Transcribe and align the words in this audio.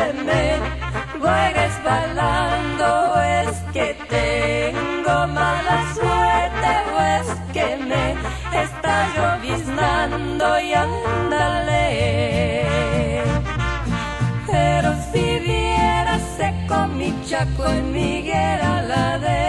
Siempre 0.00 0.12
me 0.24 0.58
voy 1.18 1.52
resbalando. 1.54 2.84
¿O 3.14 3.20
es 3.20 3.56
que 3.72 3.96
tengo 4.08 5.26
mala 5.26 5.76
suerte 5.94 6.70
o 6.94 6.98
es 7.18 7.28
que 7.52 7.68
me 7.76 8.06
está 8.62 8.94
lloviznando 9.14 10.60
y 10.60 10.72
ándale. 10.74 11.84
Pero 14.46 14.94
si 15.12 15.38
vieras 15.40 16.22
seco 16.36 16.86
mi 16.88 17.10
chaco 17.26 17.66
en 17.66 17.92
mi 17.92 18.22
ladera 18.22 19.30
y 19.36 19.39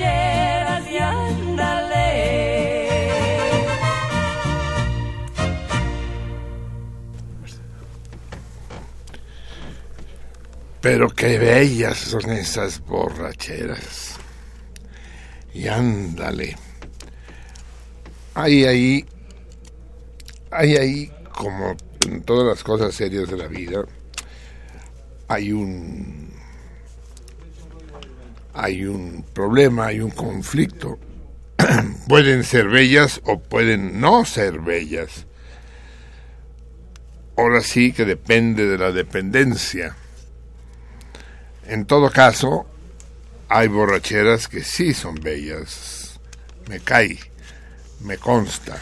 rancheras 0.00 0.90
y 0.90 0.98
ándale. 0.98 2.00
Pero 10.80 11.08
qué 11.10 11.38
bellas 11.38 11.98
son 11.98 12.30
esas 12.30 12.80
borracheras. 12.80 14.16
Y 15.52 15.68
ándale. 15.68 16.56
Hay 18.34 18.64
ahí, 18.64 19.04
hay 20.50 20.76
ahí, 20.76 21.12
como 21.32 21.76
en 22.06 22.22
todas 22.22 22.46
las 22.46 22.64
cosas 22.64 22.94
serias 22.94 23.28
de 23.28 23.36
la 23.36 23.48
vida, 23.48 23.84
hay 25.28 25.52
un 25.52 26.19
hay 28.62 28.84
un 28.84 29.24
problema, 29.32 29.86
hay 29.86 30.00
un 30.00 30.10
conflicto. 30.10 30.98
pueden 32.08 32.44
ser 32.44 32.68
bellas 32.68 33.20
o 33.24 33.38
pueden 33.38 34.00
no 34.00 34.24
ser 34.24 34.60
bellas. 34.60 35.26
Ahora 37.36 37.62
sí 37.62 37.92
que 37.92 38.04
depende 38.04 38.66
de 38.66 38.76
la 38.76 38.92
dependencia. 38.92 39.96
En 41.66 41.86
todo 41.86 42.10
caso, 42.10 42.66
hay 43.48 43.68
borracheras 43.68 44.46
que 44.46 44.62
sí 44.62 44.92
son 44.92 45.14
bellas. 45.14 46.20
Me 46.68 46.80
cae, 46.80 47.18
me 48.00 48.18
consta. 48.18 48.78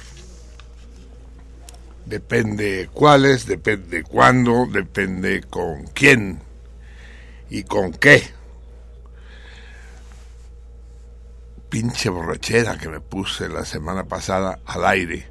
Depende 2.05 2.89
cuáles, 2.93 3.47
depende 3.47 4.03
cuándo, 4.03 4.67
depende 4.67 5.43
con 5.43 5.85
quién 5.95 6.41
y 7.51 7.63
con 7.63 7.93
qué. 7.93 8.38
Pinche 11.69 12.09
borrachera 12.09 12.79
que 12.79 12.89
me 12.89 13.01
puse 13.01 13.49
la 13.49 13.65
semana 13.65 14.05
pasada 14.05 14.61
al 14.65 14.87
aire. 14.87 15.27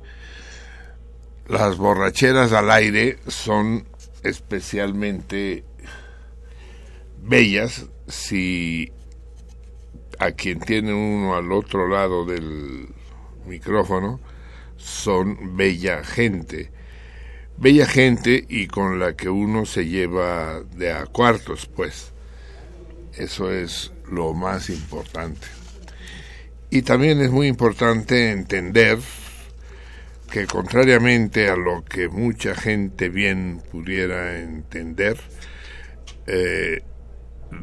Las 1.47 1.77
borracheras 1.77 2.53
al 2.53 2.69
aire 2.69 3.17
son 3.27 3.87
especialmente 4.23 5.63
bellas 7.21 7.85
si 8.07 8.91
a 10.19 10.31
quien 10.31 10.59
tiene 10.59 10.93
uno 10.93 11.35
al 11.35 11.51
otro 11.51 11.87
lado 11.87 12.25
del 12.25 12.87
micrófono 13.45 14.19
son 14.77 15.57
bella 15.57 16.03
gente. 16.03 16.71
Bella 17.57 17.87
gente 17.87 18.45
y 18.47 18.67
con 18.67 18.99
la 18.99 19.15
que 19.15 19.29
uno 19.29 19.65
se 19.65 19.87
lleva 19.87 20.61
de 20.61 20.91
a 20.91 21.05
cuartos, 21.07 21.65
pues. 21.65 22.13
Eso 23.13 23.51
es 23.51 23.91
lo 24.11 24.33
más 24.33 24.69
importante. 24.69 25.56
Y 26.69 26.81
también 26.81 27.21
es 27.21 27.31
muy 27.31 27.47
importante 27.47 28.31
entender 28.31 28.99
que 30.29 30.45
contrariamente 30.45 31.49
a 31.49 31.55
lo 31.55 31.85
que 31.85 32.09
mucha 32.09 32.53
gente 32.53 33.09
bien 33.09 33.61
pudiera 33.71 34.39
entender, 34.39 35.17
eh, 36.25 36.83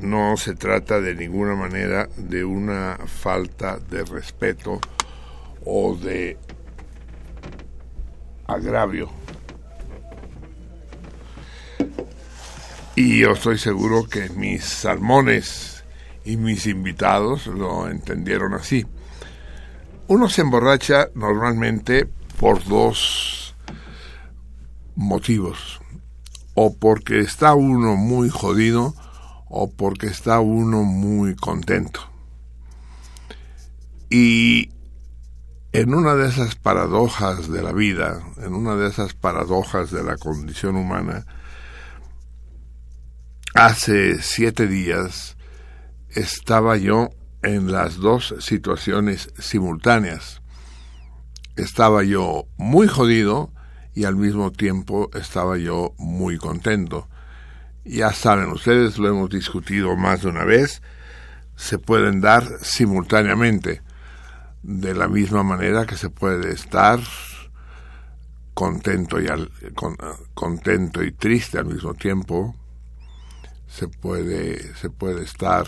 no 0.00 0.36
se 0.38 0.54
trata 0.54 1.00
de 1.00 1.14
ninguna 1.14 1.54
manera 1.54 2.08
de 2.16 2.44
una 2.44 2.98
falta 3.06 3.78
de 3.78 4.04
respeto 4.04 4.80
o 5.64 5.94
de 5.94 6.38
agravio. 8.46 9.10
Y 12.96 13.18
yo 13.20 13.32
estoy 13.32 13.58
seguro 13.58 14.08
que 14.08 14.30
mis 14.30 14.64
salmones 14.64 15.84
y 16.24 16.36
mis 16.36 16.66
invitados 16.66 17.46
lo 17.46 17.88
entendieron 17.90 18.54
así. 18.54 18.86
Uno 20.06 20.28
se 20.28 20.42
emborracha 20.42 21.08
normalmente 21.14 22.06
por 22.38 22.62
dos 22.64 23.54
motivos. 24.94 25.80
O 26.54 26.76
porque 26.76 27.20
está 27.20 27.54
uno 27.54 27.96
muy 27.96 28.28
jodido 28.28 28.94
o 29.48 29.70
porque 29.70 30.06
está 30.06 30.40
uno 30.40 30.82
muy 30.82 31.34
contento. 31.34 32.00
Y 34.10 34.70
en 35.72 35.94
una 35.94 36.14
de 36.14 36.28
esas 36.28 36.54
paradojas 36.54 37.48
de 37.48 37.62
la 37.62 37.72
vida, 37.72 38.22
en 38.38 38.54
una 38.54 38.76
de 38.76 38.88
esas 38.88 39.14
paradojas 39.14 39.90
de 39.90 40.04
la 40.04 40.16
condición 40.16 40.76
humana, 40.76 41.26
hace 43.54 44.20
siete 44.22 44.68
días 44.68 45.36
estaba 46.10 46.76
yo 46.76 47.10
en 47.44 47.70
las 47.70 47.96
dos 47.98 48.34
situaciones 48.40 49.30
simultáneas. 49.38 50.40
Estaba 51.56 52.02
yo 52.02 52.46
muy 52.56 52.88
jodido 52.88 53.52
y 53.94 54.04
al 54.04 54.16
mismo 54.16 54.50
tiempo 54.50 55.10
estaba 55.14 55.56
yo 55.58 55.94
muy 55.98 56.38
contento. 56.38 57.08
Ya 57.84 58.12
saben 58.12 58.48
ustedes, 58.48 58.98
lo 58.98 59.08
hemos 59.08 59.30
discutido 59.30 59.94
más 59.94 60.22
de 60.22 60.28
una 60.28 60.44
vez, 60.44 60.82
se 61.54 61.78
pueden 61.78 62.20
dar 62.20 62.44
simultáneamente, 62.62 63.82
de 64.62 64.94
la 64.94 65.08
misma 65.08 65.42
manera 65.42 65.84
que 65.84 65.96
se 65.96 66.08
puede 66.08 66.52
estar 66.52 66.98
contento 68.54 69.20
y, 69.20 69.28
al, 69.28 69.50
contento 70.32 71.02
y 71.02 71.12
triste 71.12 71.58
al 71.58 71.66
mismo 71.66 71.92
tiempo, 71.92 72.56
se 73.66 73.88
puede, 73.88 74.74
se 74.76 74.88
puede 74.88 75.22
estar 75.24 75.66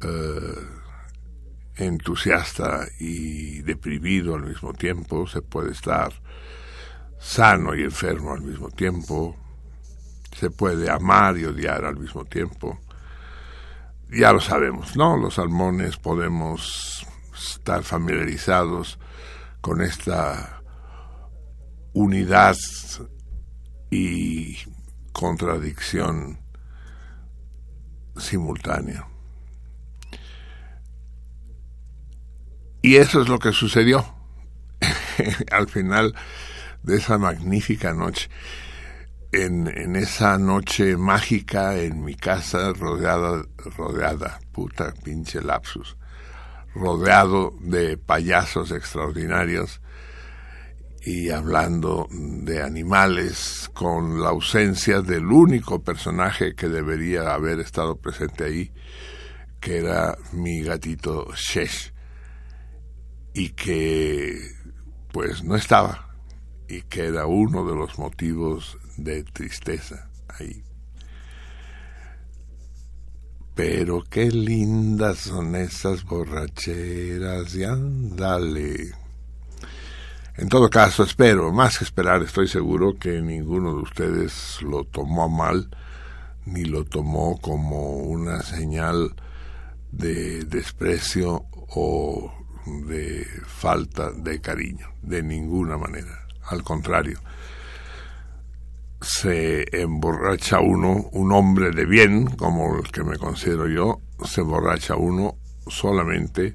eh, 0.00 0.78
entusiasta 1.76 2.86
y 2.98 3.62
deprimido 3.62 4.34
al 4.34 4.42
mismo 4.44 4.72
tiempo, 4.72 5.26
se 5.26 5.42
puede 5.42 5.72
estar 5.72 6.12
sano 7.18 7.74
y 7.74 7.82
enfermo 7.82 8.32
al 8.32 8.42
mismo 8.42 8.70
tiempo, 8.70 9.36
se 10.36 10.50
puede 10.50 10.90
amar 10.90 11.36
y 11.36 11.44
odiar 11.44 11.84
al 11.84 11.96
mismo 11.96 12.24
tiempo. 12.24 12.78
Ya 14.10 14.32
lo 14.32 14.40
sabemos, 14.40 14.96
¿no? 14.96 15.16
Los 15.16 15.34
salmones 15.34 15.96
podemos 15.98 17.06
estar 17.34 17.82
familiarizados 17.82 18.98
con 19.60 19.82
esta 19.82 20.62
unidad 21.92 22.56
y 23.90 24.56
contradicción 25.12 26.38
simultánea. 28.16 29.06
Y 32.88 32.96
eso 32.96 33.20
es 33.20 33.28
lo 33.28 33.38
que 33.38 33.52
sucedió 33.52 34.02
al 35.50 35.68
final 35.68 36.14
de 36.82 36.96
esa 36.96 37.18
magnífica 37.18 37.92
noche. 37.92 38.30
En, 39.30 39.68
en 39.68 39.94
esa 39.94 40.38
noche 40.38 40.96
mágica 40.96 41.76
en 41.76 42.02
mi 42.02 42.14
casa 42.14 42.72
rodeada, 42.72 43.44
rodeada, 43.76 44.40
puta 44.52 44.94
pinche 45.04 45.42
lapsus, 45.42 45.98
rodeado 46.74 47.52
de 47.60 47.98
payasos 47.98 48.70
extraordinarios 48.70 49.82
y 51.02 51.28
hablando 51.28 52.08
de 52.10 52.62
animales 52.62 53.70
con 53.74 54.22
la 54.22 54.30
ausencia 54.30 55.02
del 55.02 55.26
único 55.26 55.84
personaje 55.84 56.54
que 56.54 56.70
debería 56.70 57.34
haber 57.34 57.60
estado 57.60 57.96
presente 57.96 58.44
ahí, 58.44 58.72
que 59.60 59.76
era 59.76 60.16
mi 60.32 60.62
gatito 60.62 61.28
Shesh, 61.34 61.92
y 63.38 63.50
que 63.50 64.50
pues 65.12 65.44
no 65.44 65.54
estaba 65.54 66.08
y 66.66 66.82
que 66.82 67.06
era 67.06 67.26
uno 67.26 67.64
de 67.64 67.76
los 67.76 67.96
motivos 67.96 68.76
de 68.96 69.22
tristeza 69.22 70.10
ahí. 70.28 70.64
Pero 73.54 74.02
qué 74.10 74.28
lindas 74.32 75.18
son 75.18 75.54
esas 75.54 76.02
borracheras 76.02 77.54
y 77.54 77.62
ándale. 77.62 78.90
En 80.36 80.48
todo 80.48 80.68
caso, 80.68 81.04
espero, 81.04 81.52
más 81.52 81.78
que 81.78 81.84
esperar, 81.84 82.22
estoy 82.22 82.48
seguro 82.48 82.98
que 82.98 83.22
ninguno 83.22 83.76
de 83.76 83.82
ustedes 83.82 84.60
lo 84.62 84.82
tomó 84.82 85.28
mal, 85.28 85.70
ni 86.44 86.64
lo 86.64 86.84
tomó 86.84 87.38
como 87.40 87.98
una 87.98 88.42
señal 88.42 89.14
de 89.92 90.42
desprecio 90.44 91.44
o 91.52 92.37
de 92.86 93.26
falta 93.46 94.10
de 94.10 94.40
cariño, 94.40 94.92
de 95.02 95.22
ninguna 95.22 95.76
manera. 95.76 96.26
Al 96.44 96.62
contrario, 96.62 97.20
se 99.00 99.64
emborracha 99.80 100.60
uno, 100.60 101.08
un 101.12 101.32
hombre 101.32 101.70
de 101.70 101.84
bien, 101.86 102.26
como 102.26 102.78
el 102.78 102.90
que 102.90 103.04
me 103.04 103.18
considero 103.18 103.68
yo, 103.68 104.00
se 104.24 104.40
emborracha 104.40 104.96
uno 104.96 105.36
solamente 105.66 106.54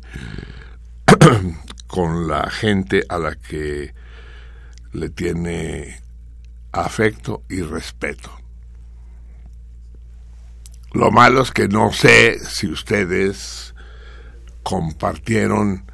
con 1.88 2.28
la 2.28 2.50
gente 2.50 3.04
a 3.08 3.18
la 3.18 3.36
que 3.36 3.94
le 4.92 5.10
tiene 5.10 6.02
afecto 6.72 7.44
y 7.50 7.62
respeto. 7.62 8.32
Lo 10.92 11.12
malo 11.12 11.42
es 11.42 11.52
que 11.52 11.68
no 11.68 11.92
sé 11.92 12.40
si 12.40 12.68
ustedes 12.68 13.74
compartieron 14.62 15.92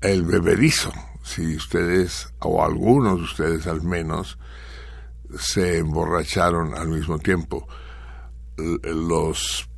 el 0.00 0.24
bebedizo, 0.24 0.92
si 1.22 1.56
ustedes, 1.56 2.32
o 2.40 2.64
algunos 2.64 3.18
de 3.18 3.24
ustedes 3.24 3.66
al 3.66 3.82
menos, 3.82 4.38
se 5.38 5.78
emborracharon 5.78 6.74
al 6.74 6.88
mismo 6.88 7.18
tiempo. 7.18 7.66
los 8.56 9.68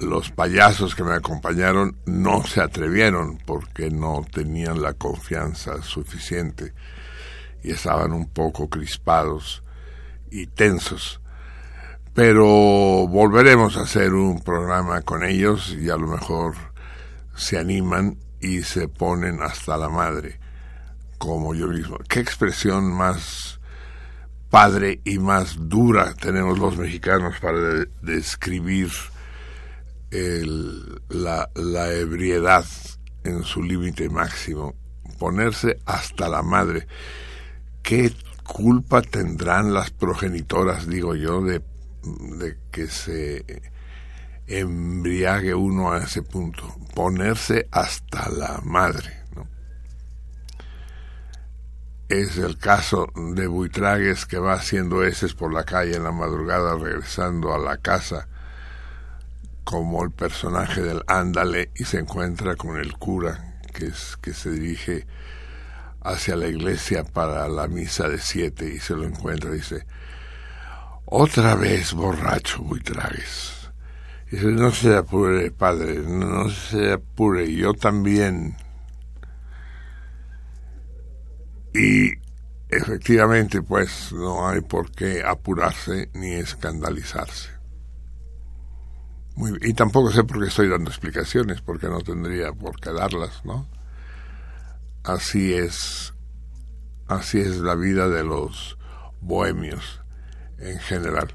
los 0.00 0.30
payasos 0.30 0.96
que 0.96 1.04
me 1.04 1.14
acompañaron 1.14 1.96
no 2.04 2.42
se 2.44 2.60
atrevieron 2.60 3.38
porque 3.46 3.90
no 3.90 4.24
tenían 4.32 4.82
la 4.82 4.94
confianza 4.94 5.80
suficiente 5.82 6.72
y 7.62 7.70
estaban 7.70 8.12
un 8.12 8.28
poco 8.28 8.68
crispados 8.68 9.62
y 10.30 10.46
tensos. 10.46 11.20
Pero 12.14 12.44
volveremos 13.06 13.76
a 13.76 13.82
hacer 13.82 14.12
un 14.12 14.40
programa 14.40 15.02
con 15.02 15.24
ellos 15.24 15.76
y 15.78 15.88
a 15.90 15.96
lo 15.96 16.08
mejor 16.08 16.54
se 17.36 17.58
animan 17.58 18.18
y 18.40 18.62
se 18.62 18.88
ponen 18.88 19.42
hasta 19.42 19.76
la 19.76 19.88
madre, 19.88 20.38
como 21.18 21.54
yo 21.54 21.68
mismo. 21.68 21.98
¿Qué 22.08 22.20
expresión 22.20 22.92
más 22.92 23.60
padre 24.50 25.00
y 25.04 25.18
más 25.18 25.56
dura 25.68 26.14
tenemos 26.14 26.58
los 26.58 26.76
mexicanos 26.76 27.36
para 27.40 27.84
describir 28.02 28.90
la, 30.10 31.48
la 31.54 31.92
ebriedad 31.92 32.64
en 33.22 33.44
su 33.44 33.62
límite 33.62 34.08
máximo, 34.08 34.74
ponerse 35.18 35.78
hasta 35.86 36.28
la 36.28 36.42
madre. 36.42 36.86
¿Qué 37.82 38.12
culpa 38.44 39.02
tendrán 39.02 39.72
las 39.72 39.90
progenitoras, 39.90 40.88
digo 40.88 41.14
yo, 41.14 41.42
de, 41.42 41.62
de 42.02 42.56
que 42.70 42.88
se 42.88 43.44
embriague 44.50 45.54
uno 45.54 45.92
a 45.92 45.98
ese 45.98 46.22
punto? 46.22 46.74
Ponerse 46.94 47.68
hasta 47.70 48.28
la 48.28 48.60
madre. 48.64 49.20
Es 52.08 52.36
el 52.38 52.58
caso 52.58 53.06
de 53.14 53.46
Buitragues 53.46 54.26
que 54.26 54.38
va 54.38 54.54
haciendo 54.54 55.04
heces 55.04 55.32
por 55.34 55.54
la 55.54 55.62
calle 55.62 55.94
en 55.94 56.02
la 56.02 56.10
madrugada 56.10 56.76
regresando 56.76 57.54
a 57.54 57.58
la 57.58 57.76
casa 57.76 58.26
como 59.62 60.02
el 60.02 60.10
personaje 60.10 60.82
del 60.82 61.04
Ándale 61.06 61.70
y 61.76 61.84
se 61.84 62.00
encuentra 62.00 62.56
con 62.56 62.80
el 62.80 62.94
cura 62.94 63.60
que, 63.72 63.86
es, 63.86 64.16
que 64.20 64.34
se 64.34 64.50
dirige 64.50 65.06
hacia 66.00 66.34
la 66.34 66.48
iglesia 66.48 67.04
para 67.04 67.48
la 67.48 67.68
misa 67.68 68.08
de 68.08 68.18
siete 68.18 68.66
y 68.66 68.80
se 68.80 68.94
lo 68.94 69.04
encuentra 69.04 69.50
y 69.50 69.58
dice, 69.58 69.86
otra 71.04 71.54
vez 71.54 71.92
borracho, 71.92 72.62
Buitragues. 72.62 73.59
Dice, 74.30 74.46
no 74.46 74.70
se 74.70 74.96
apure, 74.96 75.50
padre, 75.50 75.98
no 75.98 76.48
se 76.48 76.92
apure, 76.92 77.52
yo 77.52 77.74
también. 77.74 78.56
Y 81.74 82.12
efectivamente, 82.68 83.62
pues 83.62 84.12
no 84.12 84.48
hay 84.48 84.60
por 84.60 84.90
qué 84.92 85.22
apurarse 85.24 86.10
ni 86.14 86.32
escandalizarse 86.32 87.60
y 89.62 89.74
tampoco 89.74 90.10
sé 90.10 90.24
por 90.24 90.40
qué 90.40 90.48
estoy 90.48 90.68
dando 90.68 90.90
explicaciones, 90.90 91.60
porque 91.60 91.88
no 91.88 92.00
tendría 92.00 92.52
por 92.52 92.78
qué 92.80 92.92
darlas, 92.92 93.44
¿no? 93.44 93.68
Así 95.02 95.54
es, 95.54 96.12
así 97.06 97.40
es 97.40 97.58
la 97.58 97.74
vida 97.74 98.08
de 98.08 98.24
los 98.24 98.76
bohemios 99.20 100.02
en 100.58 100.78
general. 100.78 101.34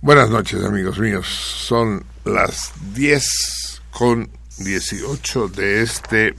Buenas 0.00 0.30
noches, 0.30 0.64
amigos 0.64 0.98
míos. 0.98 1.26
Son 1.26 2.04
las 2.24 2.72
10 2.94 3.82
con 3.90 4.30
18 4.58 5.48
de 5.48 5.82
este 5.82 6.34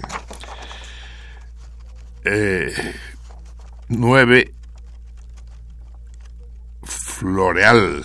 eh, 2.24 2.74
9 3.90 4.54
Floreal 6.84 8.04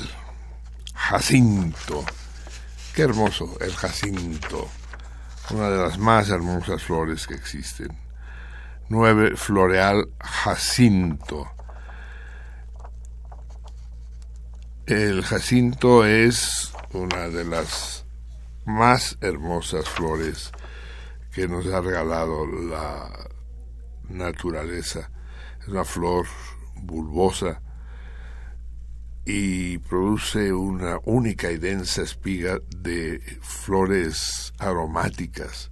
Jacinto 0.95 2.05
Qué 2.95 3.03
hermoso 3.03 3.57
el 3.61 3.75
jacinto, 3.75 4.69
una 5.51 5.71
de 5.71 5.83
las 5.83 5.99
más 5.99 6.29
hermosas 6.29 6.83
flores 6.83 7.27
que 7.27 7.33
existen. 7.33 7.89
9 8.91 9.35
Floreal 9.35 10.11
Jacinto. 10.21 11.51
El 14.87 15.23
jacinto 15.23 16.05
es 16.05 16.73
una 16.93 17.29
de 17.29 17.45
las 17.45 18.05
más 18.65 19.17
hermosas 19.21 19.89
flores 19.89 20.51
que 21.33 21.47
nos 21.47 21.69
ha 21.69 21.81
regalado 21.81 22.45
la 22.47 23.29
naturaleza. 24.09 25.09
Es 25.61 25.69
una 25.69 25.85
flor 25.85 26.27
bulbosa 26.75 27.63
y 29.25 29.79
produce 29.79 30.53
una 30.53 30.99
única 31.05 31.53
y 31.53 31.59
densa 31.59 32.03
espiga 32.03 32.59
de 32.77 33.21
flores 33.41 34.53
aromáticas, 34.59 35.71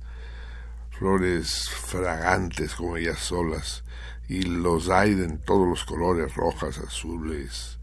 flores 0.90 1.68
fragantes 1.68 2.76
como 2.76 2.96
ellas 2.96 3.18
solas, 3.18 3.82
y 4.28 4.42
los 4.42 4.88
hay 4.88 5.10
en 5.10 5.38
todos 5.38 5.66
los 5.66 5.84
colores, 5.84 6.32
rojas, 6.36 6.78
azules, 6.78 7.79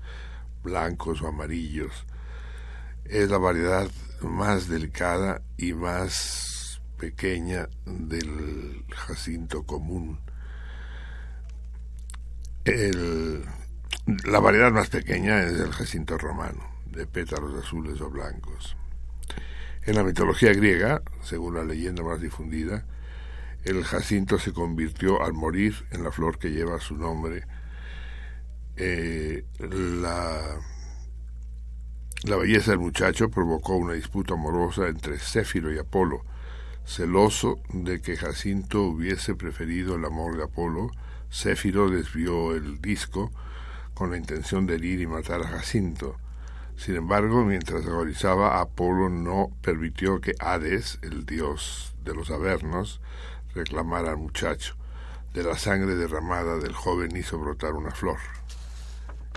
blancos 0.68 1.22
o 1.22 1.28
amarillos. 1.28 2.06
Es 3.06 3.30
la 3.30 3.38
variedad 3.38 3.90
más 4.22 4.68
delicada 4.68 5.42
y 5.58 5.74
más 5.74 6.82
pequeña 6.98 7.70
del 7.86 8.84
jacinto 8.94 9.64
común. 9.64 10.20
La 14.26 14.40
variedad 14.40 14.72
más 14.74 14.90
pequeña 14.90 15.42
es 15.44 15.54
el 15.54 15.72
jacinto 15.72 16.18
romano, 16.18 16.70
de 16.86 17.08
pétalos 17.08 17.64
azules 17.64 18.02
o 18.02 18.10
blancos. 18.10 18.76
En 19.86 19.96
la 19.96 20.04
mitología 20.04 20.52
griega, 20.52 21.02
según 21.24 21.56
la 21.56 21.64
leyenda 21.64 22.04
más 22.04 22.20
difundida, 22.20 22.86
el 23.64 23.84
jacinto 23.86 24.38
se 24.38 24.52
convirtió 24.52 25.24
al 25.24 25.34
morir 25.34 25.76
en 25.92 26.04
la 26.04 26.12
flor 26.12 26.40
que 26.40 26.52
lleva 26.52 26.80
su 26.82 26.98
nombre. 26.98 27.46
Eh, 28.80 29.44
la, 29.60 30.60
belleza 32.38 32.72
del 32.72 32.80
muchacho 32.80 33.30
provocó 33.30 33.76
una 33.76 33.94
disputa 33.94 34.36
amorosa 34.36 34.88
entre 34.88 35.18
Céfiro 35.18 35.74
y 35.74 35.80
Apolo. 35.80 36.22
Celoso 36.86 37.60
de 37.74 38.02
que 38.02 38.16
Jacinto 38.16 38.84
hubiese 38.84 39.34
preferido 39.34 39.96
el 39.96 40.06
amor 40.06 40.38
de 40.38 40.44
Apolo, 40.44 40.92
Céfiro 41.32 41.90
desvió 41.90 42.56
el 42.56 42.80
disco 42.80 43.32
con 43.96 44.12
la 44.12 44.18
intención 44.18 44.68
de 44.68 44.76
herir 44.76 45.02
y 45.02 45.08
matar 45.08 45.42
a 45.42 45.48
Jacinto. 45.48 46.16
Sin 46.78 46.96
embargo, 46.96 47.44
mientras 47.44 47.84
agonizaba, 47.84 48.62
Apolo 48.62 49.10
no 49.10 49.50
permitió 49.64 50.22
que 50.22 50.36
Hades, 50.40 51.00
el 51.02 51.26
dios 51.26 51.96
de 52.04 52.14
los 52.14 52.30
Avernos, 52.30 53.02
reclamara 53.56 54.12
al 54.12 54.18
muchacho. 54.18 54.76
De 55.34 55.42
la 55.42 55.58
sangre 55.58 55.96
derramada 55.96 56.58
del 56.58 56.74
joven 56.74 57.18
hizo 57.18 57.40
brotar 57.40 57.74
una 57.74 57.92
flor. 57.92 58.18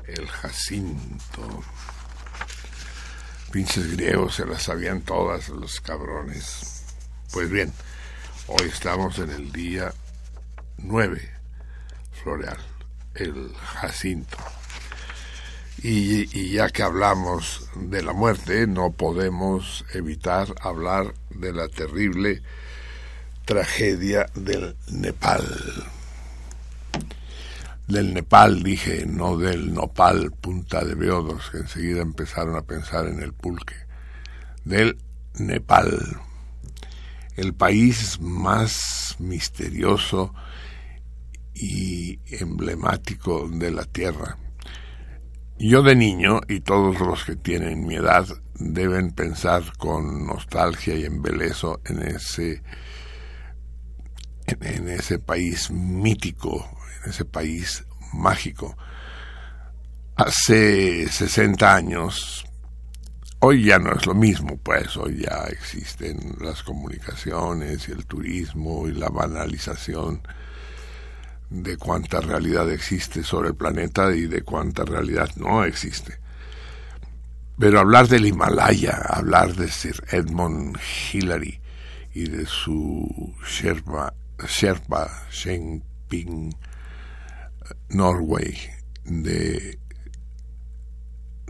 El 0.07 0.27
Jacinto. 0.27 1.63
Pinches 3.51 3.97
griegos 3.97 4.37
se 4.37 4.47
las 4.47 4.63
sabían 4.63 5.03
todas, 5.03 5.49
los 5.49 5.81
cabrones. 5.81 6.85
Pues 7.33 7.51
bien, 7.51 7.73
hoy 8.47 8.69
estamos 8.69 9.19
en 9.19 9.31
el 9.31 9.53
día 9.53 9.93
9, 10.79 11.31
floreal 12.23 12.59
el 13.15 13.53
Jacinto. 13.55 14.37
Y, 15.83 16.51
ya 16.53 16.69
que 16.69 16.83
hablamos 16.83 17.71
de 17.75 18.03
la 18.03 18.13
muerte, 18.13 18.67
no 18.67 18.93
podemos 18.93 19.85
evitar 19.95 20.55
hablar 20.61 21.15
de 21.31 21.53
la 21.53 21.69
terrible 21.69 22.43
tragedia 23.47 24.27
del 24.35 24.77
Nepal. 24.89 25.43
Del 27.91 28.15
Nepal, 28.15 28.63
dije, 28.63 29.05
no 29.05 29.37
del 29.37 29.75
Nopal, 29.75 30.31
punta 30.31 30.85
de 30.85 30.95
Beodos, 30.95 31.51
que 31.51 31.59
enseguida 31.59 32.03
empezaron 32.03 32.55
a 32.55 32.63
pensar 32.63 33.07
en 33.09 33.21
el 33.21 33.33
pulque. 33.33 33.75
Del 34.65 34.97
Nepal, 35.39 35.99
el 37.37 37.53
país 37.53 38.21
más 38.21 39.17
misterioso 39.19 40.33
y 41.53 42.21
emblemático 42.31 43.49
de 43.49 43.73
la 43.73 43.85
tierra. 43.85 44.39
Yo 45.59 45.83
de 45.83 45.97
niño, 45.97 46.41
y 46.49 46.61
todos 46.61 47.01
los 47.01 47.25
que 47.25 47.35
tienen 47.35 47.87
mi 47.87 47.97
edad, 47.97 48.27
deben 48.55 49.11
pensar 49.11 49.65
con 49.79 50.27
nostalgia 50.27 50.95
y 50.95 51.05
embelezo 51.05 51.81
en 51.85 52.03
ese, 52.03 52.63
en, 54.47 54.89
ese 54.89 55.19
país 55.19 55.73
mítico, 55.73 56.80
ese 57.05 57.25
país 57.25 57.85
mágico. 58.13 58.77
Hace 60.17 61.09
60 61.09 61.75
años, 61.75 62.45
hoy 63.39 63.65
ya 63.65 63.79
no 63.79 63.93
es 63.93 64.07
lo 64.07 64.15
mismo, 64.15 64.59
pues 64.59 64.97
hoy 64.97 65.23
ya 65.23 65.45
existen 65.49 66.37
las 66.41 66.63
comunicaciones 66.63 67.89
y 67.89 67.93
el 67.93 68.07
turismo 68.07 68.87
y 68.87 68.93
la 68.93 69.09
banalización 69.09 70.23
de 71.49 71.77
cuánta 71.77 72.21
realidad 72.21 72.71
existe 72.71 73.25
sobre 73.25 73.49
el 73.49 73.55
planeta 73.57 74.15
y 74.15 74.27
de 74.27 74.43
cuánta 74.43 74.85
realidad 74.85 75.29
no 75.37 75.65
existe. 75.65 76.19
Pero 77.59 77.81
hablar 77.81 78.09
del 78.09 78.27
Himalaya, 78.27 79.03
hablar 79.09 79.55
de 79.55 79.69
Sir 79.69 80.03
Edmund 80.11 80.79
Hillary 81.13 81.61
y 82.15 82.29
de 82.29 82.47
su 82.47 83.35
Sherpa, 83.47 84.15
Sherpa 84.49 85.27
Shenping 85.31 86.55
Norway, 87.89 88.59
de, 89.05 89.79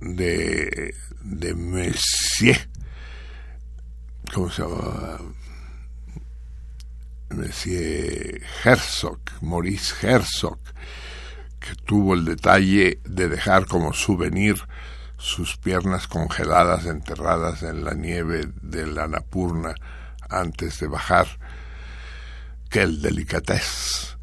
de, 0.01 0.95
de 1.23 1.55
Monsieur, 1.55 2.69
¿cómo 4.33 4.51
se 4.51 4.63
llama? 4.63 5.19
Monsieur 7.31 8.43
Herzog, 8.65 9.21
Maurice 9.41 9.95
Herzog, 10.03 10.59
que 11.61 11.75
tuvo 11.85 12.15
el 12.15 12.25
detalle 12.25 13.01
de 13.05 13.29
dejar 13.29 13.67
como 13.67 13.93
souvenir 13.93 14.57
sus 15.17 15.57
piernas 15.57 16.09
congeladas 16.09 16.87
enterradas 16.87 17.63
en 17.63 17.85
la 17.85 17.95
nieve 17.95 18.49
de 18.63 18.87
la 18.87 19.07
Napurna 19.07 19.75
antes 20.29 20.81
de 20.81 20.89
bajar, 20.89 21.27
que 22.71 22.83
el 22.83 23.03
delicatez. 23.03 24.17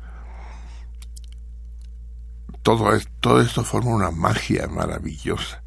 Todo, 2.68 2.92
todo 3.22 3.40
esto 3.40 3.64
forma 3.64 3.92
una 3.92 4.12
magia 4.12 4.68
maravillosa, 4.68 5.64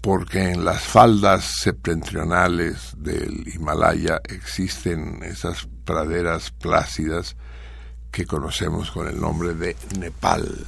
porque 0.00 0.52
en 0.52 0.64
las 0.64 0.80
faldas 0.84 1.44
septentrionales 1.60 2.94
del 2.96 3.46
Himalaya 3.46 4.22
existen 4.24 5.22
esas 5.22 5.68
praderas 5.84 6.50
plácidas 6.52 7.36
que 8.10 8.24
conocemos 8.24 8.90
con 8.90 9.06
el 9.06 9.20
nombre 9.20 9.52
de 9.52 9.76
Nepal, 9.98 10.66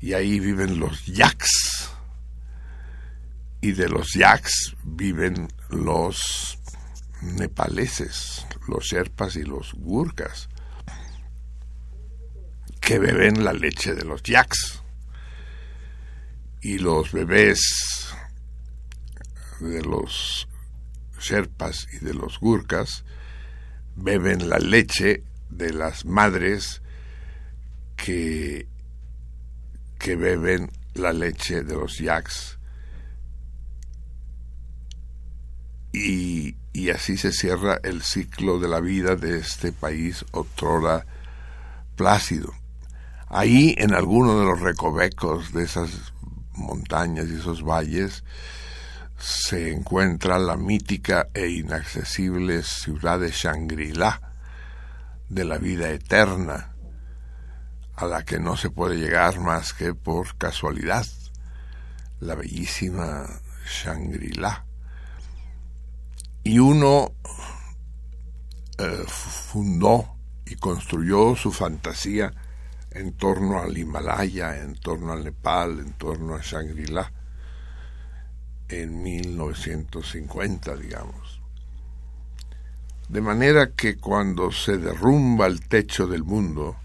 y 0.00 0.14
ahí 0.14 0.40
viven 0.40 0.80
los 0.80 1.04
yaks. 1.04 1.90
Y 3.60 3.72
de 3.72 3.86
los 3.90 4.14
yaks 4.14 4.76
viven 4.82 5.48
los 5.68 6.58
nepaleses, 7.20 8.46
los 8.66 8.86
sherpas 8.86 9.36
y 9.36 9.42
los 9.42 9.74
gurkas, 9.74 10.48
que 12.80 12.98
beben 12.98 13.44
la 13.44 13.52
leche 13.52 13.94
de 13.94 14.04
los 14.04 14.22
yaks. 14.22 14.82
Y 16.62 16.78
los 16.78 17.12
bebés 17.12 18.12
de 19.60 19.82
los 19.82 20.48
sherpas 21.18 21.86
y 21.92 22.04
de 22.04 22.14
los 22.14 22.38
gurkas 22.38 23.04
beben 23.96 24.48
la 24.48 24.58
leche 24.58 25.22
de 25.50 25.72
las 25.72 26.04
madres 26.04 26.82
que 27.96 28.66
que 29.98 30.16
beben 30.16 30.70
la 30.94 31.12
leche 31.12 31.62
de 31.62 31.74
los 31.74 31.98
yaks. 31.98 32.58
Y, 35.92 36.56
y, 36.72 36.90
así 36.90 37.18
se 37.18 37.32
cierra 37.32 37.78
el 37.82 38.00
ciclo 38.02 38.58
de 38.58 38.68
la 38.68 38.80
vida 38.80 39.16
de 39.16 39.38
este 39.38 39.72
país 39.72 40.24
otrora 40.30 41.04
plácido. 41.96 42.54
Ahí, 43.32 43.76
en 43.78 43.94
alguno 43.94 44.40
de 44.40 44.44
los 44.44 44.58
recovecos 44.58 45.52
de 45.52 45.62
esas 45.62 46.12
montañas 46.54 47.28
y 47.28 47.36
esos 47.36 47.62
valles, 47.62 48.24
se 49.20 49.70
encuentra 49.70 50.36
la 50.40 50.56
mítica 50.56 51.28
e 51.32 51.46
inaccesible 51.46 52.64
ciudad 52.64 53.20
de 53.20 53.30
Shangri-La, 53.30 54.20
de 55.28 55.44
la 55.44 55.58
vida 55.58 55.90
eterna, 55.90 56.74
a 57.94 58.06
la 58.06 58.24
que 58.24 58.40
no 58.40 58.56
se 58.56 58.68
puede 58.68 58.96
llegar 58.96 59.38
más 59.38 59.74
que 59.74 59.94
por 59.94 60.36
casualidad, 60.36 61.06
la 62.18 62.34
bellísima 62.34 63.28
Shangri-La. 63.64 64.64
Y 66.42 66.58
uno 66.58 67.12
eh, 68.76 69.04
fundó 69.06 70.16
y 70.46 70.56
construyó 70.56 71.36
su 71.36 71.52
fantasía 71.52 72.32
en 72.90 73.12
torno 73.12 73.60
al 73.60 73.76
Himalaya, 73.76 74.62
en 74.62 74.74
torno 74.74 75.12
al 75.12 75.24
Nepal, 75.24 75.78
en 75.80 75.92
torno 75.92 76.34
a 76.34 76.40
Shangri-La, 76.40 77.12
en 78.68 79.02
1950, 79.02 80.76
digamos. 80.76 81.40
De 83.08 83.20
manera 83.20 83.72
que 83.72 83.96
cuando 83.96 84.52
se 84.52 84.78
derrumba 84.78 85.46
el 85.46 85.66
techo 85.66 86.06
del 86.06 86.24
mundo, 86.24 86.76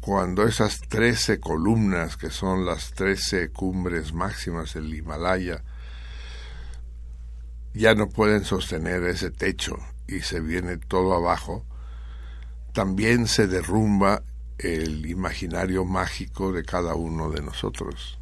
cuando 0.00 0.44
esas 0.44 0.80
trece 0.80 1.38
columnas, 1.38 2.16
que 2.16 2.30
son 2.30 2.66
las 2.66 2.92
trece 2.92 3.50
cumbres 3.50 4.12
máximas 4.12 4.74
del 4.74 4.92
Himalaya, 4.92 5.62
ya 7.74 7.94
no 7.94 8.08
pueden 8.08 8.44
sostener 8.44 9.04
ese 9.04 9.30
techo 9.30 9.78
y 10.08 10.20
se 10.20 10.40
viene 10.40 10.76
todo 10.76 11.14
abajo, 11.14 11.64
también 12.72 13.28
se 13.28 13.46
derrumba 13.46 14.22
el 14.58 15.06
imaginario 15.06 15.84
mágico 15.84 16.52
de 16.52 16.64
cada 16.64 16.94
uno 16.94 17.30
de 17.30 17.42
nosotros. 17.42 18.18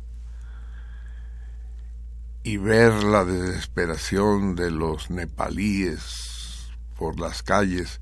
Y 2.42 2.56
ver 2.56 3.04
la 3.04 3.24
desesperación 3.24 4.56
de 4.56 4.70
los 4.70 5.10
nepalíes 5.10 6.70
por 6.96 7.20
las 7.20 7.42
calles, 7.42 8.00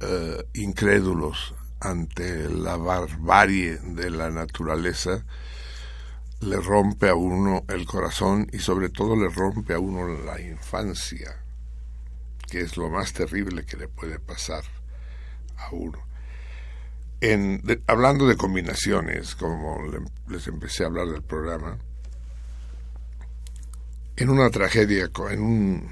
eh, 0.00 0.44
incrédulos 0.54 1.54
ante 1.80 2.48
la 2.48 2.76
barbarie 2.76 3.78
de 3.78 4.10
la 4.10 4.30
naturaleza, 4.30 5.24
le 6.40 6.56
rompe 6.56 7.08
a 7.08 7.14
uno 7.14 7.64
el 7.68 7.86
corazón 7.86 8.46
y 8.52 8.58
sobre 8.58 8.90
todo 8.90 9.16
le 9.16 9.28
rompe 9.28 9.74
a 9.74 9.78
uno 9.78 10.06
la 10.06 10.40
infancia, 10.40 11.42
que 12.50 12.60
es 12.60 12.76
lo 12.76 12.90
más 12.90 13.12
terrible 13.12 13.64
que 13.64 13.76
le 13.76 13.88
puede 13.88 14.18
pasar 14.18 14.64
a 15.56 15.70
uno. 15.72 16.05
En, 17.20 17.62
hablando 17.86 18.26
de 18.26 18.36
combinaciones, 18.36 19.34
como 19.34 19.78
les 20.28 20.46
empecé 20.48 20.84
a 20.84 20.86
hablar 20.86 21.08
del 21.08 21.22
programa, 21.22 21.78
en 24.16 24.30
una 24.30 24.50
tragedia, 24.50 25.10
en, 25.30 25.40
un, 25.40 25.88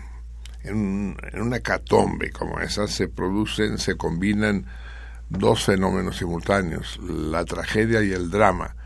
en, 0.62 1.16
en 1.32 1.40
una 1.42 1.60
catombe 1.60 2.30
como 2.30 2.60
esa, 2.60 2.86
se 2.88 3.08
producen, 3.08 3.78
se 3.78 3.96
combinan 3.96 4.66
dos 5.28 5.64
fenómenos 5.64 6.18
simultáneos, 6.18 6.98
la 7.02 7.44
tragedia 7.44 8.02
y 8.02 8.12
el 8.12 8.30
drama. 8.30 8.76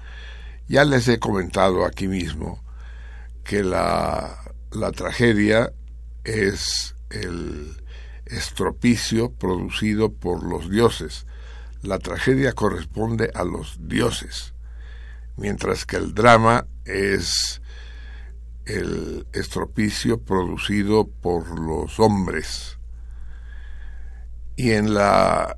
Ya 0.68 0.84
les 0.84 1.08
he 1.08 1.18
comentado 1.18 1.84
aquí 1.84 2.08
mismo 2.08 2.62
que 3.44 3.62
la, 3.62 4.38
la 4.72 4.92
tragedia 4.92 5.72
es 6.24 6.94
el 7.10 7.76
estropicio 8.26 9.32
producido 9.32 10.12
por 10.12 10.42
los 10.42 10.68
dioses. 10.70 11.26
La 11.82 11.98
tragedia 11.98 12.52
corresponde 12.52 13.30
a 13.34 13.44
los 13.44 13.78
dioses, 13.88 14.54
mientras 15.36 15.86
que 15.86 15.96
el 15.96 16.14
drama 16.14 16.66
es 16.84 17.62
el 18.66 19.26
estropicio 19.32 20.20
producido 20.22 21.08
por 21.08 21.58
los 21.58 22.00
hombres. 22.00 22.78
Y 24.56 24.72
en 24.72 24.94
la 24.94 25.56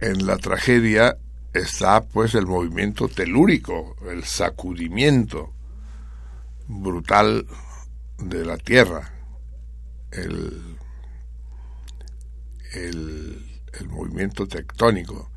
en 0.00 0.26
la 0.26 0.36
tragedia 0.36 1.16
está 1.54 2.04
pues 2.04 2.34
el 2.34 2.46
movimiento 2.46 3.08
telúrico, 3.08 3.96
el 4.10 4.24
sacudimiento 4.24 5.54
brutal 6.66 7.46
de 8.18 8.44
la 8.44 8.58
tierra, 8.58 9.12
el, 10.10 10.76
el, 12.72 13.53
movimiento 13.88 14.46
tectónico. 14.46 15.30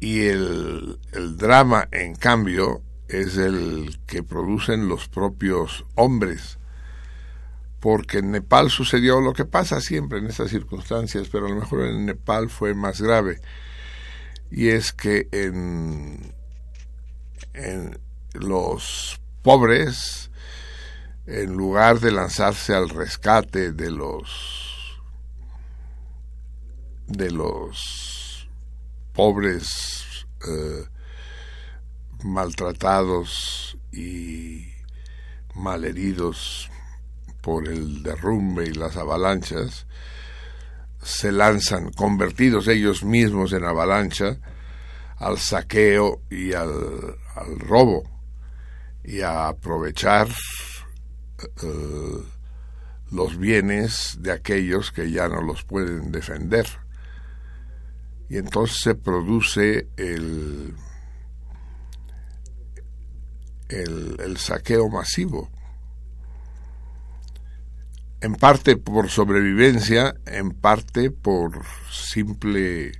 Y 0.00 0.22
el, 0.22 0.98
el 1.12 1.36
drama, 1.36 1.88
en 1.92 2.14
cambio, 2.14 2.82
es 3.08 3.36
el 3.36 3.98
que 4.06 4.22
producen 4.22 4.88
los 4.88 5.08
propios 5.08 5.84
hombres 5.94 6.58
porque 7.82 8.18
en 8.18 8.30
Nepal 8.30 8.70
sucedió 8.70 9.20
lo 9.20 9.32
que 9.32 9.44
pasa 9.44 9.80
siempre 9.80 10.20
en 10.20 10.28
estas 10.28 10.50
circunstancias, 10.50 11.28
pero 11.32 11.46
a 11.46 11.48
lo 11.48 11.56
mejor 11.56 11.80
en 11.82 12.06
Nepal 12.06 12.48
fue 12.48 12.74
más 12.74 13.00
grave, 13.00 13.40
y 14.52 14.68
es 14.68 14.92
que 14.92 15.26
en, 15.32 16.32
en 17.54 17.98
los 18.34 19.20
pobres, 19.42 20.30
en 21.26 21.54
lugar 21.54 21.98
de 21.98 22.12
lanzarse 22.12 22.72
al 22.72 22.88
rescate 22.88 23.72
de 23.72 23.90
los 23.90 24.61
de 27.12 27.30
los 27.30 28.48
pobres 29.12 30.26
eh, 30.48 30.84
maltratados 32.24 33.76
y 33.92 34.66
malheridos 35.54 36.70
por 37.40 37.68
el 37.68 38.02
derrumbe 38.02 38.64
y 38.64 38.72
las 38.72 38.96
avalanchas, 38.96 39.86
se 41.02 41.32
lanzan, 41.32 41.92
convertidos 41.92 42.68
ellos 42.68 43.04
mismos 43.04 43.52
en 43.52 43.64
avalancha, 43.64 44.38
al 45.18 45.38
saqueo 45.38 46.22
y 46.30 46.52
al, 46.52 46.70
robo. 47.58 48.04
y 49.04 49.20
a 49.20 49.48
aprovechar 49.48 50.28
eh, 51.62 52.22
los 53.10 53.36
bienes 53.36 54.18
de 54.20 54.32
aquellos 54.32 54.92
que 54.92 55.10
ya 55.10 55.28
no 55.28 55.42
los 55.42 55.64
pueden 55.64 56.12
defender. 56.12 56.66
Y 58.32 58.38
entonces 58.38 58.78
se 58.78 58.94
produce 58.94 59.88
el, 59.98 60.74
el, 63.68 64.36
saqueo 64.38 64.88
masivo 64.88 65.50
en 68.22 68.34
parte 68.36 68.78
por 68.78 69.10
sobrevivencia, 69.10 70.14
en 70.24 70.52
parte 70.52 71.10
por 71.10 71.60
simple 71.90 72.92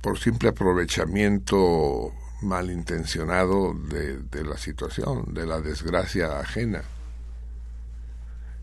por 0.00 0.18
simple 0.18 0.48
aprovechamiento 0.48 2.10
malintencionado 2.40 3.74
de, 3.74 4.16
de 4.16 4.44
la 4.44 4.56
situación, 4.56 5.34
de 5.34 5.44
la 5.44 5.60
desgracia 5.60 6.40
ajena. 6.40 6.84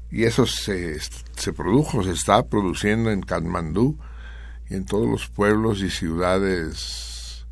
Y 0.09 0.23
eso 0.23 0.47
se, 0.47 0.99
se 0.99 1.53
produjo, 1.53 2.01
se 2.01 2.13
está 2.13 2.47
produciendo 2.47 3.11
en 3.11 3.21
Katmandú 3.21 3.95
y 4.69 4.75
en 4.75 4.85
todos 4.85 5.09
los 5.09 5.27
pueblos 5.29 5.81
y 5.81 5.89
ciudades 5.89 7.45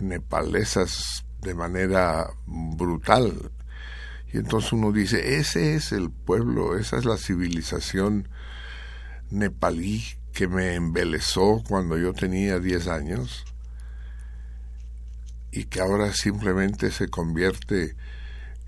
nepalesas 0.00 1.24
de 1.40 1.54
manera 1.54 2.30
brutal. 2.46 3.50
Y 4.32 4.38
entonces 4.38 4.72
uno 4.72 4.92
dice, 4.92 5.38
ese 5.38 5.74
es 5.74 5.92
el 5.92 6.10
pueblo, 6.10 6.76
esa 6.76 6.98
es 6.98 7.04
la 7.04 7.16
civilización 7.16 8.28
nepalí 9.30 10.04
que 10.32 10.48
me 10.48 10.74
embelezó 10.74 11.62
cuando 11.66 11.98
yo 11.98 12.12
tenía 12.12 12.58
10 12.58 12.88
años 12.88 13.44
y 15.50 15.64
que 15.64 15.80
ahora 15.80 16.12
simplemente 16.12 16.90
se 16.90 17.08
convierte 17.08 17.96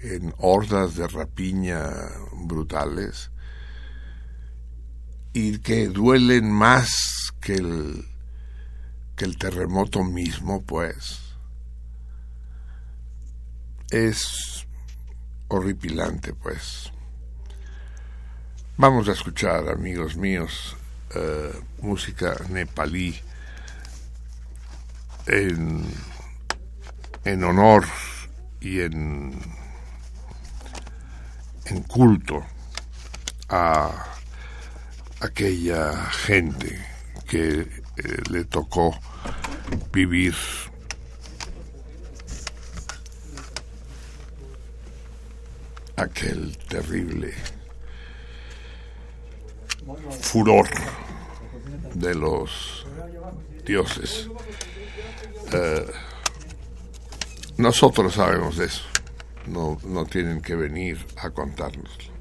en 0.00 0.34
hordas 0.38 0.96
de 0.96 1.06
rapiña 1.06 1.90
brutales 2.32 3.30
y 5.32 5.58
que 5.58 5.88
duelen 5.88 6.50
más 6.50 7.29
que 7.40 7.54
el, 7.54 8.06
que 9.16 9.24
el 9.24 9.38
terremoto 9.38 10.04
mismo, 10.04 10.62
pues. 10.62 11.20
Es 13.90 14.66
horripilante, 15.48 16.32
pues. 16.34 16.92
Vamos 18.76 19.08
a 19.08 19.12
escuchar, 19.12 19.68
amigos 19.68 20.16
míos, 20.16 20.76
eh, 21.14 21.52
música 21.82 22.36
nepalí 22.48 23.20
en, 25.26 25.84
en 27.24 27.44
honor 27.44 27.84
y 28.60 28.80
en, 28.80 29.38
en 31.66 31.82
culto 31.82 32.44
a 33.48 34.06
aquella 35.20 36.06
gente 36.06 36.89
que 37.30 37.60
eh, 37.60 38.22
le 38.28 38.44
tocó 38.44 38.92
vivir 39.92 40.34
aquel 45.94 46.58
terrible 46.58 47.32
furor 50.20 50.68
de 51.94 52.16
los 52.16 52.84
dioses. 53.64 54.28
Eh, 55.52 55.86
nosotros 57.58 58.14
sabemos 58.14 58.56
de 58.56 58.66
eso, 58.66 58.82
no, 59.46 59.78
no 59.84 60.04
tienen 60.04 60.42
que 60.42 60.56
venir 60.56 61.06
a 61.16 61.30
contárnoslo. 61.30 62.12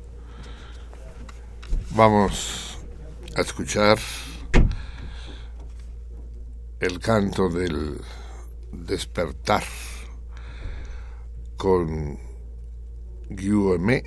Vamos 1.95 2.77
a 3.35 3.41
escuchar 3.41 3.97
el 6.79 6.99
canto 6.99 7.49
del 7.49 7.99
despertar 8.71 9.63
con 11.57 12.17
Guillaume 13.29 14.03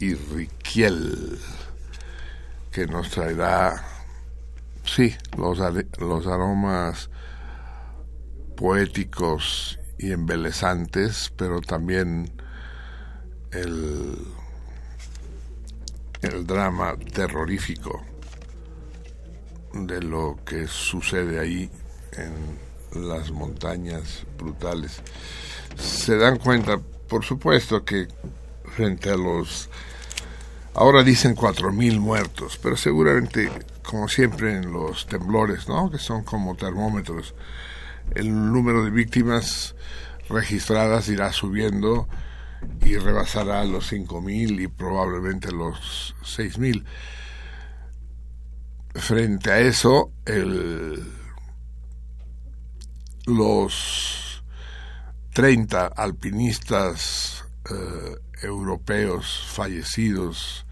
y 0.00 0.14
Riquiel, 0.14 1.38
que 2.70 2.86
nos 2.86 3.10
traerá, 3.10 3.84
sí, 4.84 5.14
los, 5.36 5.58
los 5.98 6.26
aromas 6.26 7.10
poéticos 8.56 9.78
y 9.98 10.12
embelezantes, 10.12 11.30
pero 11.36 11.60
también 11.60 12.32
el, 13.52 14.16
el 16.22 16.46
drama 16.46 16.96
terrorífico 17.12 18.13
de 19.74 20.00
lo 20.00 20.38
que 20.46 20.66
sucede 20.68 21.40
ahí 21.40 21.68
en 22.12 23.08
las 23.08 23.30
montañas 23.30 24.24
brutales. 24.38 25.00
Se 25.76 26.16
dan 26.16 26.38
cuenta 26.38 26.78
por 27.08 27.24
supuesto 27.24 27.84
que 27.84 28.08
frente 28.76 29.10
a 29.10 29.16
los... 29.16 29.68
Ahora 30.74 31.02
dicen 31.04 31.34
cuatro 31.34 31.72
mil 31.72 32.00
muertos, 32.00 32.58
pero 32.60 32.76
seguramente, 32.76 33.50
como 33.82 34.08
siempre 34.08 34.56
en 34.56 34.72
los 34.72 35.06
temblores, 35.06 35.68
¿no? 35.68 35.90
Que 35.90 35.98
son 35.98 36.24
como 36.24 36.56
termómetros, 36.56 37.34
el 38.14 38.52
número 38.52 38.84
de 38.84 38.90
víctimas 38.90 39.74
registradas 40.28 41.08
irá 41.08 41.32
subiendo 41.32 42.08
y 42.84 42.96
rebasará 42.96 43.64
los 43.64 43.88
cinco 43.88 44.20
mil 44.20 44.60
y 44.60 44.68
probablemente 44.68 45.52
los 45.52 46.14
seis 46.24 46.58
mil. 46.58 46.84
Frente 48.94 49.50
a 49.50 49.58
eso, 49.58 50.12
el, 50.24 51.02
los 53.26 54.44
30 55.32 55.86
alpinistas 55.86 57.44
eh, 57.70 58.16
europeos 58.42 59.46
fallecidos 59.48 60.64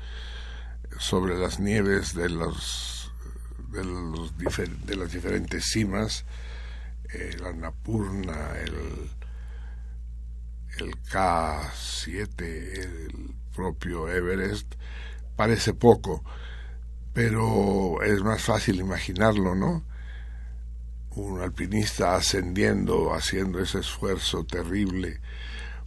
sobre 0.99 1.37
las 1.37 1.59
nieves 1.59 2.15
de, 2.15 2.29
los, 2.29 3.13
de, 3.71 3.85
los 3.85 4.39
de 4.39 4.97
las 4.97 5.13
diferentes 5.13 5.65
cimas, 5.73 6.25
el 7.11 7.45
Annapurna, 7.45 8.57
el, 8.61 9.11
el 10.79 10.93
K7, 11.03 12.41
el 12.41 13.35
propio 13.55 14.09
Everest, 14.09 14.75
parece 15.35 15.75
poco, 15.75 16.25
pero 17.13 18.03
es 18.03 18.23
más 18.23 18.43
fácil 18.43 18.81
imaginarlo, 18.81 19.55
¿no? 19.55 19.85
un 21.15 21.41
alpinista 21.41 22.17
ascendiendo, 22.17 23.15
haciendo 23.15 23.61
ese 23.61 23.81
esfuerzo 23.81 24.45
terrible, 24.45 25.21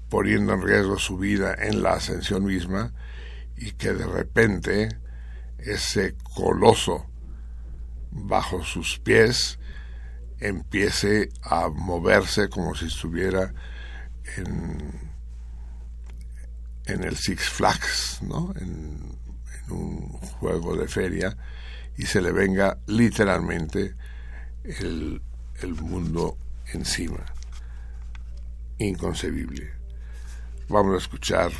poniendo 0.09 0.53
en 0.53 0.61
riesgo 0.61 0.99
su 0.99 1.17
vida 1.17 1.55
en 1.57 1.81
la 1.81 1.93
ascensión 1.93 2.45
misma, 2.45 2.93
y 3.57 3.71
que 3.71 3.93
de 3.93 4.05
repente 4.05 4.99
ese 5.57 6.15
coloso 6.35 7.07
bajo 8.11 8.63
sus 8.63 8.99
pies 8.99 9.59
empiece 10.39 11.29
a 11.41 11.69
moverse 11.69 12.49
como 12.49 12.75
si 12.75 12.85
estuviera 12.85 13.53
en, 14.37 15.05
el 16.85 17.17
Six 17.17 17.49
Flags, 17.49 18.19
¿no? 18.21 18.53
en 18.57 19.14
un 19.69 20.09
juego 20.39 20.75
de 20.75 20.87
feria, 20.87 21.35
y 21.97 22.05
se 22.05 22.21
le 22.21 22.31
venga 22.31 22.77
literalmente 22.87 23.95
el, 24.63 25.21
el 25.61 25.73
mundo 25.75 26.37
encima. 26.73 27.23
Inconcebible. 28.77 29.71
Vamos 30.67 30.95
a 30.95 30.97
escuchar 30.97 31.51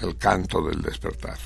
el 0.00 0.16
canto 0.16 0.62
del 0.66 0.82
despertar. 0.82 1.38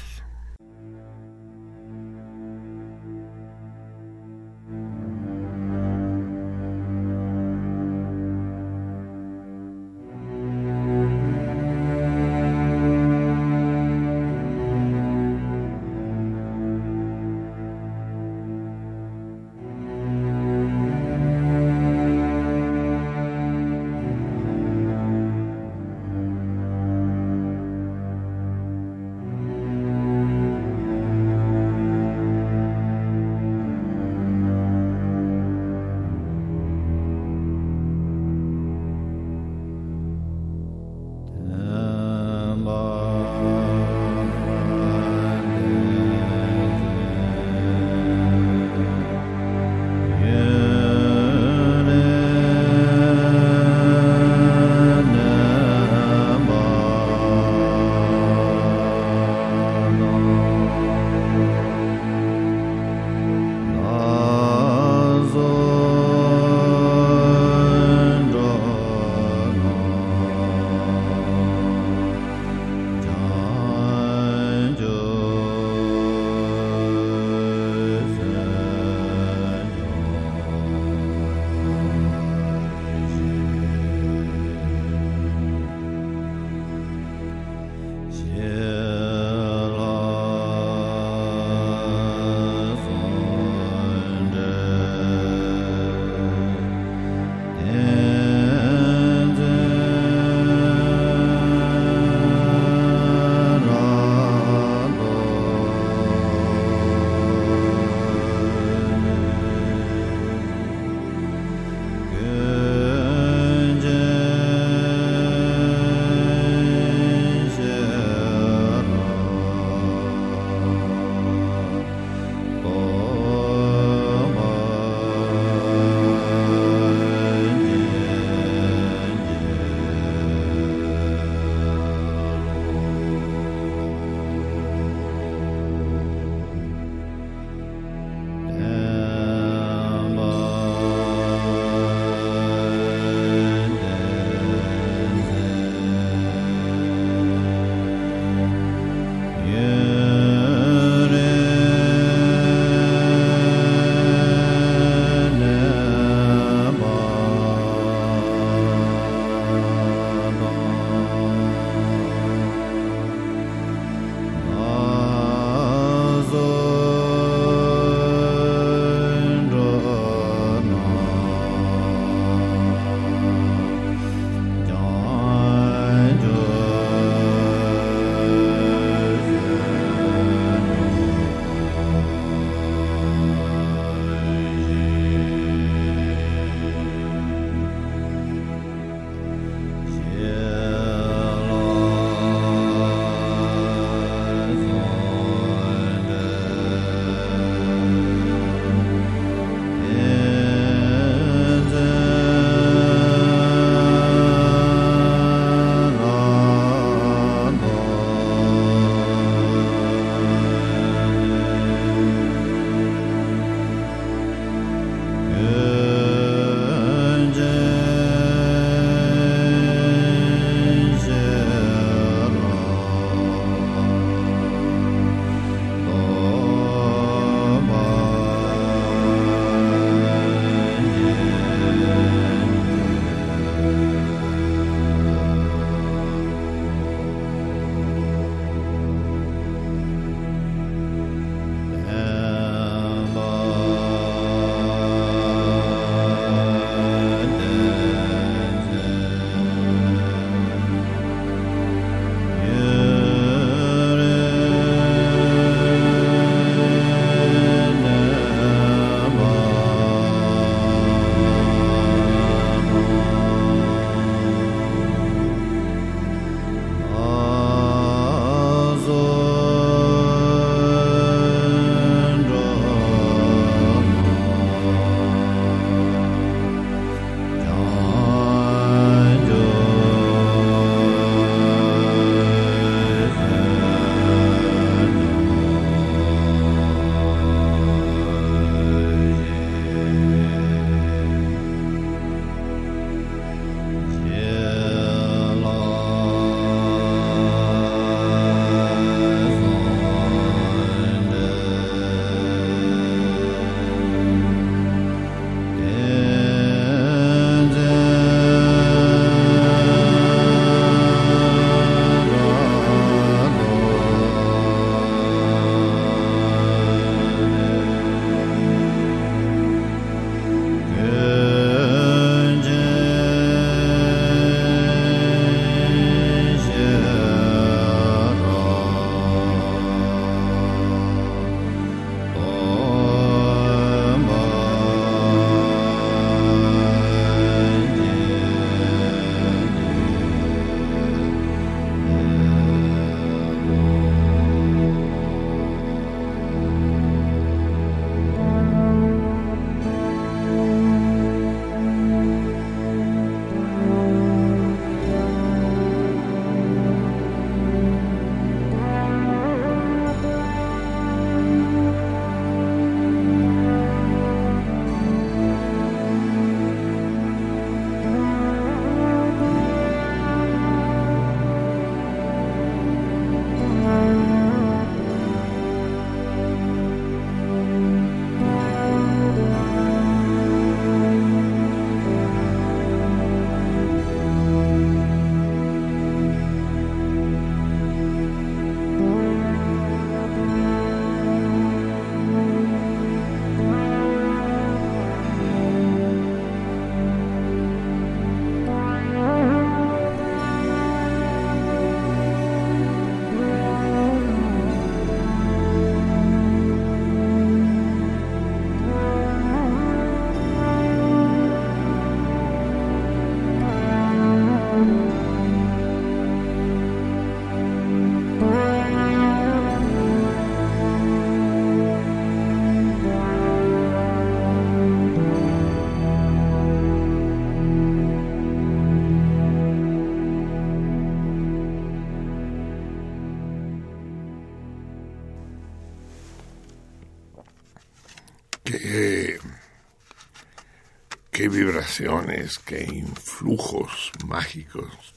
Vibraciones, 441.38 442.36
qué 442.40 442.64
influjos 442.64 443.92
mágicos 444.04 444.92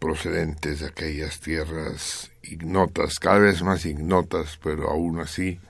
procedentes 0.00 0.80
de 0.80 0.88
aquellas 0.88 1.38
tierras 1.38 2.32
ignotas, 2.42 3.20
cada 3.20 3.38
vez 3.38 3.62
más 3.62 3.86
ignotas, 3.86 4.58
pero 4.60 4.90
aún 4.90 5.20
así 5.20 5.60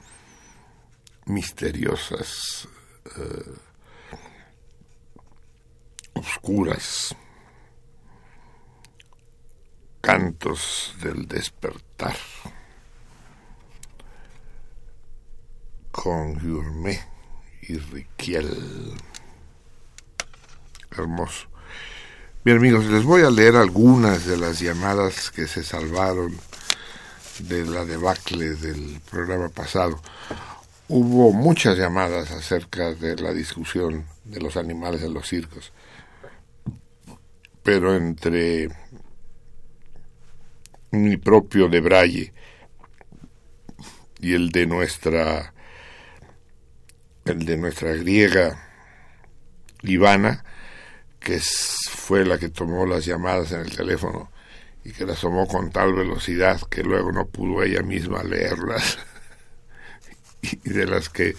misteriosas, 1.27 2.67
eh, 3.19 3.53
oscuras, 6.15 7.15
cantos 10.01 10.95
del 11.03 11.29
despertar. 11.29 12.17
Con 15.93 16.41
y 17.69 17.77
Riquiel. 17.77 18.95
Hermoso. 20.97 21.49
Bien 22.45 22.59
amigos, 22.59 22.85
les 22.85 23.05
voy 23.05 23.23
a 23.23 23.31
leer 23.31 23.57
algunas 23.57 24.27
de 24.27 24.37
las 24.37 24.61
llamadas 24.61 25.31
que 25.31 25.49
se 25.49 25.65
salvaron 25.65 26.39
de 27.41 27.65
la 27.65 27.85
debacle 27.85 28.55
del 28.55 29.01
programa 29.11 29.49
pasado. 29.49 30.01
Hubo 30.89 31.33
muchas 31.33 31.77
llamadas 31.79 32.31
acerca 32.31 32.95
de 32.95 33.17
la 33.17 33.33
discusión 33.33 34.05
de 34.25 34.41
los 34.41 34.57
animales 34.57 35.03
en 35.03 35.15
los 35.15 35.27
circos, 35.27 35.73
pero 37.63 37.97
entre 37.97 38.69
mi 40.93 41.17
propio 41.17 41.69
de 41.69 41.81
Braille 41.81 42.33
y 44.21 44.35
el 44.35 44.51
de 44.51 44.67
nuestra 44.67 45.53
el 47.25 47.47
de 47.47 47.57
nuestra 47.57 47.95
griega 47.95 48.71
Ivana 49.83 50.45
que 51.25 51.41
fue 51.41 52.25
la 52.25 52.39
que 52.39 52.51
tomó 52.51 52.87
las 52.87 53.07
llamadas 53.07 53.51
en 53.53 53.61
el 53.61 53.75
teléfono 53.75 54.31
y 54.85 54.93
que 54.93 55.07
las 55.07 55.21
tomó 55.21 55.49
con 55.49 55.73
tal 55.73 55.95
velocidad 55.95 56.61
que 56.69 56.83
luego 56.83 57.11
no 57.11 57.27
pudo 57.27 57.63
ella 57.63 57.83
misma 57.83 58.23
leerlas. 58.23 58.99
Y 60.43 60.69
de 60.69 60.85
las 60.85 61.09
que 61.09 61.35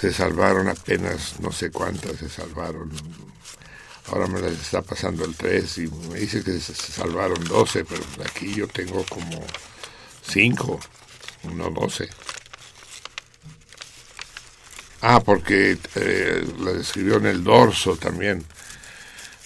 se 0.00 0.12
salvaron 0.12 0.66
apenas 0.66 1.38
no 1.38 1.52
sé 1.52 1.70
cuántas 1.70 2.16
se 2.16 2.28
salvaron. 2.28 2.90
Ahora 4.08 4.26
me 4.26 4.40
las 4.40 4.50
está 4.54 4.82
pasando 4.82 5.24
el 5.24 5.36
3 5.36 5.78
y 5.78 5.86
me 6.10 6.18
dice 6.18 6.42
que 6.42 6.58
se 6.58 6.74
salvaron 6.74 7.44
12 7.44 7.84
pero 7.84 8.02
aquí 8.24 8.52
yo 8.52 8.66
tengo 8.66 9.04
como 9.04 9.46
5 10.26 10.80
no 11.54 11.70
12 11.70 12.08
ah 15.02 15.20
porque 15.20 15.78
eh, 15.94 16.44
la 16.58 16.72
describió 16.72 17.18
en 17.18 17.26
el 17.26 17.44
dorso 17.44 17.94
también 17.94 18.44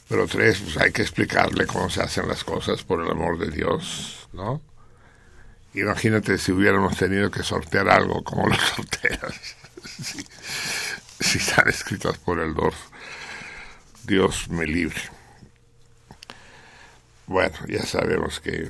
pero 0.09 0.27
tres, 0.27 0.61
pues 0.61 0.77
hay 0.77 0.93
que 0.93 1.03
explicarle 1.03 1.67
cómo 1.67 1.91
se 1.91 2.03
hacen 2.03 2.29
las 2.29 2.45
cosas, 2.45 2.83
por 2.85 3.03
el 3.03 3.11
amor 3.11 3.39
de 3.39 3.51
Dios, 3.51 4.29
¿no? 4.33 4.63
Imagínate 5.75 6.39
si 6.39 6.53
hubiéramos 6.53 6.97
tenido 6.97 7.31
que 7.31 7.43
sortear 7.43 7.89
algo, 7.89 8.23
como 8.23 8.49
lo 8.49 8.55
sorteas? 8.77 9.35
si, 11.21 11.39
están 11.39 11.69
escritas 11.69 12.19
por 12.19 12.39
el 12.39 12.55
dorso. 12.55 12.85
Dios 14.05 14.49
me 14.49 14.67
libre. 14.67 15.01
Bueno, 17.27 17.57
ya 17.69 17.85
sabemos 17.85 18.41
que 18.41 18.69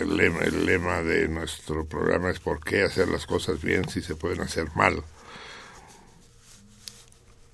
el 0.00 0.16
lema, 0.16 0.40
el 0.40 0.66
lema 0.66 1.02
de 1.02 1.28
nuestro 1.28 1.86
programa 1.86 2.30
es 2.30 2.40
por 2.40 2.62
qué 2.62 2.82
hacer 2.82 3.08
las 3.08 3.26
cosas 3.26 3.62
bien 3.62 3.88
si 3.88 4.02
se 4.02 4.16
pueden 4.16 4.40
hacer 4.40 4.68
mal. 4.74 5.02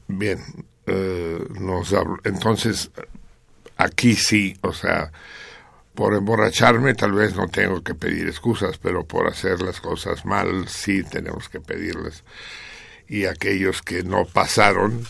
Bien, 0.08 0.42
eh, 0.86 1.46
nos 1.60 1.94
entonces 2.24 2.90
aquí 3.76 4.14
sí, 4.14 4.56
o 4.62 4.72
sea, 4.72 5.12
por 5.94 6.14
emborracharme 6.14 6.94
tal 6.94 7.12
vez 7.12 7.36
no 7.36 7.48
tengo 7.48 7.82
que 7.82 7.94
pedir 7.94 8.28
excusas, 8.28 8.78
pero 8.78 9.04
por 9.04 9.28
hacer 9.28 9.60
las 9.60 9.80
cosas 9.80 10.24
mal 10.24 10.68
sí 10.68 11.02
tenemos 11.04 11.48
que 11.48 11.60
pedirles. 11.60 12.24
Y 13.08 13.26
aquellos 13.26 13.82
que 13.82 14.02
no 14.02 14.24
pasaron, 14.24 15.04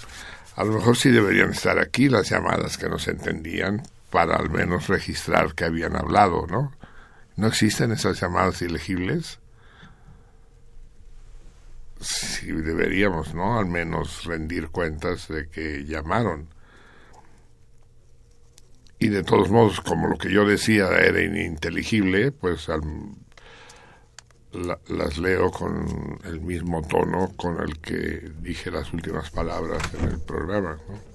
a 0.57 0.65
lo 0.65 0.73
mejor 0.73 0.97
sí 0.97 1.11
deberían 1.11 1.51
estar 1.51 1.79
aquí 1.79 2.09
las 2.09 2.29
llamadas 2.31 2.79
que 2.79 2.89
no 2.89 2.99
se 2.99 3.13
entendían 3.13 3.83
para 4.11 4.37
al 4.37 4.51
menos 4.51 4.89
registrar 4.89 5.55
que 5.55 5.65
habían 5.65 5.97
hablado, 5.97 6.47
¿no? 6.49 6.73
¿No 7.37 7.47
existen 7.47 7.93
esas 7.93 8.21
llamadas 8.21 8.61
ilegibles? 8.61 9.39
Sí 12.03 12.53
deberíamos, 12.53 13.35
¿no? 13.35 13.59
Al 13.59 13.67
menos 13.67 14.25
rendir 14.25 14.69
cuentas 14.69 15.29
de 15.29 15.49
que 15.49 15.85
llamaron. 15.85 16.49
Y 18.99 19.09
de 19.09 19.25
todos 19.25 19.51
modos, 19.51 19.81
como 19.81 20.07
lo 20.07 20.17
que 20.17 20.31
yo 20.31 20.47
decía 20.47 20.89
era 20.89 21.21
ininteligible, 21.21 22.31
pues 22.31 22.69
las 24.53 25.19
leo 25.19 25.51
con 25.51 26.21
el 26.25 26.41
mismo 26.41 26.83
tono 26.83 27.33
con 27.37 27.61
el 27.61 27.81
que 27.81 28.31
dije 28.41 28.71
las 28.71 28.93
últimas 28.93 29.31
palabras 29.31 29.83
en 29.95 30.09
el 30.09 30.21
programa, 30.21 30.79
¿no? 30.89 31.13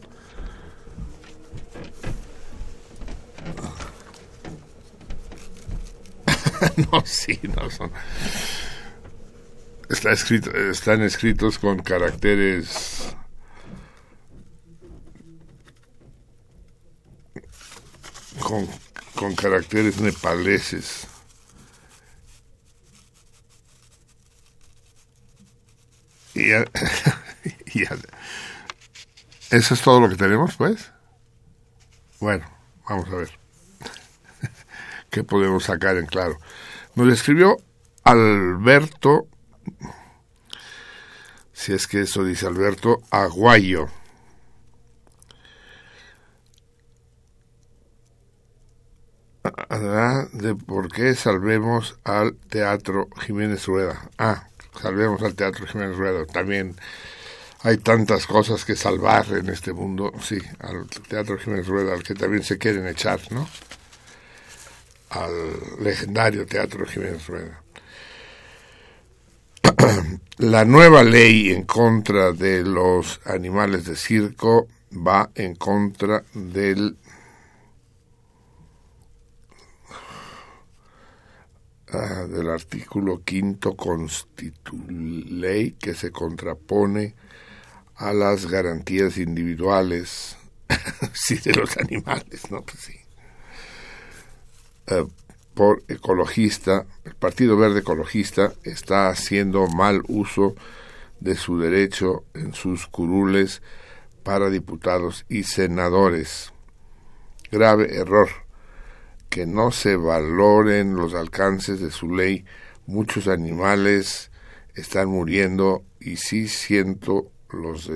no, 6.92 7.06
sí, 7.06 7.40
no 7.56 7.70
son 7.70 7.92
está 9.90 10.12
escrito, 10.12 10.52
están 10.52 11.02
escritos 11.02 11.60
con 11.60 11.80
caracteres 11.80 13.16
con, 18.40 18.68
con 19.16 19.36
caracteres 19.36 20.00
nepaleses. 20.00 21.08
Y 27.74 27.84
ya, 27.84 27.96
¿Eso 29.50 29.74
es 29.74 29.82
todo 29.82 30.00
lo 30.00 30.10
que 30.10 30.16
tenemos, 30.16 30.56
pues? 30.56 30.92
Bueno, 32.20 32.46
vamos 32.88 33.08
a 33.10 33.16
ver. 33.16 33.32
¿Qué 35.10 35.24
podemos 35.24 35.64
sacar 35.64 35.98
en 35.98 36.06
claro? 36.06 36.38
Nos 36.96 37.12
escribió 37.12 37.58
Alberto 38.04 39.28
si 41.53 41.74
es 41.74 41.88
que 41.88 42.01
eso 42.01 42.24
dice 42.24 42.45
Alberto 42.45 43.01
Aguayo. 43.09 43.88
de 50.34 50.55
por 50.55 50.91
qué 50.91 51.15
salvemos 51.15 51.97
al 52.03 52.36
Teatro 52.36 53.09
Jiménez 53.26 53.65
Rueda. 53.65 54.09
Ah, 54.18 54.47
salvemos 54.82 55.22
al 55.24 55.36
Teatro 55.36 55.65
Jiménez 55.65 55.97
Rueda. 55.97 56.26
También 56.26 56.76
hay 57.63 57.78
tantas 57.78 58.28
cosas 58.28 58.65
que 58.65 58.76
salvar 58.76 59.26
en 59.30 59.49
este 59.49 59.74
mundo. 59.74 60.11
Sí, 60.22 60.39
al 60.59 60.88
Teatro 61.07 61.38
Jiménez 61.38 61.68
Rueda, 61.68 61.93
al 61.93 62.03
que 62.03 62.13
también 62.13 62.43
se 62.43 62.57
quieren 62.57 62.88
echar, 62.88 63.20
¿no? 63.32 63.47
Al 65.09 65.32
legendario 65.80 66.45
Teatro 66.45 66.86
Jiménez 66.86 67.26
Rueda. 67.28 67.61
la 70.38 70.66
nueva 70.66 71.04
ley 71.04 71.52
en 71.52 71.64
contra 71.64 72.32
de 72.32 72.64
los 72.64 73.20
animales 73.26 73.86
de 73.86 73.96
circo 73.96 74.68
va 74.92 75.30
en 75.36 75.56
contra 75.56 76.24
del 76.34 76.98
ah, 81.92 82.26
del 82.30 82.50
artículo 82.50 83.24
quinto 83.24 83.76
ley 84.90 85.72
que 85.74 85.94
se 85.94 86.12
contrapone 86.12 87.16
a 87.98 88.14
las 88.14 88.46
garantías 88.46 89.18
individuales 89.18 90.38
sí, 91.14 91.36
de 91.38 91.54
los 91.54 91.78
animales, 91.78 92.52
¿no? 92.52 92.62
Pues 92.62 92.80
sí. 92.80 92.94
Eh, 94.88 95.06
por 95.58 95.82
ecologista, 95.88 96.86
el 97.03 97.16
Partido 97.16 97.58
Verde 97.58 97.80
Ecologista 97.80 98.53
está 98.62 99.10
haciendo 99.10 99.66
mal 99.66 100.03
uso 100.08 100.53
de 101.20 101.34
su 101.34 101.60
derecho 101.60 102.26
en 102.36 102.53
sus 102.53 102.86
curules 102.86 103.64
para 104.22 104.51
diputados 104.51 105.26
y 105.30 105.43
senadores. 105.43 106.53
Grave 107.51 107.95
error. 107.95 108.30
Que 109.30 109.47
no 109.47 109.72
se 109.72 109.95
valoren 109.95 110.95
los 110.95 111.16
alcances 111.16 111.80
de 111.82 111.89
su 111.89 112.16
ley. 112.16 112.45
Muchos 112.86 113.28
animales 113.28 114.30
están 114.76 115.10
muriendo 115.10 115.84
y 115.99 116.18
si 116.18 116.47
siento 116.49 117.32
los 117.49 117.89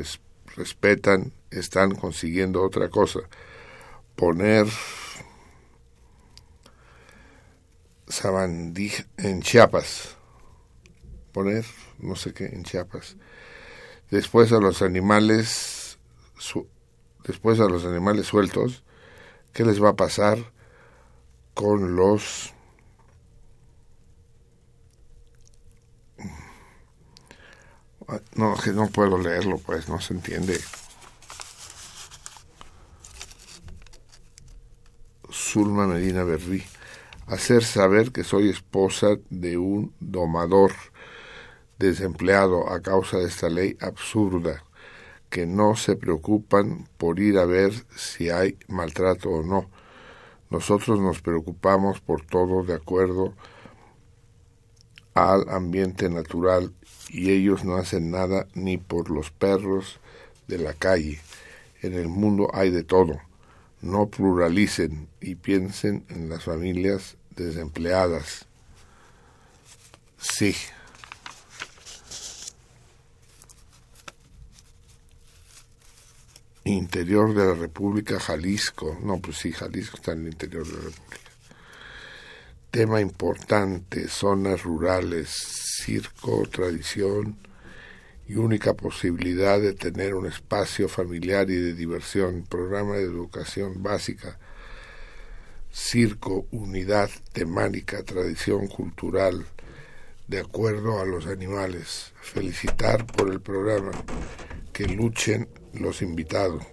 respetan, 0.56 1.32
están 1.52 1.94
consiguiendo 1.94 2.64
otra 2.64 2.90
cosa. 2.90 3.20
Poner 4.16 4.66
Sabandí 8.12 8.92
en 9.18 9.42
Chiapas. 9.42 10.18
Poner, 11.32 11.66
no 12.00 12.16
sé 12.16 12.34
qué, 12.34 12.46
en 12.46 12.64
Chiapas. 12.64 13.16
Después 14.10 14.52
a 14.52 14.60
los 14.60 14.82
animales, 14.82 15.98
después 17.24 17.60
a 17.60 17.66
los 17.66 17.86
animales 17.86 18.28
sueltos, 18.28 18.84
¿qué 19.54 19.64
les 19.64 19.82
va 19.82 19.90
a 19.90 19.96
pasar 19.96 20.38
con 21.54 21.96
los 21.96 22.54
no, 28.36 28.56
que 28.56 28.72
no 28.72 28.88
puedo 28.88 29.18
leerlo, 29.18 29.58
pues 29.58 29.88
no 29.88 30.00
se 30.02 30.14
entiende. 30.14 30.60
Zulma 35.32 35.88
Medina 35.88 36.24
Berrí. 36.24 36.64
Hacer 37.28 37.64
saber 37.64 38.12
que 38.12 38.24
soy 38.24 38.50
esposa 38.50 39.18
de 39.30 39.58
un 39.58 39.94
domador 40.00 40.72
desempleado 41.80 42.70
a 42.70 42.82
causa 42.82 43.18
de 43.18 43.26
esta 43.26 43.50
ley 43.50 43.78
absurda, 43.80 44.64
que 45.30 45.46
no 45.46 45.76
se 45.76 45.96
preocupan 45.96 46.88
por 46.98 47.20
ir 47.20 47.38
a 47.38 47.46
ver 47.46 47.72
si 47.96 48.30
hay 48.30 48.58
maltrato 48.68 49.30
o 49.30 49.44
no. 49.44 49.70
Nosotros 50.50 51.00
nos 51.00 51.22
preocupamos 51.22 52.02
por 52.02 52.26
todo 52.26 52.64
de 52.64 52.74
acuerdo 52.74 53.34
al 55.14 55.50
ambiente 55.50 56.10
natural 56.10 56.74
y 57.10 57.32
ellos 57.32 57.64
no 57.64 57.76
hacen 57.76 58.12
nada 58.12 58.48
ni 58.54 58.78
por 58.78 59.10
los 59.10 59.32
perros 59.32 60.00
de 60.48 60.58
la 60.58 60.74
calle. 60.74 61.20
En 61.82 61.94
el 61.94 62.08
mundo 62.08 62.50
hay 62.54 62.70
de 62.70 62.84
todo. 62.84 63.31
No 63.82 64.08
pluralicen 64.08 65.08
y 65.20 65.36
piensen 65.36 66.06
en 66.10 66.30
las 66.30 66.44
familias 66.44 67.18
desempleadas. 67.36 68.46
Sí. 70.20 70.56
Interior 76.64 77.34
de 77.34 77.46
la 77.46 77.54
República, 77.56 78.20
Jalisco. 78.20 78.98
No, 79.02 79.20
pues 79.20 79.38
sí, 79.38 79.52
Jalisco 79.52 79.98
está 79.98 80.12
en 80.12 80.22
el 80.22 80.34
interior 80.34 80.66
de 80.66 80.74
la 80.74 80.84
República. 80.84 81.18
Tema 82.70 83.02
importante, 83.02 84.08
zonas 84.08 84.64
rurales, 84.64 85.30
circo, 85.84 86.44
tradición 86.50 87.36
y 88.32 88.38
única 88.38 88.74
posibilidad 88.74 89.60
de 89.60 89.74
tener 89.74 90.16
un 90.16 90.26
espacio 90.26 90.88
familiar 90.88 91.50
y 91.50 91.58
de 91.58 91.74
diversión, 91.74 92.46
programa 92.48 92.96
de 92.96 93.04
educación 93.04 93.84
básica, 93.84 94.40
circo, 95.70 96.46
unidad 96.52 97.10
temática, 97.34 98.04
tradición 98.04 98.68
cultural, 98.68 99.46
de 100.28 100.40
acuerdo 100.40 101.02
a 101.02 101.06
los 101.06 101.28
animales. 101.28 102.14
Felicitar 102.22 103.06
por 103.06 103.30
el 103.30 103.42
programa, 103.42 103.92
que 104.72 104.88
luchen 104.88 105.50
los 105.74 106.02
invitados. 106.02 106.64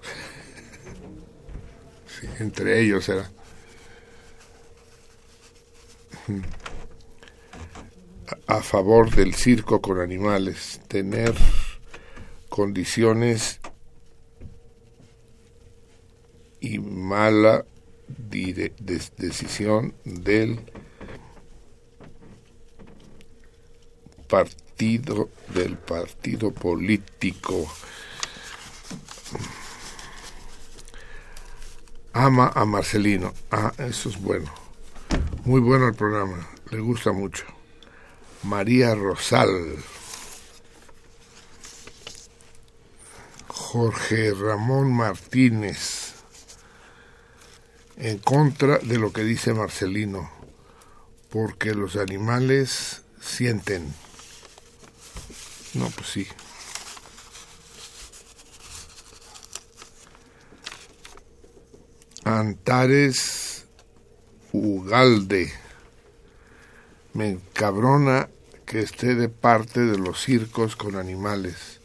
entre 2.39 2.81
ellos 2.81 3.09
era 3.09 3.29
a 8.47 8.62
favor 8.62 9.11
del 9.11 9.35
circo 9.35 9.81
con 9.81 10.01
animales, 10.01 10.81
tener 10.89 11.35
condiciones 12.49 13.61
y 16.61 16.79
mala 16.79 17.64
decisión 18.09 19.95
del 20.05 20.61
partido 24.29 25.29
del 25.55 25.76
partido 25.76 26.53
político. 26.53 27.66
Ama 32.12 32.53
a 32.55 32.64
Marcelino. 32.64 33.33
Ah 33.51 33.72
eso 33.79 34.09
es 34.09 34.20
bueno. 34.20 34.53
Muy 35.45 35.61
bueno 35.61 35.89
el 35.89 35.95
programa. 35.95 36.49
Le 36.70 36.81
gusta 36.81 37.12
mucho 37.12 37.58
María 38.49 38.94
Rosal, 38.94 39.76
Jorge 43.46 44.32
Ramón 44.32 44.90
Martínez, 44.90 46.14
en 47.99 48.16
contra 48.16 48.78
de 48.78 48.99
lo 48.99 49.12
que 49.12 49.22
dice 49.22 49.53
Marcelino, 49.53 50.30
porque 51.28 51.74
los 51.74 51.96
animales 51.96 53.03
sienten. 53.20 53.94
No, 55.74 55.90
pues 55.90 56.09
sí. 56.09 56.26
Antares 62.24 63.66
Ugalde 64.53 65.53
me 67.12 67.28
encabrona 67.28 68.30
que 68.69 68.81
esté 68.81 69.14
de 69.14 69.31
parte 69.31 69.81
de 69.81 69.97
los 69.97 70.23
circos 70.23 70.77
con 70.77 70.97
animales. 70.97 71.81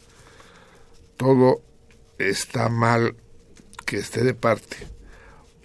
Todo 1.16 1.62
está 2.18 2.68
mal 2.68 3.16
que 3.86 3.96
esté 3.96 4.22
de 4.22 4.34
parte, 4.34 4.76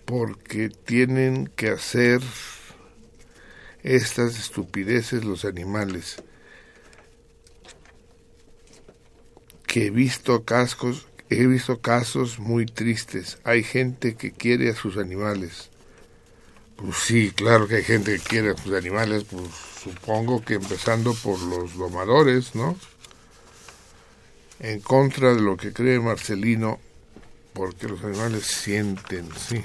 porque 0.05 0.69
tienen 0.69 1.47
que 1.57 1.71
hacer 1.71 2.21
estas 3.83 4.39
estupideces 4.39 5.25
los 5.25 5.43
animales. 5.43 6.23
Que 9.67 9.87
he 9.87 9.89
visto 9.89 10.45
cascos, 10.45 11.05
he 11.29 11.45
visto 11.47 11.81
casos 11.81 12.39
muy 12.39 12.65
tristes. 12.65 13.39
Hay 13.43 13.63
gente 13.63 14.15
que 14.15 14.31
quiere 14.31 14.69
a 14.69 14.75
sus 14.75 14.95
animales 14.95 15.69
pues 16.79 16.95
sí, 16.97 17.31
claro 17.31 17.67
que 17.67 17.75
hay 17.75 17.83
gente 17.83 18.13
que 18.15 18.23
quiere 18.23 18.57
sus 18.57 18.73
animales, 18.73 19.25
pues 19.29 19.43
supongo 19.83 20.43
que 20.43 20.53
empezando 20.53 21.13
por 21.13 21.39
los 21.41 21.75
domadores, 21.75 22.55
¿no? 22.55 22.77
En 24.59 24.79
contra 24.79 25.33
de 25.33 25.41
lo 25.41 25.57
que 25.57 25.73
cree 25.73 25.99
Marcelino, 25.99 26.79
porque 27.53 27.87
los 27.89 28.01
animales 28.03 28.45
sienten, 28.45 29.29
sí. 29.35 29.63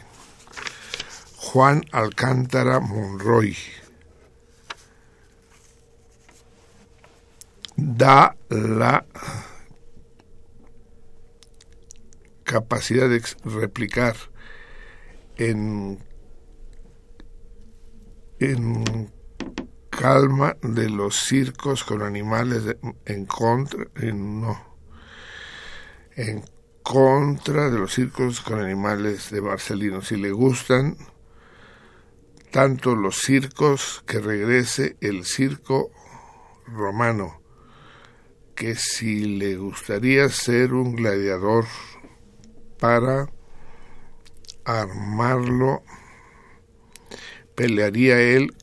Juan 1.36 1.84
Alcántara 1.92 2.80
Monroy. 2.80 3.56
Da 7.76 8.36
la 8.48 9.04
capacidad 12.44 13.08
de 13.08 13.22
replicar 13.44 14.16
en 15.36 15.98
en 18.44 19.10
calma 19.90 20.56
de 20.62 20.90
los 20.90 21.16
circos 21.20 21.84
con 21.84 22.02
animales 22.02 22.76
en 23.06 23.26
contra 23.26 23.86
en, 23.96 24.40
no. 24.40 24.74
En 26.16 26.44
contra 26.82 27.70
de 27.70 27.78
los 27.78 27.94
circos 27.94 28.40
con 28.40 28.60
animales 28.60 29.30
de 29.30 29.40
Marcelino 29.40 30.02
si 30.02 30.16
le 30.16 30.30
gustan 30.32 30.96
tanto 32.50 32.94
los 32.94 33.18
circos 33.18 34.04
que 34.06 34.20
regrese 34.20 34.96
el 35.00 35.24
circo 35.24 35.90
romano 36.66 37.40
que 38.54 38.74
si 38.74 39.38
le 39.38 39.56
gustaría 39.56 40.28
ser 40.28 40.74
un 40.74 40.94
gladiador 40.94 41.64
para 42.78 43.28
armarlo 44.64 45.82
pelearía 47.54 48.20
él 48.20 48.54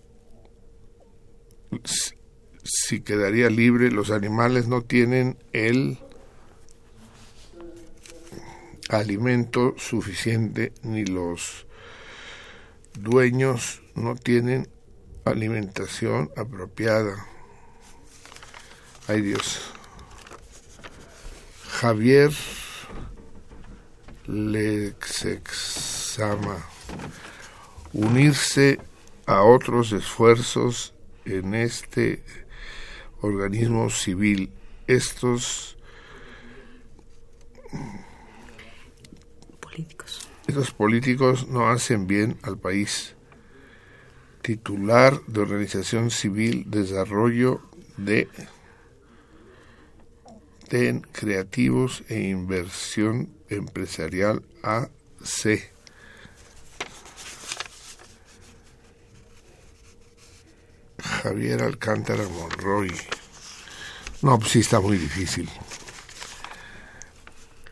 si 2.63 3.01
quedaría 3.01 3.49
libre. 3.49 3.91
Los 3.91 4.11
animales 4.11 4.67
no 4.67 4.81
tienen 4.81 5.37
el 5.53 5.97
alimento 8.89 9.73
suficiente 9.77 10.73
ni 10.83 11.05
los 11.05 11.65
dueños 12.99 13.81
no 13.95 14.15
tienen 14.15 14.67
alimentación 15.25 16.29
apropiada. 16.35 17.25
Ay 19.07 19.21
Dios. 19.21 19.71
Javier 21.69 22.31
Lexexama 24.27 25.31
unirse 27.93 28.79
a 29.25 29.43
otros 29.43 29.91
esfuerzos 29.91 30.93
en 31.25 31.53
este 31.53 32.23
organismo 33.21 33.89
civil. 33.89 34.51
Estos 34.87 35.77
políticos. 39.59 40.27
Estos 40.47 40.71
políticos 40.71 41.47
no 41.47 41.69
hacen 41.69 42.07
bien 42.07 42.37
al 42.43 42.57
país. 42.57 43.15
Titular 44.41 45.21
de 45.27 45.39
Organización 45.39 46.09
Civil 46.09 46.65
Desarrollo 46.69 47.61
de 47.97 48.27
TEN 50.67 51.01
Creativos 51.01 52.03
e 52.09 52.21
Inversión 52.21 53.29
Empresarial 53.49 54.43
AC. 54.63 55.71
Javier 61.01 61.63
Alcántara 61.63 62.23
Monroy. 62.27 62.91
No, 64.21 64.37
pues 64.37 64.51
sí 64.51 64.59
está 64.59 64.79
muy 64.79 64.97
difícil. 64.97 65.49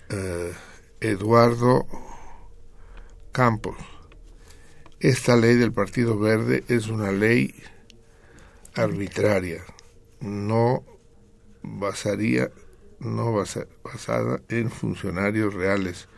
Eh, 0.09 0.53
Eduardo 1.01 1.87
Campos. 3.31 3.77
Esta 4.99 5.37
ley 5.37 5.55
del 5.55 5.71
Partido 5.71 6.19
Verde 6.19 6.63
es 6.67 6.87
una 6.87 7.11
ley 7.11 7.55
arbitraria, 8.75 9.63
no 10.19 10.83
basaría, 11.61 12.51
no 12.99 13.31
basada 13.31 14.41
en 14.49 14.69
funcionarios 14.69 15.53
reales, 15.53 16.09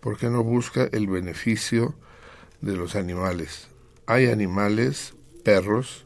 porque 0.00 0.28
no 0.28 0.44
busca 0.44 0.88
el 0.92 1.08
beneficio 1.08 1.96
de 2.60 2.76
los 2.76 2.94
animales. 2.94 3.68
Hay 4.06 4.28
animales, 4.28 5.14
perros, 5.42 6.05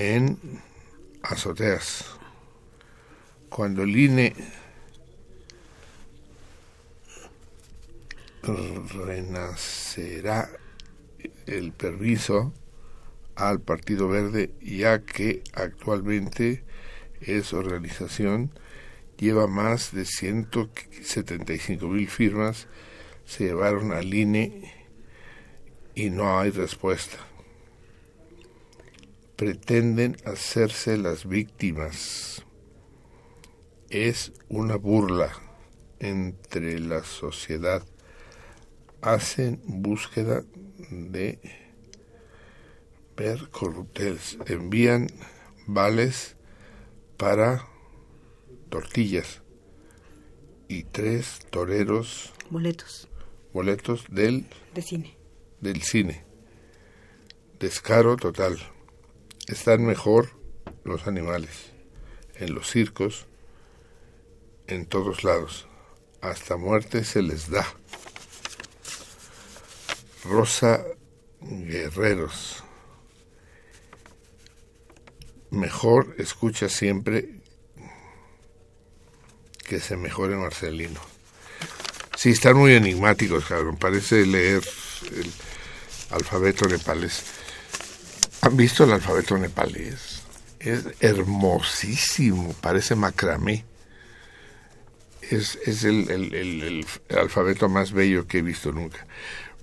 en 0.00 0.38
azoteas. 1.22 2.06
Cuando 3.50 3.82
el 3.82 3.94
INE 3.94 4.34
renacerá 9.04 10.48
el 11.46 11.72
permiso 11.72 12.54
al 13.34 13.60
Partido 13.60 14.08
Verde, 14.08 14.54
ya 14.62 15.02
que 15.02 15.42
actualmente 15.52 16.64
es 17.20 17.52
organización, 17.52 18.50
lleva 19.18 19.46
más 19.48 19.92
de 19.92 20.06
175 20.06 21.86
mil 21.88 22.08
firmas, 22.08 22.68
se 23.26 23.44
llevaron 23.44 23.92
al 23.92 24.14
INE 24.14 24.72
y 25.94 26.08
no 26.08 26.38
hay 26.40 26.50
respuesta. 26.52 27.29
Pretenden 29.40 30.18
hacerse 30.26 30.98
las 30.98 31.26
víctimas. 31.26 32.44
Es 33.88 34.34
una 34.50 34.76
burla 34.76 35.32
entre 35.98 36.78
la 36.78 37.04
sociedad. 37.04 37.82
Hacen 39.00 39.62
búsqueda 39.64 40.44
de 40.90 41.38
ver 43.16 43.48
corrupteles, 43.48 44.36
envían 44.44 45.06
vales 45.66 46.36
para 47.16 47.66
tortillas 48.68 49.40
y 50.68 50.82
tres 50.82 51.38
toreros 51.48 52.34
boletos. 52.50 53.08
boletos 53.54 54.04
del 54.10 54.44
de 54.74 54.82
cine. 54.82 55.16
del 55.62 55.80
cine. 55.80 56.26
Descaro 57.58 58.16
total 58.16 58.58
están 59.50 59.84
mejor 59.84 60.30
los 60.84 61.06
animales 61.06 61.72
en 62.36 62.54
los 62.54 62.70
circos 62.70 63.26
en 64.66 64.86
todos 64.86 65.24
lados 65.24 65.66
hasta 66.20 66.56
muerte 66.56 67.04
se 67.04 67.22
les 67.22 67.50
da 67.50 67.66
Rosa 70.24 70.84
Guerreros. 71.40 72.62
Mejor 75.50 76.14
escucha 76.18 76.68
siempre 76.68 77.40
que 79.64 79.80
se 79.80 79.96
mejore 79.96 80.36
Marcelino. 80.36 81.00
Sí, 82.16 82.30
están 82.30 82.56
muy 82.56 82.74
enigmáticos, 82.74 83.46
cabrón. 83.46 83.78
Parece 83.78 84.26
leer 84.26 84.62
el 85.16 85.32
alfabeto 86.10 86.68
nepalés. 86.68 87.39
¿Han 88.42 88.56
visto 88.56 88.84
el 88.84 88.92
alfabeto 88.92 89.36
nepalés? 89.36 90.22
Es 90.58 90.84
hermosísimo, 91.00 92.54
parece 92.60 92.94
macramé. 92.94 93.64
Es, 95.22 95.58
es 95.64 95.84
el, 95.84 96.10
el 96.10 96.86
alfabeto 97.16 97.68
más 97.68 97.92
bello 97.92 98.26
que 98.26 98.38
he 98.38 98.42
visto 98.42 98.72
nunca. 98.72 99.06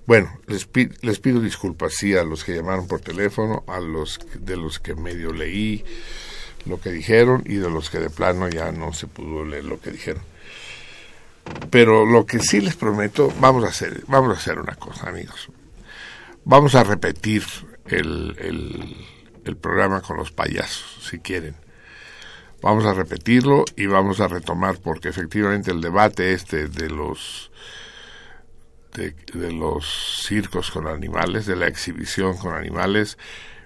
Bueno, 0.08 0.40
les, 0.46 0.66
les 1.02 1.18
pido 1.20 1.38
disculpas, 1.40 1.92
sí, 1.92 2.16
a 2.16 2.24
los 2.24 2.42
que 2.42 2.54
llamaron 2.54 2.86
por 2.88 3.00
teléfono, 3.00 3.62
a 3.66 3.78
los 3.78 4.18
de 4.40 4.56
los 4.56 4.78
que 4.78 4.94
medio 4.94 5.34
leí 5.34 5.84
lo 6.64 6.80
que 6.80 6.90
dijeron 6.90 7.42
y 7.44 7.56
de 7.56 7.68
los 7.68 7.90
que 7.90 7.98
de 7.98 8.08
plano 8.08 8.48
ya 8.48 8.72
no 8.72 8.94
se 8.94 9.06
pudo 9.06 9.44
leer 9.44 9.66
lo 9.66 9.80
que 9.80 9.90
dijeron. 9.90 10.22
Pero 11.70 12.06
lo 12.06 12.24
que 12.24 12.38
sí 12.38 12.62
les 12.62 12.74
prometo, 12.74 13.30
vamos 13.38 13.64
a 13.64 13.68
hacer, 13.68 14.02
vamos 14.06 14.34
a 14.34 14.40
hacer 14.40 14.58
una 14.58 14.76
cosa, 14.76 15.10
amigos. 15.10 15.50
Vamos 16.44 16.74
a 16.74 16.84
repetir 16.84 17.44
el, 17.88 18.36
el, 19.44 19.56
programa 19.56 20.02
con 20.02 20.18
los 20.18 20.30
payasos, 20.30 21.08
si 21.08 21.18
quieren. 21.20 21.56
Vamos 22.60 22.84
a 22.84 22.92
repetirlo 22.92 23.64
y 23.76 23.86
vamos 23.86 24.20
a 24.20 24.28
retomar, 24.28 24.78
porque 24.78 25.08
efectivamente 25.08 25.70
el 25.70 25.80
debate 25.80 26.32
este 26.32 26.68
de 26.68 26.90
los 26.90 27.50
de, 28.94 29.52
los 29.52 30.24
circos 30.26 30.70
con 30.70 30.86
animales, 30.86 31.46
de 31.46 31.56
la 31.56 31.66
exhibición 31.66 32.36
con 32.36 32.54
animales, 32.54 33.16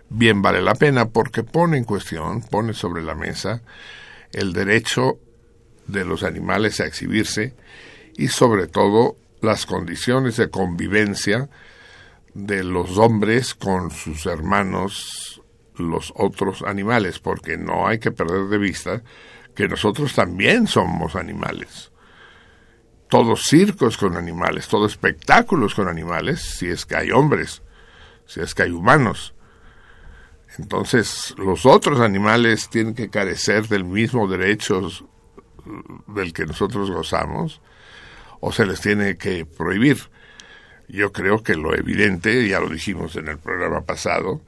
bien 0.09 0.43
vale 0.43 0.61
la 0.61 0.75
pena 0.75 1.09
porque 1.09 1.43
pone 1.43 1.79
en 1.79 1.85
cuestión, 1.85 2.43
pone 2.43 2.75
sobre 2.75 3.03
la 3.03 3.15
mesa 3.15 3.63
el 4.33 4.53
derecho 4.53 5.19
de 5.87 6.05
los 6.05 6.23
animales 6.23 6.81
a 6.81 6.87
exhibirse 6.87 7.55
y 8.17 8.29
sobre 8.29 8.67
todo 8.67 9.17
las 9.41 9.67
condiciones 9.67 10.37
de 10.37 10.51
convivencia 10.51 11.49
de 12.35 12.65
los 12.65 12.99
hombres 12.99 13.55
con 13.55 13.91
sus 13.91 14.27
hermanos 14.27 15.43
los 15.77 16.13
otros 16.17 16.63
animales, 16.63 17.19
porque 17.19 17.57
no 17.57 17.87
hay 17.87 17.99
que 17.99 18.13
perder 18.13 18.49
de 18.49 18.59
vista 18.59 19.03
que 19.55 19.69
nosotros 19.69 20.15
también 20.15 20.67
somos 20.67 21.17
animales 21.17 21.93
todos 23.13 23.43
circos 23.43 23.99
con 23.99 24.17
animales, 24.17 24.69
todos 24.69 24.93
espectáculos 24.93 25.75
con 25.75 25.87
animales, 25.87 26.41
si 26.41 26.69
es 26.69 26.87
que 26.87 26.97
hay 26.97 27.11
hombres, 27.11 27.61
si 28.25 28.41
es 28.41 28.55
que 28.55 28.63
hay 28.63 28.71
humanos. 28.71 29.35
Entonces, 30.57 31.35
los 31.37 31.67
otros 31.67 32.01
animales 32.01 32.71
tienen 32.71 32.95
que 32.95 33.11
carecer 33.11 33.69
del 33.69 33.85
mismo 33.85 34.27
derecho 34.29 34.89
del 36.07 36.33
que 36.33 36.47
nosotros 36.47 36.91
gozamos, 36.91 37.61
o 38.41 38.51
se 38.51 38.65
les 38.65 38.81
tiene 38.81 39.19
que 39.19 39.45
prohibir. 39.45 39.99
Yo 40.93 41.11
creo 41.11 41.43
que 41.43 41.57
lo 41.57 41.75
evidente, 41.75 42.47
ya 42.47 42.61
lo 42.61 42.69
dijimos 42.69 43.17
en 43.17 43.27
el 43.27 43.39
programa 43.39 43.81
pasado, 43.81 44.41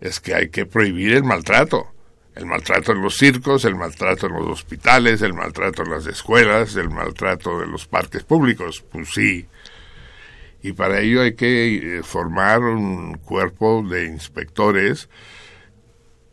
es 0.00 0.18
que 0.18 0.34
hay 0.34 0.48
que 0.48 0.66
prohibir 0.66 1.12
el 1.12 1.22
maltrato 1.22 1.92
el 2.34 2.46
maltrato 2.46 2.92
en 2.92 3.02
los 3.02 3.16
circos, 3.16 3.64
el 3.64 3.76
maltrato 3.76 4.26
en 4.26 4.32
los 4.32 4.46
hospitales, 4.46 5.20
el 5.22 5.34
maltrato 5.34 5.82
en 5.82 5.90
las 5.90 6.06
escuelas, 6.06 6.76
el 6.76 6.88
maltrato 6.88 7.60
de 7.60 7.66
los 7.66 7.86
parques 7.86 8.22
públicos, 8.22 8.84
pues 8.90 9.10
sí. 9.10 9.46
Y 10.62 10.72
para 10.72 11.00
ello 11.00 11.22
hay 11.22 11.34
que 11.34 11.98
eh, 11.98 12.02
formar 12.02 12.60
un 12.60 13.18
cuerpo 13.18 13.84
de 13.88 14.06
inspectores 14.06 15.08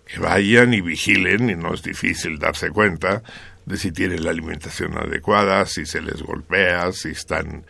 que 0.05 0.19
vayan 0.19 0.73
y 0.73 0.81
vigilen, 0.81 1.49
y 1.49 1.55
no 1.55 1.73
es 1.73 1.83
difícil 1.83 2.39
darse 2.39 2.69
cuenta 2.69 3.23
de 3.65 3.77
si 3.77 3.91
tienen 3.91 4.23
la 4.23 4.31
alimentación 4.31 4.97
adecuada, 4.97 5.65
si 5.65 5.85
se 5.85 6.01
les 6.01 6.21
golpea, 6.21 6.91
si 6.93 7.09
están 7.09 7.65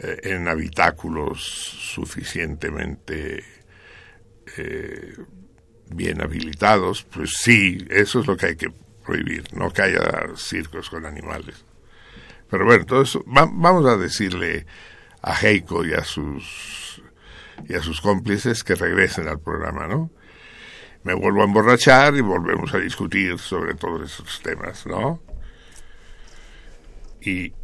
eh, 0.00 0.20
en 0.24 0.48
habitáculos 0.48 1.42
suficientemente 1.42 3.44
eh, 4.56 5.16
bien 5.90 6.22
habilitados, 6.22 7.04
pues 7.04 7.34
sí, 7.38 7.86
eso 7.90 8.20
es 8.20 8.26
lo 8.26 8.36
que 8.36 8.46
hay 8.46 8.56
que 8.56 8.72
prohibir, 9.04 9.44
no 9.54 9.72
que 9.72 9.82
haya 9.82 10.28
circos 10.36 10.90
con 10.90 11.06
animales. 11.06 11.64
Pero 12.50 12.64
bueno, 12.64 13.02
eso, 13.02 13.22
vamos 13.26 13.86
a 13.86 13.96
decirle 13.96 14.66
a 15.22 15.34
Heiko 15.34 15.84
y 15.84 15.94
a 15.94 16.04
sus 16.04 17.02
y 17.68 17.74
a 17.74 17.82
sus 17.82 18.00
cómplices 18.00 18.62
que 18.62 18.74
regresen 18.74 19.28
al 19.28 19.40
programa, 19.40 19.88
¿no? 19.88 20.10
Me 21.02 21.14
vuelvo 21.14 21.42
a 21.42 21.44
emborrachar 21.44 22.14
y 22.16 22.20
volvemos 22.20 22.72
a 22.74 22.78
discutir 22.78 23.38
sobre 23.38 23.74
todos 23.74 24.12
esos 24.12 24.40
temas, 24.42 24.86
¿no? 24.86 25.20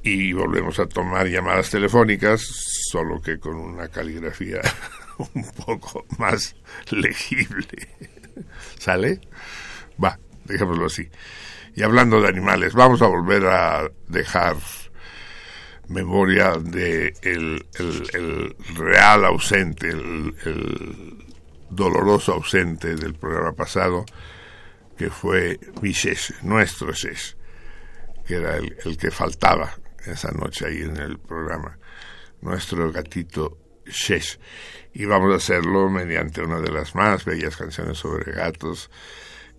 Y, 0.03 0.33
volvemos 0.33 0.79
a 0.79 0.87
tomar 0.87 1.27
llamadas 1.27 1.71
telefónicas, 1.71 2.43
solo 2.91 3.21
que 3.23 3.39
con 3.39 3.55
una 3.55 3.89
caligrafía 3.89 4.61
un 5.35 5.51
poco 5.65 6.05
más 6.19 6.55
legible. 6.91 7.89
¿Sale? 8.79 9.21
Va, 10.03 10.19
dejémoslo 10.45 10.87
así. 10.87 11.09
Y 11.75 11.83
hablando 11.83 12.21
de 12.21 12.29
animales, 12.29 12.75
vamos 12.75 13.01
a 13.03 13.07
volver 13.07 13.47
a 13.47 13.91
dejar 14.09 14.57
memoria 15.89 16.53
de 16.59 17.15
el, 17.23 17.67
el, 18.12 18.57
real 18.77 19.25
ausente, 19.25 19.89
el, 19.89 21.25
doloroso 21.71 22.35
ausente 22.35 22.95
del 22.95 23.15
programa 23.15 23.53
pasado, 23.53 24.05
que 24.97 25.11
fue 25.11 25.59
mi 25.83 25.93
nuestro 26.43 26.93
Shesh. 26.93 27.37
Que 28.27 28.37
era 28.37 28.57
el, 28.57 28.77
el 28.85 28.97
que 28.97 29.11
faltaba 29.11 29.75
esa 30.07 30.31
noche 30.33 30.66
ahí 30.66 30.83
en 30.83 30.97
el 30.97 31.18
programa, 31.18 31.79
nuestro 32.41 32.91
gatito 32.93 33.59
Shesh. 33.87 34.39
Y 34.93 35.05
vamos 35.07 35.33
a 35.33 35.37
hacerlo 35.37 35.89
mediante 35.89 36.43
una 36.43 36.61
de 36.61 36.70
las 36.70 36.95
más 36.95 37.25
bellas 37.25 37.57
canciones 37.57 37.99
sobre 37.99 38.33
gatos, 38.33 38.91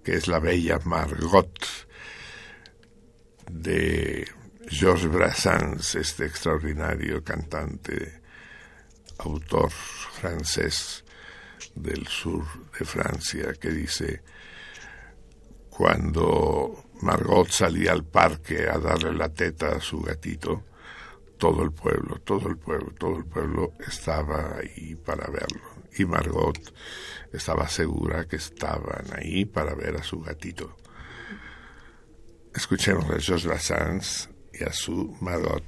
que 0.04 0.16
es 0.16 0.28
la 0.28 0.40
bella 0.40 0.80
Margot 0.86 1.88
de 3.52 4.28
Georges 4.68 5.12
Brassens, 5.12 5.96
este 5.96 6.26
extraordinario 6.26 7.24
cantante, 7.24 8.22
autor 9.20 9.72
francés 9.72 11.04
del 11.76 12.08
sur 12.08 12.46
de 12.78 12.86
Francia, 12.86 13.54
que 13.60 13.70
dice, 13.70 14.22
cuando 15.70 16.85
Margot 17.06 17.48
salía 17.52 17.92
al 17.92 18.04
parque 18.04 18.68
a 18.68 18.80
darle 18.80 19.14
la 19.14 19.30
teta 19.30 19.76
a 19.76 19.80
su 19.80 20.02
gatito, 20.02 20.64
todo 21.38 21.62
el 21.62 21.72
pueblo, 21.72 22.20
todo 22.22 22.50
el 22.50 22.58
pueblo, 22.58 22.92
todo 22.98 23.18
el 23.18 23.26
pueblo 23.26 23.74
estaba 23.88 24.58
ahí 24.58 24.96
para 24.96 25.28
verlo. 25.28 25.62
Y 26.00 26.06
Margot 26.06 26.58
estaba 27.32 27.70
segura 27.70 28.26
que 28.26 28.38
estaban 28.38 29.06
ahí 29.16 29.46
para 29.46 29.76
ver 29.76 29.98
a 29.98 30.04
su 30.04 30.20
gatito. 30.20 30.78
Escuchemos 32.56 33.06
a 33.06 33.20
Georges 33.20 33.46
Brassens 33.46 34.30
y 34.52 34.64
a 34.64 34.74
su 34.74 35.16
Margot. 35.22 35.64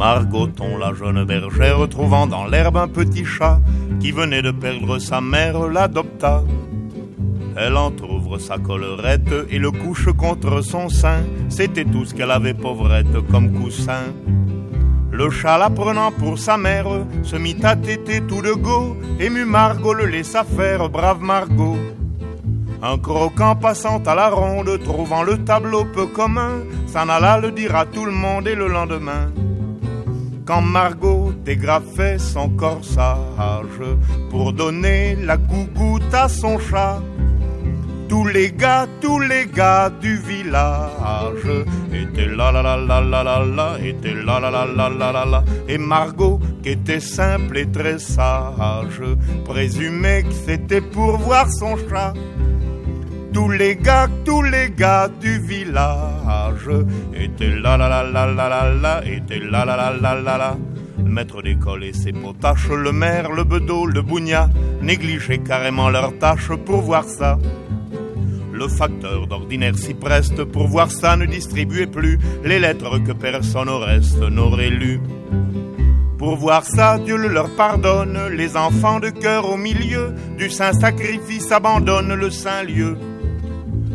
Margoton, 0.00 0.78
la 0.78 0.94
jeune 0.94 1.24
bergère, 1.24 1.86
trouvant 1.86 2.26
dans 2.26 2.46
l'herbe 2.46 2.78
un 2.78 2.88
petit 2.88 3.26
chat 3.26 3.60
qui 4.00 4.12
venait 4.12 4.40
de 4.40 4.50
perdre 4.50 4.98
sa 4.98 5.20
mère, 5.20 5.68
l'adopta. 5.68 6.42
Elle 7.54 7.76
entr'ouvre 7.76 8.38
sa 8.38 8.56
collerette 8.56 9.34
et 9.50 9.58
le 9.58 9.70
couche 9.70 10.10
contre 10.16 10.62
son 10.62 10.88
sein. 10.88 11.20
C'était 11.50 11.84
tout 11.84 12.06
ce 12.06 12.14
qu'elle 12.14 12.30
avait 12.30 12.54
pauvrette 12.54 13.20
comme 13.30 13.52
coussin. 13.52 14.04
Le 15.12 15.28
chat 15.28 15.58
la 15.58 15.68
prenant 15.68 16.12
pour 16.12 16.38
sa 16.38 16.56
mère 16.56 16.88
se 17.22 17.36
mit 17.36 17.58
à 17.62 17.76
téter 17.76 18.22
tout 18.22 18.40
de 18.40 18.54
go. 18.54 18.96
Ému 19.18 19.44
Margot 19.44 19.92
le 19.92 20.06
laissa 20.06 20.44
faire, 20.44 20.88
brave 20.88 21.20
Margot. 21.20 21.76
Un 22.82 22.96
croquant 22.96 23.54
passant 23.54 24.02
à 24.06 24.14
la 24.14 24.30
ronde, 24.30 24.78
trouvant 24.82 25.22
le 25.22 25.44
tableau 25.44 25.84
peu 25.84 26.06
commun, 26.06 26.62
s'en 26.86 27.10
alla 27.10 27.36
le 27.38 27.50
dire 27.50 27.76
à 27.76 27.84
tout 27.84 28.06
le 28.06 28.12
monde 28.12 28.48
et 28.48 28.54
le 28.54 28.66
lendemain. 28.66 29.30
Quand 30.50 30.62
Margot 30.62 31.32
dégrafait 31.44 32.18
son 32.18 32.48
corsage 32.48 33.84
pour 34.30 34.52
donner 34.52 35.14
la 35.14 35.36
gougoute 35.36 36.12
à 36.12 36.28
son 36.28 36.58
chat, 36.58 37.00
tous 38.08 38.26
les 38.26 38.50
gars, 38.50 38.88
tous 39.00 39.20
les 39.20 39.46
gars 39.46 39.90
du 39.90 40.16
village 40.16 41.46
étaient 41.92 42.26
là 42.26 42.50
là 42.50 42.62
là 42.64 42.76
là 42.76 43.00
là 43.00 43.22
là 43.22 43.44
là, 43.44 43.76
étaient 43.80 44.12
là 44.12 44.40
là 44.40 44.50
là 44.50 44.88
là 44.88 45.24
là. 45.24 45.44
Et 45.68 45.78
Margot, 45.78 46.40
qui 46.64 46.70
était 46.70 46.98
simple 46.98 47.56
et 47.56 47.70
très 47.70 48.00
sage, 48.00 49.02
présumait 49.44 50.24
que 50.24 50.32
c'était 50.32 50.80
pour 50.80 51.16
voir 51.18 51.48
son 51.48 51.76
chat. 51.88 52.12
Tous 53.32 53.48
les 53.48 53.76
gars, 53.76 54.08
tous 54.24 54.42
les 54.42 54.70
gars 54.70 55.08
du 55.20 55.38
village 55.38 56.68
étaient 57.14 57.56
là 57.56 57.76
là 57.76 57.88
là 57.88 58.02
là 58.02 58.26
là 58.26 58.48
là 58.48 58.74
là, 58.74 59.02
étaient 59.06 59.38
là 59.38 59.64
là 59.64 59.76
là 59.76 59.92
là 60.00 60.14
là 60.20 60.38
là. 60.38 60.56
Le 60.98 61.10
maître 61.10 61.40
d'école 61.40 61.84
et 61.84 61.92
ses 61.92 62.12
potaches, 62.12 62.68
le 62.68 62.92
maire, 62.92 63.30
le 63.30 63.44
bedeau, 63.44 63.86
le 63.86 64.02
bougnat, 64.02 64.48
négligeaient 64.82 65.38
carrément 65.38 65.90
leurs 65.90 66.18
tâches 66.18 66.52
pour 66.66 66.82
voir 66.82 67.04
ça. 67.04 67.38
Le 68.52 68.68
facteur 68.68 69.26
d'ordinaire 69.26 69.76
s'y 69.76 69.94
preste 69.94 70.44
pour 70.44 70.66
voir 70.66 70.90
ça 70.90 71.16
ne 71.16 71.24
distribuait 71.24 71.86
plus 71.86 72.18
les 72.44 72.58
lettres 72.58 72.98
que 72.98 73.12
personne 73.12 73.68
au 73.68 73.78
reste 73.78 74.20
n'aurait 74.20 74.70
lues. 74.70 75.00
Pour 76.18 76.36
voir 76.36 76.64
ça, 76.64 76.98
Dieu 76.98 77.16
le 77.16 77.28
leur 77.28 77.48
pardonne, 77.56 78.18
les 78.36 78.58
enfants 78.58 79.00
de 79.00 79.08
cœur 79.08 79.48
au 79.48 79.56
milieu 79.56 80.14
du 80.36 80.50
saint 80.50 80.74
sacrifice 80.74 81.50
abandonnent 81.50 82.14
le 82.14 82.30
saint 82.30 82.62
lieu. 82.64 82.98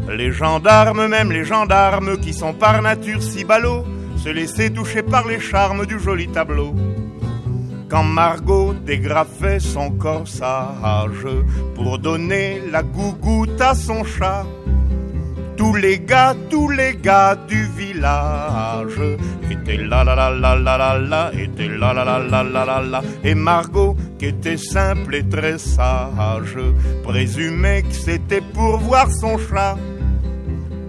Les 0.10 0.32
gendarmes, 0.32 1.08
même 1.08 1.32
les 1.32 1.44
gendarmes 1.46 2.18
qui 2.18 2.34
sont 2.34 2.54
par 2.54 2.82
nature 2.82 3.22
si 3.22 3.44
ballots, 3.44 3.86
se 4.18 4.30
laissaient 4.30 4.70
toucher 4.70 5.04
par 5.04 5.28
les 5.28 5.40
charmes 5.40 5.86
du 5.86 6.00
joli 6.00 6.28
tableau. 6.28 6.74
Quand 7.90 8.04
Margot 8.04 8.74
dégrafait 8.74 9.60
son 9.60 9.92
corsage 9.92 11.28
pour 11.76 12.00
donner 12.00 12.62
la 12.72 12.82
gougoute 12.82 13.60
à 13.62 13.76
son 13.76 14.04
chat, 14.04 14.46
tous 15.58 15.76
les 15.76 16.00
gars, 16.00 16.36
tous 16.50 16.70
les 16.70 16.96
gars 16.96 17.36
du 17.48 17.64
village 17.78 19.00
étaient 19.50 19.78
là 19.78 20.04
là 20.04 20.16
là 20.16 20.30
là 20.30 20.56
là 20.56 20.78
là 20.78 20.98
là, 21.00 21.32
étaient 21.34 21.68
là 21.68 21.94
là 21.94 22.04
là 22.04 22.20
là 22.20 22.44
là 22.44 22.66
là 22.66 22.82
là. 22.82 23.02
Et 23.24 23.36
Margot, 23.36 23.96
qui 24.20 24.26
était 24.26 24.58
simple 24.58 25.16
et 25.16 25.28
très 25.28 25.58
sage, 25.58 26.58
présumait 27.04 27.84
que 27.84 27.94
c'était 27.94 28.42
pour 28.42 28.78
voir 28.80 29.10
son 29.12 29.38
chat. 29.38 29.78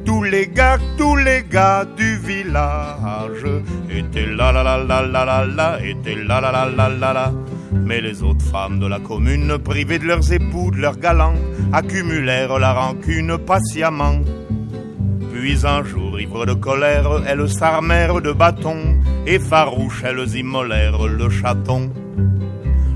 Tous 0.07 0.23
les 0.23 0.47
gars, 0.47 0.79
tous 0.97 1.17
les 1.17 1.45
gars 1.51 1.85
du 1.85 2.17
village 2.19 3.45
étaient 3.91 4.27
là 4.27 4.53
là 4.53 4.63
là 4.63 4.79
là 4.79 5.03
là 5.03 5.25
là 5.25 5.45
là, 5.45 5.79
étaient 5.85 6.15
là 6.15 6.41
là 6.41 6.53
là 6.53 6.69
là 6.77 6.89
là 6.89 7.13
là. 7.13 7.33
Mais 7.73 8.01
les 8.01 8.23
autres 8.23 8.45
femmes 8.45 8.79
de 8.79 8.87
la 8.87 9.01
commune, 9.01 9.59
privées 9.59 9.99
de 9.99 10.05
leurs 10.05 10.33
époux, 10.33 10.71
de 10.71 10.79
leurs 10.79 10.99
galants, 10.99 11.35
accumulèrent 11.73 12.59
la 12.59 12.73
rancune 12.73 13.37
patiemment. 13.39 14.21
Puis 15.33 15.67
un 15.67 15.85
jour, 15.85 16.21
ivres 16.21 16.47
de 16.47 16.55
colère, 16.55 17.23
elles 17.27 17.49
s'armèrent 17.49 18.21
de 18.21 18.33
bâtons, 18.33 19.01
et 19.27 19.39
farouches, 19.39 20.05
elles 20.05 20.37
immolèrent 20.37 21.07
le 21.07 21.29
chaton. 21.29 21.91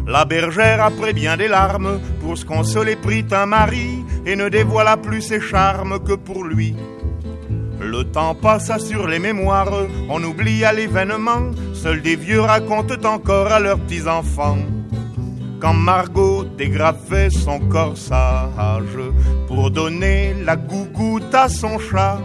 La 0.07 0.25
bergère, 0.25 0.83
après 0.83 1.13
bien 1.13 1.37
des 1.37 1.49
larmes, 1.49 2.01
pour 2.21 2.37
se 2.39 2.45
consoler, 2.45 2.97
prit 2.97 3.27
un 3.33 3.47
mari, 3.47 4.05
et 4.27 4.37
ne 4.37 4.49
dévoila 4.49 4.97
plus 4.97 5.23
ses 5.23 5.41
charmes 5.41 5.99
que 6.01 6.15
pour 6.15 6.45
lui. 6.45 6.75
Le 7.81 8.05
temps 8.05 8.35
passa 8.35 8.79
sur 8.79 9.07
les 9.07 9.19
mémoires, 9.19 9.73
on 10.09 10.23
oublia 10.23 10.73
l'événement, 10.73 11.51
seuls 11.73 12.03
des 12.03 12.17
vieux 12.17 12.43
racontent 12.43 13.09
encore 13.09 13.47
à 13.49 13.59
leurs 13.59 13.79
petits-enfants. 13.81 14.59
Quand 15.61 15.75
Margot 15.75 16.45
dégrafait 16.45 17.31
son 17.31 17.59
corsage 17.59 18.99
pour 19.49 19.71
donner 19.71 20.35
la 20.45 20.57
gougoute 20.57 21.35
à 21.35 21.49
son 21.49 21.79
chat, 21.79 22.19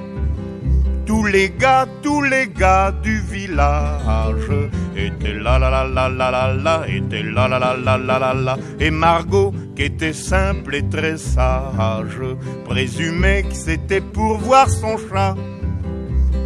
tous 1.05 1.25
les 1.25 1.49
gars, 1.49 1.87
tous 2.01 2.21
les 2.21 2.47
gars 2.47 2.91
du 2.91 3.19
village 3.21 4.51
étaient 4.95 5.33
là 5.33 5.59
la 5.59 5.69
la 5.69 5.83
la 5.83 6.09
la 6.09 6.53
la 6.53 6.87
étaient 6.87 7.23
là 7.23 7.47
la 7.47 7.59
la 7.59 7.75
la 7.75 7.97
la 7.97 8.19
la 8.19 8.33
la. 8.33 8.57
Et 8.79 8.91
Margot, 8.91 9.53
qui 9.75 9.83
était 9.83 10.13
simple 10.13 10.75
et 10.75 10.89
très 10.89 11.17
sage, 11.17 12.21
présumait 12.65 13.43
que 13.43 13.53
c'était 13.53 14.01
pour 14.01 14.37
voir 14.37 14.69
son 14.69 14.97
chat 14.97 15.35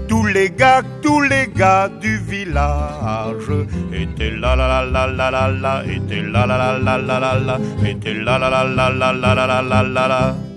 tous 0.10 0.26
les 0.26 0.50
gars, 0.50 0.82
tous 1.04 1.22
les 1.22 1.48
gars 1.56 1.88
du 1.88 2.18
village 2.18 3.52
étaient 3.94 4.32
là 4.32 4.56
la 4.56 4.68
la 4.68 4.84
la 4.84 5.08
la 5.08 5.30
la 5.30 5.48
la, 5.52 5.86
étaient 5.86 6.24
là 6.24 6.48
la 6.48 6.58
la 6.58 6.80
la 6.80 6.98
la 6.98 7.20
la 7.20 7.40
la, 7.40 7.60
étaient 7.88 8.16
là 8.16 8.40
la 8.40 8.50
la 8.50 8.64
la 8.64 8.90
la 8.90 9.14
la 9.14 9.36
la 9.36 9.62
la 9.62 9.84
la 9.84 10.08
la. 10.08 10.49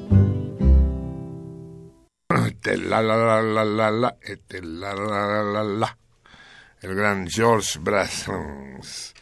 Este 2.65 2.79
la 2.79 3.03
la 3.03 3.17
la 3.43 3.65
la 3.65 3.91
la 3.91 4.17
este 4.23 4.63
la 4.63 4.95
la 4.95 5.27
la 5.27 5.43
la 5.43 5.65
la. 5.65 5.99
El 6.81 6.95
gran 6.95 7.27
George 7.27 7.81
Brassens, 7.81 9.15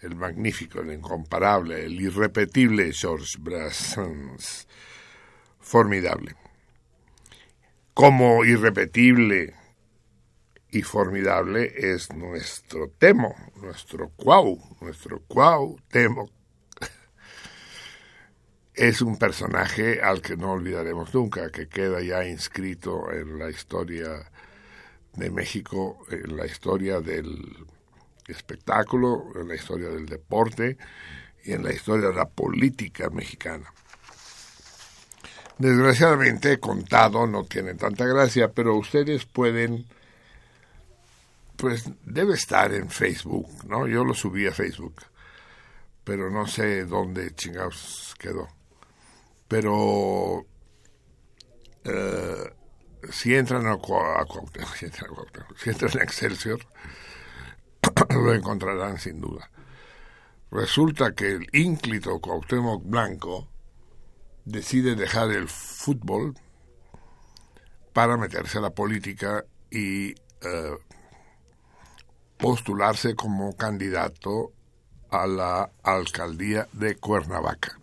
el 0.00 0.16
magnífico, 0.16 0.80
el 0.80 0.92
incomparable, 0.92 1.84
el 1.84 2.00
irrepetible 2.00 2.92
George 2.92 3.36
Brassens, 3.38 4.66
formidable. 5.60 6.34
Como 7.94 8.44
irrepetible 8.44 9.54
y 10.72 10.82
formidable 10.82 11.72
es 11.76 12.12
nuestro 12.12 12.88
temo, 12.98 13.32
nuestro 13.58 14.08
cuau, 14.16 14.58
nuestro 14.80 15.22
cuau 15.28 15.78
temo 15.88 16.28
es 18.74 19.02
un 19.02 19.18
personaje 19.18 20.00
al 20.00 20.22
que 20.22 20.36
no 20.36 20.52
olvidaremos 20.52 21.12
nunca, 21.14 21.50
que 21.50 21.68
queda 21.68 22.00
ya 22.00 22.24
inscrito 22.26 23.12
en 23.12 23.38
la 23.38 23.50
historia 23.50 24.30
de 25.14 25.30
México, 25.30 26.06
en 26.10 26.36
la 26.36 26.46
historia 26.46 27.00
del 27.00 27.66
espectáculo, 28.26 29.26
en 29.34 29.48
la 29.48 29.56
historia 29.56 29.88
del 29.88 30.06
deporte 30.06 30.78
y 31.44 31.52
en 31.52 31.64
la 31.64 31.72
historia 31.72 32.08
de 32.08 32.14
la 32.14 32.24
política 32.24 33.10
mexicana. 33.10 33.70
Desgraciadamente 35.58 36.58
contado, 36.58 37.26
no 37.26 37.44
tiene 37.44 37.74
tanta 37.74 38.06
gracia, 38.06 38.52
pero 38.52 38.74
ustedes 38.74 39.26
pueden, 39.26 39.84
pues 41.56 41.84
debe 42.06 42.34
estar 42.34 42.72
en 42.72 42.88
Facebook, 42.88 43.48
¿no? 43.68 43.86
Yo 43.86 44.02
lo 44.02 44.14
subí 44.14 44.46
a 44.46 44.52
Facebook, 44.52 45.02
pero 46.04 46.30
no 46.30 46.46
sé 46.46 46.86
dónde 46.86 47.34
chingados 47.34 48.14
quedó 48.18 48.48
pero 49.52 50.46
eh, 51.84 52.54
si 53.10 53.34
entran 53.34 53.66
a, 53.66 53.72
a 53.72 53.76
si 54.78 54.86
entran 54.86 55.10
a 55.10 55.56
si 55.58 55.68
entran 55.68 55.98
a 55.98 56.02
Excelsior, 56.02 56.60
lo 58.08 58.32
encontrarán 58.32 58.98
sin 58.98 59.20
duda. 59.20 59.50
Resulta 60.50 61.12
que 61.12 61.32
el 61.32 61.48
ínclito 61.52 62.18
Cuauhtémoc 62.18 62.82
Blanco 62.86 63.46
decide 64.46 64.94
dejar 64.94 65.30
el 65.30 65.48
fútbol 65.48 66.34
para 67.92 68.16
meterse 68.16 68.56
a 68.56 68.62
la 68.62 68.70
política 68.70 69.44
y 69.70 70.12
eh, 70.12 70.78
postularse 72.38 73.14
como 73.16 73.54
candidato 73.54 74.52
a 75.10 75.26
la 75.26 75.70
alcaldía 75.82 76.68
de 76.72 76.96
Cuernavaca. 76.96 77.81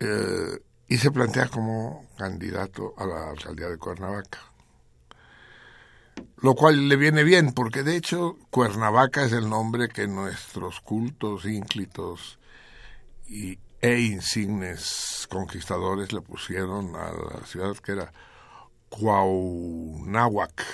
Eh, 0.00 0.58
y 0.88 0.98
se 0.98 1.10
plantea 1.10 1.48
como 1.48 2.06
candidato 2.16 2.94
a 2.96 3.06
la 3.06 3.30
alcaldía 3.30 3.68
de 3.68 3.78
Cuernavaca. 3.78 4.38
Lo 6.38 6.54
cual 6.54 6.88
le 6.88 6.96
viene 6.96 7.24
bien, 7.24 7.52
porque 7.52 7.82
de 7.82 7.96
hecho 7.96 8.36
Cuernavaca 8.50 9.24
es 9.24 9.32
el 9.32 9.48
nombre 9.48 9.88
que 9.88 10.06
nuestros 10.06 10.80
cultos 10.80 11.44
ínclitos 11.44 12.38
y, 13.26 13.58
e 13.80 14.00
insignes 14.00 15.26
conquistadores 15.30 16.12
le 16.12 16.20
pusieron 16.20 16.94
a 16.94 17.12
la 17.12 17.46
ciudad 17.46 17.76
que 17.76 17.92
era 17.92 18.12
Cuauhnáhuac. 18.90 20.64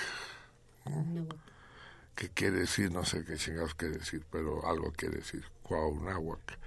¿Qué 2.15 2.29
quiere 2.29 2.59
decir? 2.59 2.91
No 2.91 3.03
sé 3.05 3.23
qué 3.25 3.37
chingados 3.37 3.73
quiere 3.75 3.97
decir, 3.97 4.25
pero 4.29 4.67
algo 4.67 4.91
quiere 4.91 5.17
decir. 5.17 5.43
Cuauhnáhuac. 5.63 6.59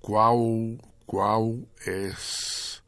Cuau, 0.00 0.78
cuau 1.12 1.68
es... 1.84 2.82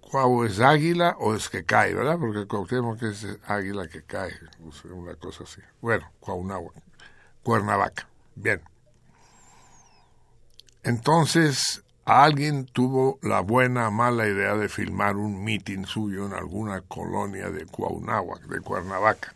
Cuau 0.00 0.44
es 0.44 0.60
águila 0.60 1.16
o 1.18 1.34
es 1.34 1.48
que 1.48 1.64
cae, 1.64 1.92
¿verdad? 1.92 2.18
Porque 2.20 2.46
Cuauhtémoc 2.46 3.02
es 3.02 3.26
águila 3.46 3.88
que 3.88 4.02
cae, 4.04 4.32
una 4.84 5.16
cosa 5.16 5.42
así. 5.42 5.60
Bueno, 5.80 6.08
Cuauhnáhuac. 6.20 6.74
Cuernavaca. 7.42 8.06
Bien. 8.36 8.60
Entonces, 10.84 11.82
alguien 12.04 12.66
tuvo 12.66 13.18
la 13.22 13.40
buena 13.40 13.90
mala 13.90 14.28
idea 14.28 14.54
de 14.54 14.68
filmar 14.68 15.16
un 15.16 15.42
mitin 15.42 15.84
suyo 15.84 16.26
en 16.26 16.34
alguna 16.34 16.82
colonia 16.82 17.50
de 17.50 17.66
Cuauhnáhuac, 17.66 18.42
de 18.42 18.60
Cuernavaca. 18.60 19.34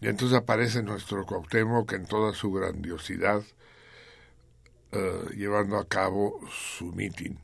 Y 0.00 0.08
entonces 0.08 0.38
aparece 0.38 0.82
nuestro 0.82 1.26
Cuauhtémoc 1.26 1.92
en 1.92 2.06
toda 2.06 2.32
su 2.32 2.50
grandiosidad, 2.50 3.42
eh, 4.94 5.34
llevando 5.36 5.76
a 5.76 5.88
cabo 5.88 6.40
su 6.50 6.92
mitin. 6.92 7.40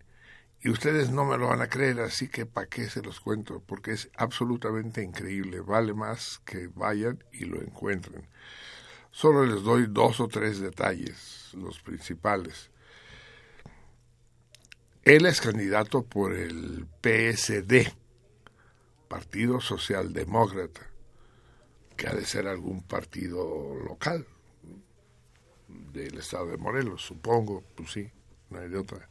Y 0.62 0.68
ustedes 0.70 1.10
no 1.10 1.24
me 1.24 1.36
lo 1.36 1.48
van 1.48 1.62
a 1.62 1.68
creer, 1.68 2.00
así 2.00 2.28
que 2.28 2.46
¿para 2.46 2.68
qué 2.68 2.88
se 2.88 3.02
los 3.02 3.18
cuento? 3.18 3.60
Porque 3.66 3.92
es 3.92 4.08
absolutamente 4.16 5.02
increíble, 5.02 5.60
vale 5.60 5.92
más 5.92 6.40
que 6.44 6.68
vayan 6.68 7.24
y 7.32 7.46
lo 7.46 7.60
encuentren. 7.60 8.28
Solo 9.10 9.44
les 9.46 9.62
doy 9.62 9.86
dos 9.88 10.20
o 10.20 10.28
tres 10.28 10.60
detalles, 10.60 11.50
los 11.54 11.80
principales. 11.80 12.70
Él 15.02 15.26
es 15.26 15.40
candidato 15.40 16.04
por 16.04 16.34
el 16.34 16.86
PSD, 17.02 17.92
Partido 19.08 19.60
Socialdemócrata, 19.60 20.82
que 21.96 22.06
ha 22.06 22.14
de 22.14 22.24
ser 22.24 22.46
algún 22.46 22.82
partido 22.82 23.74
local 23.74 24.24
del 25.92 26.18
estado 26.18 26.46
de 26.46 26.56
Morelos, 26.56 27.02
supongo, 27.02 27.64
pues 27.74 27.92
sí, 27.92 28.10
no 28.50 28.58
hay 28.58 28.68
de 28.68 28.78
otra. 28.78 29.08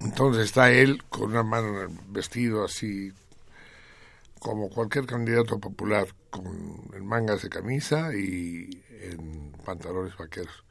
Entonces 0.00 0.46
está 0.46 0.70
él 0.72 1.04
con 1.04 1.30
una 1.30 1.42
mano 1.42 1.82
en 1.82 1.90
el 1.90 1.98
vestido 2.08 2.64
así, 2.64 3.12
como 4.38 4.70
cualquier 4.70 5.06
candidato 5.06 5.58
popular, 5.58 6.08
con 6.30 6.90
en 6.94 7.06
mangas 7.06 7.42
de 7.42 7.50
camisa 7.50 8.14
y 8.14 8.82
en 8.88 9.52
pantalones 9.64 10.16
vaqueros. 10.16 10.64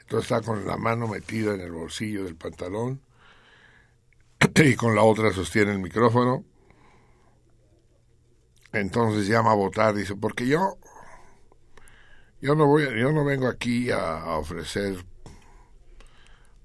Entonces 0.00 0.30
está 0.30 0.46
con 0.46 0.64
la 0.64 0.76
mano 0.76 1.08
metida 1.08 1.54
en 1.54 1.60
el 1.60 1.72
bolsillo 1.72 2.24
del 2.24 2.36
pantalón 2.36 3.00
y 4.54 4.76
con 4.76 4.94
la 4.94 5.02
otra 5.02 5.32
sostiene 5.32 5.72
el 5.72 5.80
micrófono. 5.80 6.44
Entonces 8.72 9.26
llama 9.26 9.52
a 9.52 9.56
votar, 9.56 9.94
dice, 9.94 10.14
porque 10.14 10.46
yo, 10.46 10.78
yo 12.40 12.54
no 12.54 12.66
voy, 12.66 12.84
yo 12.84 13.12
no 13.12 13.24
vengo 13.24 13.48
aquí 13.48 13.90
a, 13.90 14.20
a 14.20 14.38
ofrecer 14.38 15.04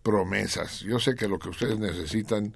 promesas. 0.04 0.82
Yo 0.82 1.00
sé 1.00 1.16
que 1.16 1.28
lo 1.28 1.40
que 1.40 1.50
ustedes 1.50 1.80
necesitan 1.80 2.56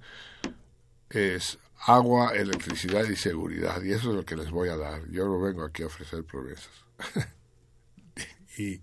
es 1.09 1.57
agua, 1.85 2.33
electricidad 2.33 3.05
y 3.05 3.15
seguridad, 3.15 3.81
y 3.83 3.91
eso 3.91 4.09
es 4.09 4.15
lo 4.15 4.25
que 4.25 4.35
les 4.35 4.49
voy 4.49 4.69
a 4.69 4.77
dar. 4.77 5.07
Yo 5.09 5.25
no 5.25 5.39
vengo 5.39 5.63
aquí 5.63 5.83
a 5.83 5.87
ofrecer 5.87 6.23
promesas. 6.23 6.71
y, 8.57 8.81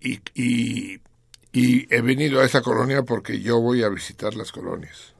y, 0.00 0.20
y, 0.34 1.00
y 1.52 1.94
he 1.94 2.00
venido 2.00 2.40
a 2.40 2.44
esa 2.44 2.62
colonia 2.62 3.02
porque 3.02 3.40
yo 3.40 3.60
voy 3.60 3.82
a 3.82 3.88
visitar 3.88 4.34
las 4.34 4.52
colonias. 4.52 5.14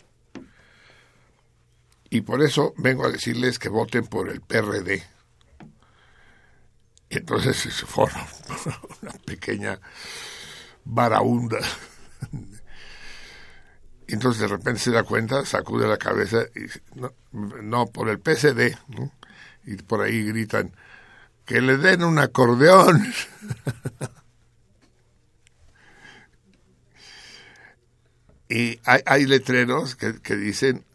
Y 2.11 2.23
por 2.23 2.43
eso 2.43 2.73
vengo 2.79 3.05
a 3.05 3.11
decirles 3.11 3.59
que 3.59 3.69
voten 3.69 4.07
por 4.07 4.31
el 4.31 4.41
PRD. 4.41 5.03
Y 7.11 7.19
entonces 7.19 7.57
se 7.57 7.87
forma 7.87 8.27
una 9.03 9.13
pequeña 9.25 9.81
varaunda. 10.85 11.59
Y 14.07 14.15
entonces 14.15 14.43
de 14.43 14.49
repente 14.49 14.81
se 14.81 14.91
da 14.91 15.03
cuenta, 15.03 15.45
sacude 15.45 15.87
la 15.87 15.99
cabeza 15.99 16.45
y 16.55 16.67
no, 16.99 17.13
no 17.33 17.87
por 17.87 18.09
el 18.09 18.19
PSD. 18.19 18.77
¿no? 18.89 19.13
Y 19.65 19.77
por 19.77 20.03
ahí 20.03 20.25
gritan, 20.25 20.75
que 21.45 21.61
le 21.61 21.77
den 21.77 22.03
un 22.03 22.19
acordeón. 22.19 23.07
y 28.49 28.81
hay, 28.85 29.03
hay 29.05 29.27
letreros 29.27 29.95
que, 29.95 30.21
que, 30.21 30.37
dicen, 30.37 30.87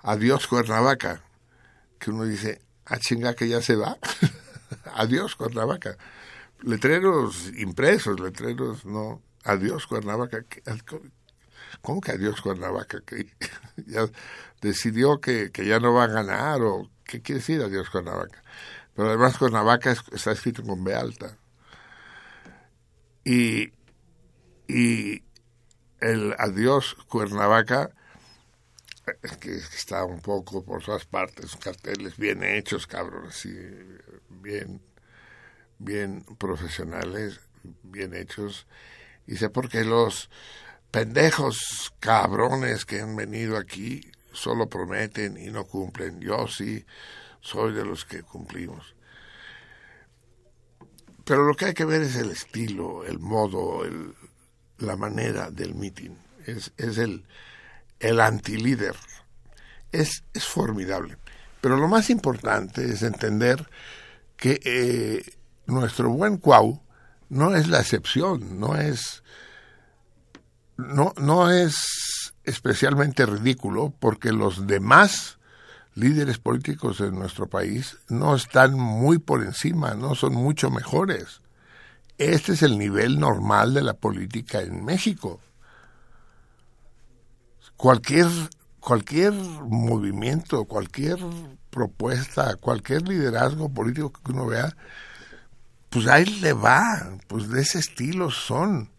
adiós 0.00 0.46
Cuernavaca. 0.46 1.22
Que 1.98 2.10
uno 2.10 2.24
dice, 2.24 2.62
a 2.86 2.98
chinga 2.98 3.34
que 3.34 3.48
ya 3.48 3.60
se 3.60 3.76
va. 3.76 3.98
adiós 4.94 5.36
Cuernavaca. 5.36 5.96
Letreros 6.62 7.52
impresos, 7.56 8.20
letreros 8.20 8.84
no. 8.84 9.22
Adiós 9.44 9.86
Cuernavaca. 9.86 10.44
¿Cómo 11.80 12.00
que 12.00 12.12
adiós 12.12 12.40
Cuernavaca? 12.40 13.02
Decidió 14.60 15.20
que, 15.20 15.50
que, 15.50 15.66
ya 15.66 15.80
no 15.80 15.94
va 15.94 16.04
a 16.04 16.08
ganar 16.08 16.62
o 16.62 16.88
qué 17.04 17.20
quiere 17.22 17.40
decir 17.40 17.60
adiós 17.60 17.90
Cuernavaca. 17.90 18.42
Pero 18.94 19.08
además 19.08 19.38
Cuernavaca 19.38 19.90
está 19.90 20.32
escrito 20.32 20.62
con 20.62 20.84
B 20.84 20.94
alta. 20.94 21.36
Y, 23.24 23.72
y 24.68 25.24
el 26.00 26.34
adiós 26.38 26.94
Cuernavaca 27.08 27.90
que 29.40 29.56
está 29.56 30.04
un 30.04 30.20
poco 30.20 30.64
por 30.64 30.82
todas 30.82 31.04
partes, 31.04 31.56
carteles 31.56 32.16
bien 32.16 32.42
hechos, 32.44 32.86
cabrón, 32.86 33.26
así, 33.28 33.50
bien, 34.42 34.82
bien 35.78 36.24
profesionales, 36.38 37.40
bien 37.82 38.14
hechos. 38.14 38.66
Y 39.26 39.36
sé 39.36 39.48
por 39.48 39.68
qué 39.68 39.84
los 39.84 40.28
pendejos 40.90 41.94
cabrones 42.00 42.84
que 42.84 43.00
han 43.00 43.16
venido 43.16 43.56
aquí 43.56 44.10
solo 44.32 44.68
prometen 44.68 45.36
y 45.36 45.50
no 45.50 45.64
cumplen. 45.64 46.20
Yo 46.20 46.46
sí 46.48 46.84
soy 47.40 47.72
de 47.72 47.84
los 47.84 48.04
que 48.04 48.22
cumplimos. 48.22 48.94
Pero 51.24 51.44
lo 51.44 51.54
que 51.54 51.66
hay 51.66 51.74
que 51.74 51.84
ver 51.84 52.02
es 52.02 52.16
el 52.16 52.30
estilo, 52.30 53.04
el 53.04 53.18
modo, 53.18 53.84
el, 53.84 54.14
la 54.78 54.96
manera 54.96 55.50
del 55.50 55.74
meeting. 55.74 56.16
Es, 56.46 56.72
es 56.76 56.98
el, 56.98 57.24
el 58.00 58.20
antilíder. 58.20 58.96
Es, 59.92 60.24
es 60.34 60.44
formidable. 60.44 61.16
Pero 61.60 61.76
lo 61.76 61.86
más 61.86 62.10
importante 62.10 62.84
es 62.84 63.02
entender 63.02 63.68
que 64.42 64.60
eh, 64.64 65.36
nuestro 65.66 66.10
buen 66.10 66.36
Cuau 66.36 66.82
no 67.28 67.54
es 67.54 67.68
la 67.68 67.78
excepción, 67.78 68.58
no 68.58 68.74
es, 68.76 69.22
no, 70.76 71.14
no 71.16 71.48
es 71.48 72.34
especialmente 72.42 73.24
ridículo 73.24 73.94
porque 74.00 74.32
los 74.32 74.66
demás 74.66 75.38
líderes 75.94 76.38
políticos 76.38 76.98
de 76.98 77.12
nuestro 77.12 77.46
país 77.46 77.98
no 78.08 78.34
están 78.34 78.74
muy 78.74 79.18
por 79.18 79.44
encima, 79.44 79.94
no 79.94 80.16
son 80.16 80.34
mucho 80.34 80.72
mejores. 80.72 81.40
Este 82.18 82.54
es 82.54 82.64
el 82.64 82.80
nivel 82.80 83.20
normal 83.20 83.74
de 83.74 83.82
la 83.82 83.94
política 83.94 84.60
en 84.60 84.84
México 84.84 85.38
cualquier 87.76 88.26
cualquier 88.80 89.32
movimiento, 89.32 90.64
cualquier 90.64 91.18
propuesta, 91.72 92.54
cualquier 92.54 93.08
liderazgo 93.08 93.68
político 93.68 94.12
que 94.12 94.30
uno 94.30 94.46
vea 94.46 94.72
pues 95.92 96.06
ahí 96.06 96.24
le 96.24 96.54
va, 96.54 97.18
pues 97.28 97.50
de 97.50 97.60
ese 97.60 97.78
estilo 97.78 98.30
son. 98.30 98.90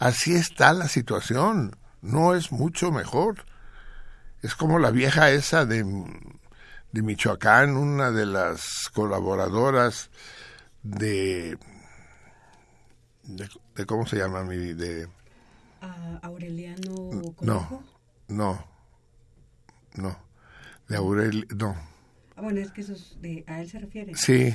Así 0.00 0.34
está 0.34 0.72
la 0.72 0.88
situación, 0.88 1.76
no 2.02 2.34
es 2.34 2.50
mucho 2.50 2.90
mejor. 2.90 3.44
Es 4.42 4.56
como 4.56 4.80
la 4.80 4.90
vieja 4.90 5.30
esa 5.30 5.64
de, 5.64 5.84
de 6.90 7.02
Michoacán, 7.02 7.76
una 7.76 8.10
de 8.10 8.26
las 8.26 8.90
colaboradoras 8.92 10.10
de, 10.82 11.58
de, 13.22 13.86
¿cómo 13.86 14.04
se 14.04 14.16
llama 14.16 14.42
mi 14.42 14.74
de 14.74 15.08
Aureliano 16.22 17.34
Conejo? 17.36 17.40
No, 17.40 17.84
no, 18.26 18.66
no, 19.94 20.18
de 20.88 20.96
Aurelio, 20.96 21.46
no. 21.54 21.95
Bueno, 22.36 22.60
es 22.60 22.70
que 22.70 22.82
eso 22.82 22.92
es 22.92 23.16
de, 23.20 23.44
a 23.46 23.60
él 23.60 23.68
se 23.68 23.78
refiere. 23.78 24.14
Sí, 24.14 24.54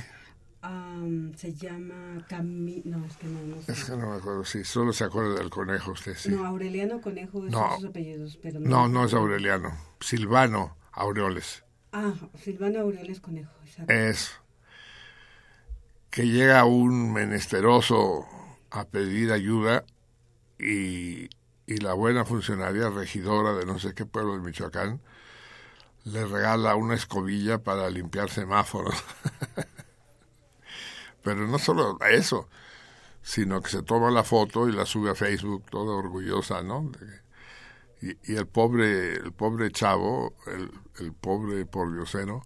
se 1.36 1.54
llama 1.54 2.24
Cami... 2.28 2.84
No, 2.86 3.04
es 3.06 3.18
que 3.18 3.28
no, 3.28 3.42
no 3.42 3.62
sé. 3.62 3.72
es 3.72 3.84
que 3.86 3.92
no 3.98 4.12
me 4.12 4.18
acuerdo, 4.18 4.46
sí, 4.46 4.64
solo 4.64 4.94
se 4.94 5.04
acuerda 5.04 5.36
del 5.36 5.50
conejo 5.50 5.92
usted, 5.92 6.16
sí. 6.16 6.30
No, 6.30 6.46
Aureliano 6.46 7.02
Conejo 7.02 7.46
es 7.46 7.52
No. 7.52 7.76
sus 7.78 7.86
apellidos, 7.86 8.38
pero 8.42 8.60
No, 8.60 8.88
no 8.88 9.06
es 9.06 9.14
Aureliano, 9.14 9.76
Silvano 10.00 10.78
Aureoles. 10.92 11.64
Ah, 11.92 12.14
Silvano 12.36 12.80
Aureoles 12.82 13.20
Conejo, 13.20 13.52
exacto. 13.64 13.92
Es 13.92 14.32
que 16.10 16.28
llega 16.28 16.64
un 16.66 17.12
menesteroso 17.12 18.26
a 18.70 18.86
pedir 18.86 19.32
ayuda 19.32 19.84
y, 20.60 21.30
y 21.66 21.78
la 21.82 21.94
buena 21.94 22.26
funcionaria 22.26 22.90
regidora 22.90 23.54
de 23.54 23.66
no 23.66 23.80
sé 23.80 23.94
qué 23.96 24.06
pueblo 24.06 24.34
de 24.34 24.42
Michoacán 24.42 25.02
le 26.06 26.26
regala 26.26 26.76
una 26.76 26.96
escobilla 26.96 27.60
para 27.60 27.90
limpiar 27.90 28.30
semáforos. 28.30 28.96
Pero 31.24 31.48
no 31.48 31.60
solo 31.60 32.00
eso, 32.10 32.50
sino 33.22 33.62
que 33.62 33.70
se 33.70 33.84
toma 33.84 34.10
la 34.10 34.24
foto 34.24 34.68
y 34.68 34.72
la 34.72 34.86
sube 34.86 35.12
a 35.12 35.16
Facebook 35.16 35.66
toda 35.70 35.96
orgullosa, 35.96 36.64
¿no? 36.64 36.92
Y, 38.02 38.32
y 38.32 38.36
el 38.36 38.48
pobre, 38.48 39.14
el 39.14 39.32
pobre 39.32 39.72
chavo, 39.72 40.36
el, 40.48 40.72
el 41.00 41.14
pobre 41.14 41.66
pordiosero, 41.66 42.42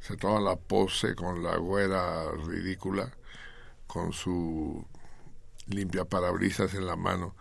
se 0.00 0.16
toma 0.16 0.40
la 0.40 0.56
pose 0.56 1.14
con 1.14 1.44
la 1.44 1.56
güera 1.56 2.32
ridícula, 2.32 3.12
con 3.86 4.12
su 4.12 4.84
limpia 5.66 6.04
parabrisas 6.04 6.74
en 6.74 6.86
la 6.86 6.96
mano. 6.96 7.36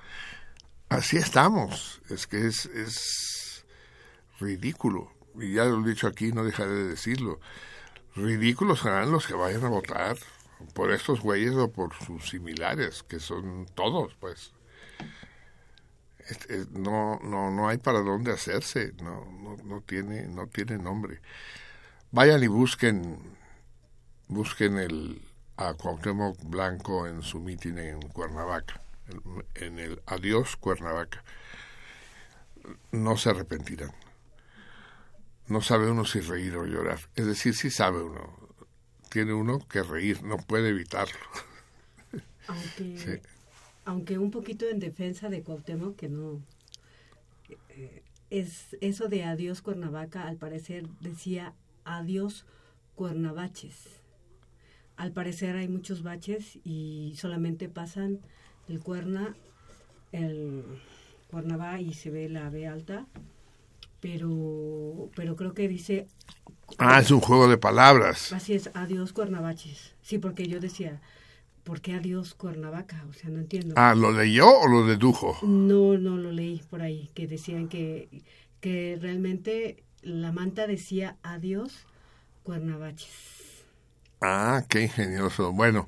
Así 0.89 1.17
estamos, 1.17 2.01
es 2.09 2.27
que 2.27 2.45
es, 2.45 2.65
es 2.67 3.50
ridículo. 4.41 5.11
Y 5.35 5.53
ya 5.53 5.65
lo 5.65 5.85
he 5.85 5.89
dicho 5.89 6.07
aquí, 6.07 6.31
no 6.31 6.43
dejaré 6.43 6.71
de 6.71 6.87
decirlo. 6.89 7.39
Ridículos 8.15 8.81
serán 8.81 9.11
los 9.11 9.25
que 9.25 9.33
vayan 9.33 9.63
a 9.63 9.69
votar 9.69 10.17
por 10.73 10.91
estos 10.91 11.21
güeyes 11.21 11.53
o 11.55 11.71
por 11.71 11.93
sus 11.93 12.29
similares, 12.29 13.03
que 13.03 13.19
son 13.19 13.67
todos, 13.73 14.15
pues. 14.19 14.51
Este, 16.27 16.65
no, 16.71 17.19
no, 17.23 17.51
no 17.51 17.67
hay 17.67 17.77
para 17.77 18.01
dónde 18.01 18.31
hacerse, 18.31 18.93
no, 19.01 19.25
no, 19.31 19.57
no 19.63 19.81
tiene, 19.81 20.27
no 20.27 20.47
tiene 20.47 20.77
nombre. 20.77 21.21
Vayan 22.11 22.43
y 22.43 22.47
busquen, 22.47 23.17
busquen 24.27 24.77
el 24.77 25.21
a 25.57 25.73
Cuauhtémoc 25.73 26.37
Blanco 26.43 27.07
en 27.07 27.21
su 27.21 27.39
mitin 27.39 27.77
en 27.77 28.01
Cuernavaca, 28.01 28.81
en 29.55 29.79
el 29.79 30.01
Adiós 30.05 30.55
Cuernavaca. 30.55 31.23
No 32.91 33.17
se 33.17 33.29
arrepentirán. 33.29 33.91
No 35.51 35.61
sabe 35.61 35.89
uno 35.91 36.05
si 36.05 36.19
reír 36.21 36.55
o 36.55 36.65
llorar. 36.65 36.99
Es 37.15 37.25
decir, 37.25 37.53
sí 37.55 37.69
sabe 37.69 38.01
uno. 38.01 38.23
Tiene 39.09 39.33
uno 39.33 39.59
que 39.67 39.83
reír, 39.83 40.23
no 40.23 40.37
puede 40.37 40.69
evitarlo. 40.69 41.19
Aunque, 42.47 42.97
Sí. 42.97 43.11
aunque 43.85 44.17
un 44.17 44.31
poquito 44.31 44.67
en 44.69 44.79
defensa 44.79 45.29
de 45.29 45.43
Cuauhtémoc, 45.43 45.95
que 45.95 46.09
no... 46.09 46.41
eh, 47.69 48.03
es 48.29 48.77
eso 48.79 49.09
de 49.09 49.23
adiós 49.25 49.61
Cuernavaca, 49.61 50.27
al 50.27 50.37
parecer 50.37 50.87
decía 51.01 51.53
adiós 51.83 52.45
Cuernavaches. 52.95 53.77
Al 54.95 55.11
parecer 55.11 55.55
hay 55.57 55.67
muchos 55.67 56.03
baches 56.03 56.59
y 56.63 57.13
solamente 57.17 57.67
pasan 57.67 58.19
el 58.69 58.79
Cuerna, 58.79 59.35
el 60.13 60.63
Cuernavá 61.29 61.81
y 61.81 61.93
se 61.93 62.09
ve 62.09 62.29
la 62.29 62.49
B 62.49 62.67
alta, 62.67 63.07
pero, 64.01 65.09
pero 65.15 65.35
creo 65.35 65.53
que 65.53 65.67
dice 65.67 66.07
Ah, 66.77 66.99
es 66.99 67.11
un 67.11 67.19
juego 67.19 67.47
de 67.47 67.57
palabras. 67.57 68.31
Así 68.33 68.53
es, 68.53 68.69
adiós 68.73 69.13
Cuernavaches. 69.13 69.93
Sí, 70.01 70.17
porque 70.17 70.47
yo 70.47 70.59
decía, 70.59 71.01
¿por 71.63 71.81
qué 71.81 71.93
adiós 71.93 72.33
Cuernavaca? 72.33 73.05
O 73.09 73.13
sea, 73.13 73.29
no 73.29 73.39
entiendo. 73.39 73.75
Ah, 73.77 73.93
¿lo 73.95 74.11
leyó 74.11 74.47
o 74.47 74.67
lo 74.67 74.85
dedujo? 74.85 75.37
No, 75.43 75.97
no 75.97 76.17
lo 76.17 76.31
leí 76.31 76.61
por 76.69 76.81
ahí, 76.81 77.09
que 77.13 77.27
decían 77.27 77.67
que, 77.67 78.09
que 78.59 78.97
realmente 79.01 79.83
la 80.01 80.31
manta 80.31 80.67
decía 80.67 81.17
adiós 81.23 81.85
Cuernavaches. 82.43 83.65
Ah, 84.21 84.63
qué 84.69 84.83
ingenioso. 84.83 85.51
Bueno, 85.51 85.87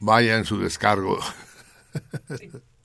vaya 0.00 0.36
en 0.36 0.44
su 0.44 0.58
descargo. 0.58 1.18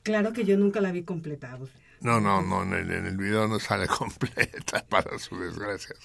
Claro 0.03 0.33
que 0.33 0.45
yo 0.45 0.57
nunca 0.57 0.81
la 0.81 0.91
vi 0.91 1.03
completada. 1.03 1.59
No, 2.05 2.21
no, 2.21 2.39
no, 2.39 2.61
en 2.61 2.73
el, 2.73 2.91
en 2.91 3.07
el 3.07 3.17
video 3.17 3.47
no 3.47 3.59
sale 3.59 3.87
completa, 3.99 4.85
para 4.87 5.17
su 5.17 5.39
desgracia. 5.39 5.95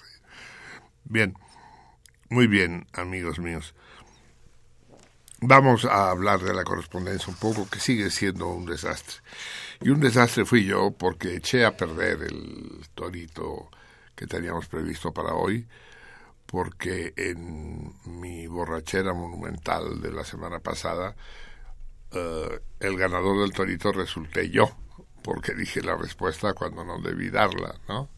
Bien, 1.04 1.34
muy 2.30 2.46
bien, 2.46 2.86
amigos 2.94 3.38
míos. 3.38 3.74
Vamos 5.42 5.84
a 5.84 6.08
hablar 6.08 6.40
de 6.40 6.54
la 6.54 6.64
correspondencia 6.64 7.28
un 7.28 7.38
poco, 7.38 7.68
que 7.68 7.80
sigue 7.80 8.08
siendo 8.08 8.48
un 8.48 8.64
desastre. 8.64 9.16
Y 9.82 9.90
un 9.90 10.00
desastre 10.00 10.46
fui 10.46 10.64
yo 10.64 10.90
porque 10.90 11.36
eché 11.36 11.66
a 11.66 11.76
perder 11.76 12.22
el 12.22 12.88
torito 12.94 13.68
que 14.16 14.26
teníamos 14.26 14.68
previsto 14.68 15.12
para 15.12 15.34
hoy, 15.34 15.68
porque 16.46 17.12
en 17.14 17.92
mi 18.06 18.46
borrachera 18.46 19.12
monumental 19.12 20.00
de 20.00 20.12
la 20.12 20.24
semana 20.24 20.60
pasada, 20.60 21.14
eh, 22.12 22.60
el 22.80 22.96
ganador 22.96 23.42
del 23.42 23.52
torito 23.52 23.92
resulté 23.92 24.48
yo, 24.48 24.79
porque 25.22 25.54
dije 25.54 25.82
la 25.82 25.96
respuesta 25.96 26.54
cuando 26.54 26.84
no 26.84 27.00
debí 27.00 27.30
darla, 27.30 27.78
¿no? 27.88 28.08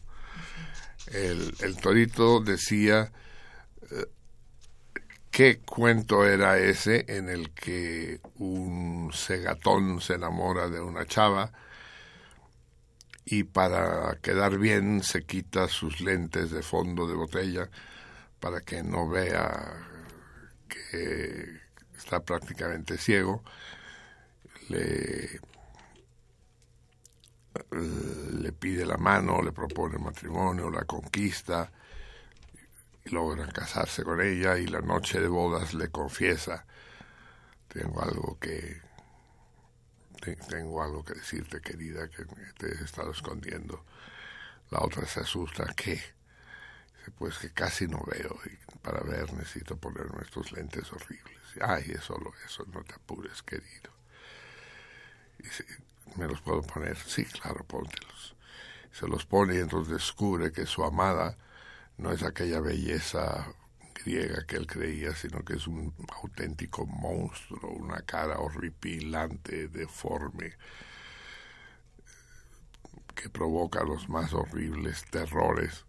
El, 1.07 1.77
torito 1.81 2.39
decía 2.39 3.11
eh, 3.91 4.05
qué 5.31 5.59
cuento 5.59 6.25
era 6.25 6.57
ese 6.57 7.05
en 7.09 7.29
el 7.29 7.51
que 7.51 8.21
un 8.37 9.11
segatón 9.13 9.99
se 9.99 10.13
enamora 10.13 10.69
de 10.69 10.79
una 10.79 11.05
chava 11.05 11.51
y 13.25 13.43
para 13.43 14.17
quedar 14.21 14.57
bien 14.57 15.03
se 15.03 15.23
quita 15.23 15.67
sus 15.67 15.99
lentes 15.99 16.51
de 16.51 16.61
fondo 16.61 17.07
de 17.07 17.15
botella 17.15 17.69
para 18.39 18.61
que 18.61 18.81
no 18.81 19.09
vea 19.09 19.87
que 20.67 21.59
está 21.97 22.21
prácticamente 22.21 22.97
ciego 22.97 23.43
le 24.69 25.39
le 27.71 28.51
pide 28.51 28.85
la 28.85 28.97
mano, 28.97 29.41
le 29.41 29.51
propone 29.51 29.97
matrimonio, 29.97 30.69
la 30.69 30.85
conquista, 30.85 31.71
y 33.05 33.09
logran 33.11 33.51
casarse 33.51 34.03
con 34.03 34.19
ella 34.21 34.57
y 34.57 34.67
la 34.67 34.81
noche 34.81 35.19
de 35.19 35.27
bodas 35.27 35.73
le 35.73 35.89
confiesa, 35.89 36.65
tengo 37.67 38.01
algo 38.01 38.37
que 38.39 38.81
te- 40.21 40.35
tengo 40.35 40.81
algo 40.83 41.03
que 41.03 41.13
decirte 41.13 41.61
querida 41.61 42.07
que 42.09 42.25
te 42.57 42.67
he 42.67 42.83
estado 42.83 43.11
escondiendo. 43.11 43.83
La 44.71 44.79
otra 44.81 45.05
se 45.07 45.21
asusta, 45.21 45.65
¿qué? 45.75 46.01
Pues 47.17 47.37
que 47.37 47.51
casi 47.51 47.87
no 47.87 48.01
veo 48.05 48.39
y 48.45 48.77
para 48.79 49.01
ver 49.01 49.31
necesito 49.33 49.77
ponerme 49.77 50.23
estos 50.23 50.51
lentes 50.53 50.91
horribles. 50.91 51.37
Ay, 51.61 51.91
es 51.95 52.03
solo 52.03 52.33
eso, 52.45 52.65
no 52.73 52.83
te 52.83 52.93
apures, 52.95 53.41
querido. 53.43 53.91
Dice, 55.37 55.65
¿me 56.17 56.27
los 56.27 56.41
puedo 56.41 56.61
poner? 56.61 56.97
Sí, 56.97 57.25
claro, 57.25 57.63
póntelos. 57.65 58.35
Se 58.91 59.07
los 59.07 59.25
pone 59.25 59.55
y 59.55 59.59
entonces 59.59 59.93
descubre 59.93 60.51
que 60.51 60.65
su 60.65 60.83
amada 60.83 61.37
no 61.97 62.11
es 62.11 62.23
aquella 62.23 62.59
belleza 62.59 63.53
griega 63.93 64.45
que 64.45 64.57
él 64.57 64.67
creía, 64.67 65.15
sino 65.15 65.43
que 65.43 65.53
es 65.53 65.67
un 65.67 65.93
auténtico 66.21 66.85
monstruo, 66.85 67.71
una 67.71 68.01
cara 68.01 68.39
horripilante, 68.39 69.67
deforme, 69.67 70.53
que 73.15 73.29
provoca 73.29 73.83
los 73.83 74.09
más 74.09 74.33
horribles 74.33 75.05
terrores, 75.05 75.85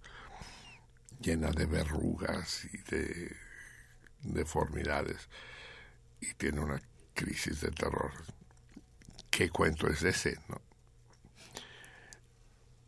llena 1.20 1.50
de 1.50 1.66
verrugas 1.66 2.66
y 2.66 2.78
de 2.78 3.36
deformidades, 4.22 5.28
y 6.20 6.34
tiene 6.34 6.60
una 6.60 6.80
crisis 7.14 7.60
de 7.60 7.70
terror. 7.70 8.12
¿Qué 9.34 9.50
cuento 9.50 9.88
es 9.88 10.00
ese? 10.04 10.38
No? 10.46 10.60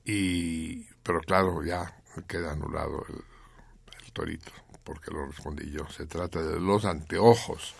Y, 0.04 0.84
pero 1.02 1.20
claro, 1.20 1.64
ya 1.64 2.00
queda 2.28 2.52
anulado 2.52 3.04
el, 3.08 4.12
torito, 4.12 4.52
porque 4.84 5.10
lo 5.10 5.26
respondí 5.26 5.68
yo. 5.72 5.88
Se 5.88 6.06
trata 6.06 6.40
de 6.40 6.60
los 6.60 6.84
anteojos 6.84 7.74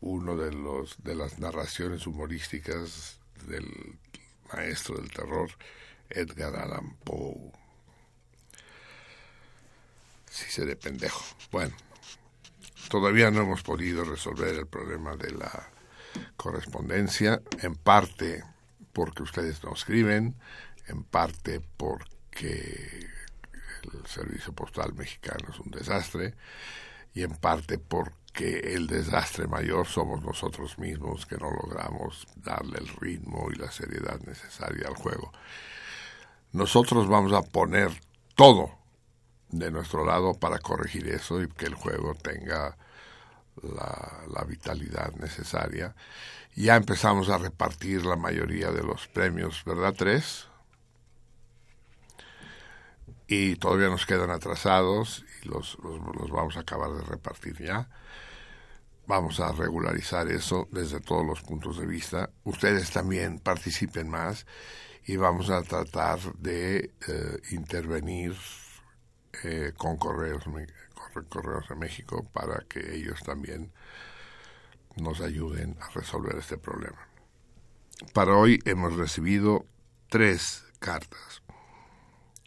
uno 0.00 0.36
de 0.36 0.52
los 0.52 1.02
de 1.02 1.16
las 1.16 1.40
narraciones 1.40 2.06
humorísticas 2.06 3.18
del 3.48 3.98
maestro 4.52 4.96
del 4.96 5.10
terror 5.10 5.50
Edgar 6.08 6.54
Allan 6.54 6.96
Poe. 7.04 7.50
Sí 10.30 10.44
seré 10.48 10.76
pendejo. 10.76 11.24
Bueno, 11.50 11.74
todavía 12.88 13.32
no 13.32 13.42
hemos 13.42 13.64
podido 13.64 14.04
resolver 14.04 14.54
el 14.54 14.68
problema 14.68 15.16
de 15.16 15.32
la 15.32 15.72
correspondencia, 16.36 17.42
en 17.62 17.74
parte 17.74 18.44
porque 18.92 19.22
ustedes 19.22 19.62
no 19.64 19.72
escriben, 19.72 20.36
en 20.88 21.04
parte 21.04 21.60
porque 21.76 23.08
el 23.82 24.06
servicio 24.06 24.52
postal 24.52 24.94
mexicano 24.94 25.48
es 25.50 25.58
un 25.58 25.70
desastre 25.70 26.34
y 27.14 27.22
en 27.22 27.34
parte 27.34 27.78
porque 27.78 28.74
el 28.74 28.86
desastre 28.86 29.46
mayor 29.46 29.86
somos 29.86 30.22
nosotros 30.22 30.78
mismos 30.78 31.26
que 31.26 31.36
no 31.36 31.50
logramos 31.50 32.26
darle 32.36 32.78
el 32.78 32.88
ritmo 32.88 33.48
y 33.52 33.56
la 33.56 33.70
seriedad 33.70 34.20
necesaria 34.20 34.88
al 34.88 34.94
juego. 34.94 35.32
Nosotros 36.52 37.08
vamos 37.08 37.32
a 37.32 37.42
poner 37.42 37.90
todo 38.34 38.70
de 39.50 39.70
nuestro 39.70 40.04
lado 40.04 40.34
para 40.34 40.58
corregir 40.58 41.08
eso 41.08 41.42
y 41.42 41.48
que 41.48 41.66
el 41.66 41.74
juego 41.74 42.14
tenga 42.14 42.76
la, 43.62 44.44
vitalidad 44.44 45.12
necesaria. 45.14 45.94
Ya 46.54 46.76
empezamos 46.76 47.28
a 47.28 47.38
repartir 47.38 48.04
la 48.04 48.16
mayoría 48.16 48.70
de 48.70 48.82
los 48.82 49.08
premios, 49.08 49.62
¿verdad? 49.64 49.94
Tres. 49.96 50.48
Y 53.26 53.56
todavía 53.56 53.88
nos 53.88 54.04
quedan 54.04 54.30
atrasados 54.30 55.24
y 55.42 55.48
los, 55.48 55.78
los 55.82 56.30
vamos 56.30 56.56
a 56.56 56.60
acabar 56.60 56.92
de 56.92 57.02
repartir 57.02 57.56
ya. 57.64 57.88
Vamos 59.06 59.40
a 59.40 59.52
regularizar 59.52 60.28
eso 60.28 60.68
desde 60.70 61.00
todos 61.00 61.26
los 61.26 61.42
puntos 61.42 61.78
de 61.78 61.86
vista. 61.86 62.30
Ustedes 62.44 62.90
también 62.90 63.38
participen 63.38 64.08
más 64.08 64.46
y 65.06 65.16
vamos 65.16 65.50
a 65.50 65.62
tratar 65.62 66.18
de 66.34 66.94
eh, 67.08 67.40
intervenir 67.50 68.36
eh, 69.44 69.72
con 69.76 69.96
correos 69.96 70.46
correos 71.28 71.68
de 71.68 71.76
México 71.76 72.28
para 72.32 72.64
que 72.68 72.94
ellos 72.94 73.20
también 73.22 73.72
nos 74.96 75.20
ayuden 75.20 75.76
a 75.80 75.88
resolver 75.90 76.36
este 76.36 76.58
problema. 76.58 77.08
Para 78.12 78.34
hoy 78.34 78.60
hemos 78.64 78.96
recibido 78.96 79.64
tres 80.08 80.64
cartas. 80.78 81.42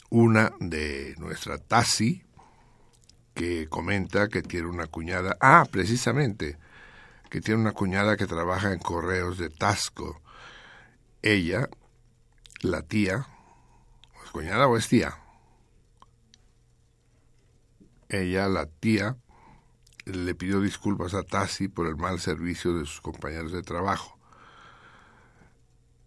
Una 0.10 0.52
de 0.60 1.16
nuestra 1.18 1.58
Tassi, 1.58 2.24
que 3.34 3.68
comenta 3.68 4.28
que 4.28 4.42
tiene 4.42 4.68
una 4.68 4.88
cuñada, 4.88 5.38
ah, 5.42 5.66
precisamente, 5.70 6.58
que 7.30 7.42
tiene 7.42 7.62
una 7.62 7.72
cuñada 7.72 8.16
que 8.18 8.28
trabaja 8.28 8.72
en 8.72 8.80
correos 8.80 9.38
de 9.38 9.50
Tasco. 9.50 10.22
Ella 11.22 11.70
la 12.62 12.82
tía, 12.84 13.28
¿es 14.24 14.32
cuñada 14.32 14.68
o 14.68 14.78
es 14.78 14.88
tía? 14.88 15.25
Ella, 18.10 18.48
la 18.48 18.68
tía, 18.68 19.18
le 20.06 20.36
pidió 20.36 20.62
disculpas 20.62 21.14
a 21.14 21.24
Tassi 21.24 21.68
por 21.68 21.88
el 21.88 21.96
mal 21.96 22.20
servicio 22.20 22.78
de 22.78 22.86
sus 22.86 23.02
compañeros 23.02 23.52
de 23.52 23.64
trabajo. 23.64 24.18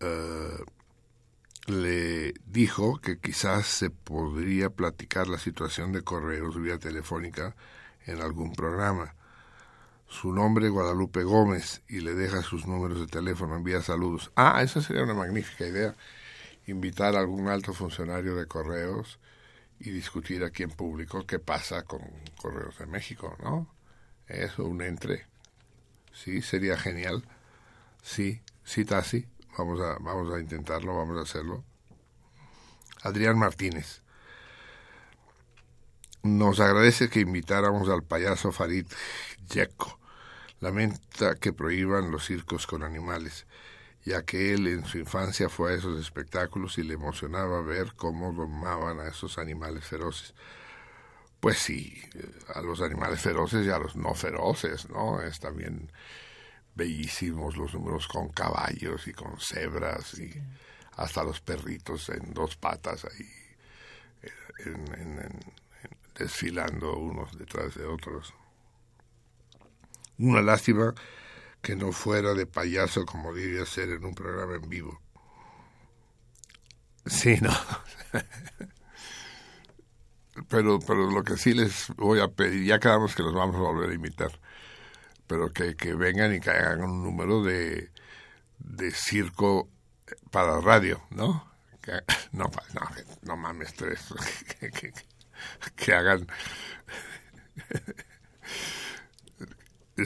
Eh, 0.01 0.59
le 1.67 2.35
dijo 2.47 2.99
que 3.01 3.19
quizás 3.19 3.67
se 3.67 3.91
podría 3.91 4.71
platicar 4.71 5.29
la 5.29 5.39
situación 5.39 5.93
de 5.93 6.03
correos 6.03 6.61
vía 6.61 6.79
telefónica 6.79 7.57
en 8.07 8.23
algún 8.23 8.55
programa. 8.55 9.15
Su 10.07 10.33
nombre 10.33 10.71
Guadalupe 10.71 11.23
Gómez 11.25 11.83
y 11.89 12.01
le 12.01 12.15
deja 12.15 12.43
sus 12.43 12.67
números 12.67 13.01
de 13.01 13.07
teléfono, 13.07 13.57
envía 13.57 13.83
saludos. 13.83 14.33
Ah, 14.37 14.63
esa 14.63 14.81
sería 14.81 15.03
una 15.03 15.13
magnífica 15.13 15.67
idea 15.67 15.95
invitar 16.67 17.17
a 17.17 17.21
algún 17.21 17.49
alto 17.49 17.75
funcionario 17.75 18.35
de 18.37 18.47
correos 18.47 19.19
y 19.81 19.91
discutir 19.91 20.45
aquí 20.45 20.63
en 20.63 20.71
público 20.71 21.27
qué 21.27 21.39
pasa 21.39 21.83
con 21.85 22.01
Correos 22.37 22.79
de 22.79 22.87
México, 22.87 23.37
¿no? 23.43 23.73
Eso, 24.27 24.65
un 24.65 24.83
entre. 24.83 25.27
Sí, 26.13 26.43
sería 26.43 26.77
genial. 26.77 27.25
Sí, 28.03 28.43
sí, 28.65 28.85
Tassi. 28.85 29.27
Vamos 29.57 29.81
a, 29.81 29.99
vamos 30.01 30.33
a 30.33 30.41
intentarlo, 30.41 30.97
vamos 30.97 31.17
a 31.19 31.23
hacerlo. 31.23 31.65
Adrián 33.03 33.39
Martínez. 33.39 34.03
Nos 36.23 36.61
agradece 36.61 37.09
que 37.09 37.21
invitáramos 37.21 37.89
al 37.89 38.03
payaso 38.03 38.53
Farid 38.53 38.87
Yeko. 39.49 39.99
Lamenta 40.61 41.37
que 41.37 41.53
prohíban 41.53 42.11
los 42.11 42.27
circos 42.27 42.67
con 42.67 42.83
animales 42.83 43.47
ya 44.09 44.23
que 44.25 44.55
él 44.55 44.67
en 44.67 44.85
su 44.85 44.99
infancia 44.99 45.49
fue 45.49 45.73
a 45.73 45.77
esos 45.77 46.01
espectáculos 46.01 46.79
y 46.79 46.83
le 46.83 46.95
emocionaba 46.95 47.61
ver 47.63 47.93
cómo 47.95 48.33
domaban 48.33 49.01
a 49.01 49.09
esos 49.09 49.39
animales 49.39 49.85
feroces. 49.85 50.35
Pues 51.41 51.59
sí, 51.59 52.03
a 52.55 52.61
los 52.63 52.81
animales 52.81 53.21
feroces 53.21 53.67
y 53.67 53.71
a 53.71 53.79
los 53.79 53.95
no 53.95 54.15
feroces, 54.15 54.89
¿no? 54.91 55.23
Es 55.23 55.39
también 55.39 55.93
bellísimos 56.75 57.57
los 57.57 57.75
números 57.75 58.09
con 58.09 58.29
caballos 58.31 59.07
y 59.07 59.13
con 59.13 59.39
cebras 59.39 60.19
y 60.19 60.33
hasta 60.97 61.23
los 61.23 61.41
perritos 61.41 62.09
en 62.09 62.35
dos 62.35 62.57
patas 62.57 63.05
ahí 63.05 63.49
desfilando 66.19 66.97
unos 66.97 67.39
detrás 67.39 67.75
de 67.77 67.85
otros. 67.85 68.35
Una 70.19 70.43
lástima 70.43 70.95
que 71.63 71.77
no 71.77 71.93
fuera 71.93 72.35
de 72.35 72.47
payaso 72.47 73.05
como 73.05 73.35
debía 73.35 73.67
ser 73.67 73.91
en 73.91 74.05
un 74.05 74.15
programa 74.15 74.57
en 74.57 74.69
vivo. 74.69 75.01
Sí, 77.07 77.37
no. 77.41 77.53
pero, 80.49 80.79
pero 80.81 81.11
lo 81.11 81.25
que 81.25 81.37
sí 81.37 81.55
les 81.55 81.89
voy 81.97 82.21
a 82.21 82.29
pedir, 82.29 82.65
ya 82.65 82.79
quedamos 82.79 83.15
que 83.15 83.23
los 83.23 83.35
vamos 83.35 83.57
a 83.57 83.61
volver 83.61 83.91
a 83.91 83.95
invitar, 83.95 84.41
pero 85.27 85.53
que, 85.53 85.77
que 85.77 85.95
vengan 85.95 86.35
y 86.35 86.41
que 86.41 86.51
hagan 86.51 86.83
un 86.83 87.03
número 87.03 87.43
de, 87.43 87.91
de 88.59 88.91
circo 88.91 89.69
para 90.31 90.61
radio, 90.61 91.03
¿no? 91.11 91.51
Que, 91.83 92.01
no, 92.33 92.51
no, 92.75 92.81
no 93.23 93.37
mames, 93.37 93.75
tres. 93.75 94.15
que, 94.61 94.93
que 95.77 95.95
hagan 95.95 96.27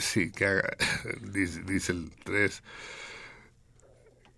sí, 0.01 0.31
que 0.31 0.47
haga, 0.47 0.77
dice, 1.33 1.93
el 1.93 2.13
3, 2.25 2.63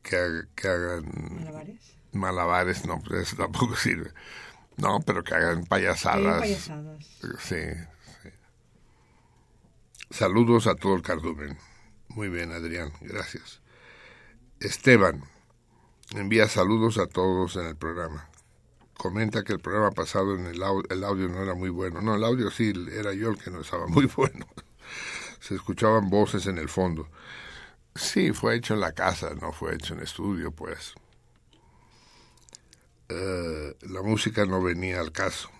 que, 0.02 0.42
que 0.54 0.68
hagan... 0.68 1.04
¿Malabares? 1.30 1.96
Malabares, 2.12 2.86
no, 2.86 3.00
pues 3.00 3.28
eso 3.28 3.36
tampoco 3.36 3.76
sirve. 3.76 4.12
No, 4.76 5.00
pero 5.00 5.22
que 5.22 5.34
hagan 5.34 5.64
payasadas. 5.64 6.40
payasadas. 6.40 7.04
Sí, 7.20 7.28
sí. 7.38 8.30
Saludos 10.10 10.66
a 10.66 10.74
todo 10.74 10.94
el 10.94 11.02
cardumen. 11.02 11.58
Muy 12.08 12.28
bien, 12.28 12.52
Adrián, 12.52 12.92
gracias. 13.00 13.60
Esteban, 14.60 15.24
envía 16.14 16.48
saludos 16.48 16.98
a 16.98 17.06
todos 17.06 17.56
en 17.56 17.66
el 17.66 17.76
programa. 17.76 18.28
Comenta 18.96 19.42
que 19.42 19.52
el 19.52 19.60
programa 19.60 19.90
pasado 19.90 20.34
en 20.36 20.46
el, 20.46 20.62
el 20.90 21.04
audio 21.04 21.28
no 21.28 21.42
era 21.42 21.54
muy 21.54 21.70
bueno. 21.70 22.00
No, 22.00 22.14
el 22.14 22.24
audio 22.24 22.50
sí, 22.50 22.72
era 22.92 23.12
yo 23.12 23.30
el 23.30 23.38
que 23.38 23.50
no 23.50 23.60
estaba 23.60 23.86
muy 23.88 24.06
bueno 24.16 24.46
se 25.46 25.56
escuchaban 25.56 26.08
voces 26.08 26.46
en 26.46 26.56
el 26.56 26.70
fondo. 26.70 27.06
Sí, 27.94 28.32
fue 28.32 28.56
hecho 28.56 28.72
en 28.72 28.80
la 28.80 28.92
casa, 28.92 29.34
no 29.34 29.52
fue 29.52 29.74
hecho 29.74 29.92
en 29.92 30.00
estudio, 30.00 30.52
pues. 30.52 30.94
Eh, 33.10 33.76
la 33.82 34.00
música 34.00 34.46
no 34.46 34.62
venía 34.62 35.00
al 35.00 35.12
caso. 35.12 35.50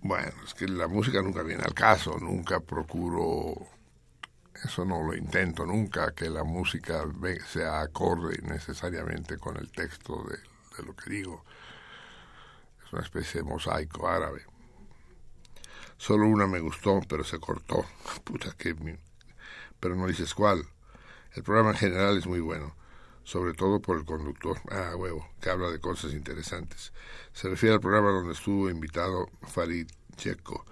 Bueno, 0.00 0.32
es 0.46 0.54
que 0.54 0.66
la 0.66 0.88
música 0.88 1.20
nunca 1.20 1.42
viene 1.42 1.64
al 1.64 1.74
caso, 1.74 2.16
nunca 2.18 2.60
procuro, 2.60 3.54
eso 4.64 4.86
no 4.86 5.02
lo 5.02 5.14
intento 5.14 5.66
nunca, 5.66 6.14
que 6.14 6.30
la 6.30 6.44
música 6.44 7.04
sea 7.46 7.82
acorde 7.82 8.38
necesariamente 8.42 9.36
con 9.36 9.58
el 9.58 9.70
texto 9.70 10.24
de, 10.24 10.38
de 10.78 10.82
lo 10.82 10.96
que 10.96 11.10
digo. 11.10 11.44
Es 12.86 12.92
una 12.94 13.02
especie 13.02 13.42
de 13.42 13.48
mosaico 13.48 14.08
árabe. 14.08 14.46
Solo 15.98 16.26
una 16.26 16.46
me 16.46 16.60
gustó, 16.60 17.00
pero 17.08 17.24
se 17.24 17.38
cortó. 17.38 17.84
Puta 18.24 18.54
que... 18.56 18.74
Pero 19.80 19.94
no 19.94 20.06
dices 20.06 20.34
cuál. 20.34 20.66
El 21.32 21.42
programa 21.42 21.70
en 21.70 21.76
general 21.76 22.16
es 22.16 22.26
muy 22.26 22.40
bueno, 22.40 22.74
sobre 23.24 23.52
todo 23.52 23.80
por 23.80 23.98
el 23.98 24.04
conductor. 24.04 24.58
Ah, 24.70 24.94
huevo, 24.96 25.28
que 25.40 25.50
habla 25.50 25.70
de 25.70 25.80
cosas 25.80 26.12
interesantes. 26.12 26.92
Se 27.32 27.48
refiere 27.48 27.74
al 27.74 27.80
programa 27.80 28.10
donde 28.10 28.32
estuvo 28.32 28.70
invitado 28.70 29.28
Farid 29.42 29.88
Checo. 30.16 30.64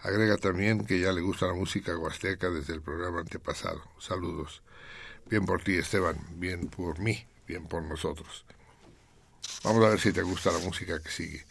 Agrega 0.00 0.36
también 0.36 0.86
que 0.86 1.00
ya 1.00 1.12
le 1.12 1.20
gusta 1.20 1.46
la 1.46 1.54
música 1.54 1.96
huasteca 1.96 2.48
desde 2.50 2.74
el 2.74 2.82
programa 2.82 3.20
antepasado. 3.20 3.82
Saludos. 3.98 4.62
Bien 5.28 5.44
por 5.44 5.62
ti, 5.62 5.76
Esteban. 5.76 6.18
Bien 6.34 6.68
por 6.68 6.98
mí. 6.98 7.26
Bien 7.46 7.66
por 7.66 7.82
nosotros. 7.82 8.46
Vamos 9.64 9.84
a 9.84 9.90
ver 9.90 10.00
si 10.00 10.12
te 10.12 10.22
gusta 10.22 10.52
la 10.52 10.58
música 10.60 11.00
que 11.00 11.10
sigue. 11.10 11.44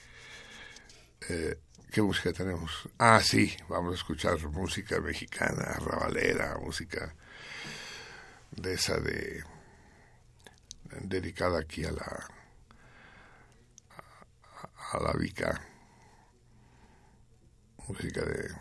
Eh, 1.30 1.60
¿Qué 1.92 2.02
música 2.02 2.34
tenemos? 2.34 2.90
Ah, 2.98 3.22
sí, 3.22 3.56
vamos 3.70 3.94
a 3.94 3.96
escuchar 3.96 4.38
música 4.50 5.00
mexicana, 5.00 5.78
rabalera, 5.80 6.58
música 6.58 7.16
de 8.52 8.74
esa 8.74 9.00
de 9.00 9.44
dedicada 11.02 11.60
aquí 11.60 11.86
a 11.86 11.92
la 11.92 12.28
a, 14.92 15.00
la 15.00 15.14
Vica. 15.14 15.62
Música 17.88 18.22
de 18.22 18.52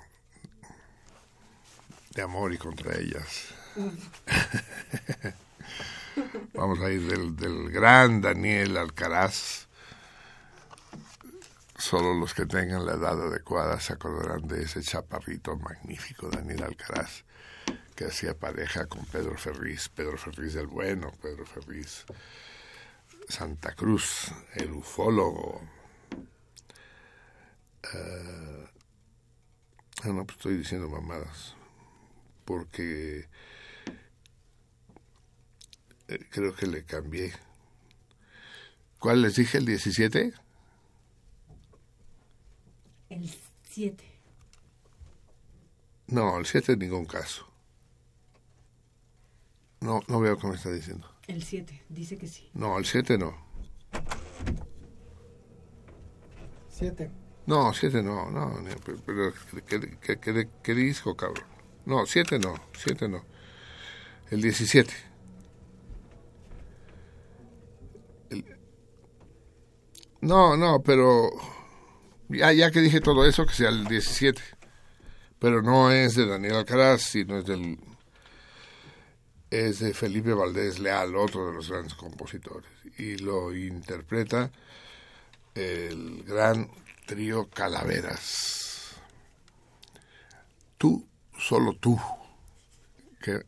de 2.11 2.23
amor 2.23 2.53
y 2.53 2.59
contra 2.59 2.97
ellas. 2.97 3.49
Vamos 6.55 6.81
a 6.81 6.91
ir 6.91 7.03
del, 7.09 7.35
del 7.35 7.71
gran 7.71 8.21
Daniel 8.21 8.77
Alcaraz 8.77 9.64
Solo 11.85 12.15
los 12.15 12.33
que 12.33 12.47
tengan 12.47 12.87
la 12.87 12.95
edad 12.95 13.21
adecuada 13.21 13.79
se 13.79 13.93
acordarán 13.93 14.49
de 14.49 14.63
ese 14.63 14.81
chaparrito 14.81 15.55
magnífico 15.59 16.31
Daniel 16.31 16.63
Alcaraz, 16.63 17.25
que 17.95 18.07
hacía 18.07 18.33
pareja 18.39 18.87
con 18.87 19.05
Pedro 19.05 19.37
Ferriz, 19.37 19.91
Pedro 19.91 20.17
Ferriz 20.17 20.55
del 20.55 20.67
Bueno, 20.67 21.13
Pedro 21.21 21.45
Ferriz 21.45 22.07
Santa 23.29 23.75
Cruz, 23.75 24.33
el 24.55 24.73
ufólogo. 24.73 25.61
Uh, 27.93 28.65
no, 30.11 30.25
pues 30.25 30.39
estoy 30.39 30.57
diciendo 30.57 30.89
mamadas, 30.89 31.55
porque 32.47 33.29
eh, 36.09 36.27
creo 36.31 36.55
que 36.55 36.67
le 36.67 36.85
cambié. 36.85 37.35
¿Cuál 38.99 39.21
les 39.21 39.37
dije? 39.37 39.59
¿El 39.59 39.67
17? 39.67 40.44
El 43.15 43.31
7. 43.71 44.05
No, 46.09 46.37
el 46.37 46.47
7 46.47 46.73
en 46.73 46.79
ningún 46.81 47.07
caso. 47.07 47.47
No, 49.81 50.03
no 50.09 50.19
veo 50.19 50.37
cómo 50.37 50.55
está 50.55 50.73
diciendo. 50.73 51.09
El 51.29 51.45
7, 51.45 51.85
dice 51.91 52.19
que 52.19 52.27
sí. 52.27 52.51
No, 52.55 52.77
el 52.77 52.85
7 52.85 53.17
no. 53.17 53.37
7. 56.71 57.09
No, 57.47 57.73
7 57.73 58.03
no, 58.03 58.31
no, 58.33 58.65
pero 59.07 59.33
¿qué, 59.65 59.97
qué, 60.01 60.19
qué, 60.19 60.49
qué 60.61 60.75
disco, 60.75 61.17
cabrón? 61.17 61.47
No, 61.87 62.07
7 62.07 62.41
no, 62.41 62.55
7 62.77 63.09
no. 63.09 63.25
El 64.33 64.43
17. 64.43 64.93
El... 68.31 68.45
No, 70.21 70.57
no, 70.57 70.83
pero 70.83 71.54
ya, 72.29 72.53
ya 72.53 72.71
que 72.71 72.81
dije 72.81 73.01
todo 73.01 73.27
eso, 73.27 73.47
que 73.47 73.55
sea 73.55 73.69
el 73.69 73.85
17. 73.87 74.41
Pero 75.39 75.63
no 75.63 75.91
es 75.91 76.15
de 76.15 76.27
Daniel 76.27 76.57
Alcaraz, 76.57 77.03
sino 77.03 77.39
es 77.39 77.45
del 77.45 77.79
es 79.55 79.79
de 79.79 79.95
Felipe 79.95 80.33
Valdés 80.33 80.81
Leal, 80.81 81.15
otro 81.15 81.47
de 81.47 81.53
los 81.53 81.71
grandes 81.71 81.95
compositores, 81.95 82.69
y 82.99 83.19
lo 83.19 83.55
interpreta 83.55 84.51
el 85.55 86.25
gran 86.25 86.69
trío 87.07 87.49
Calaveras. 87.51 88.97
Tú, 90.77 91.07
solo 91.39 91.75
tú, 91.75 92.01
que, 93.21 93.41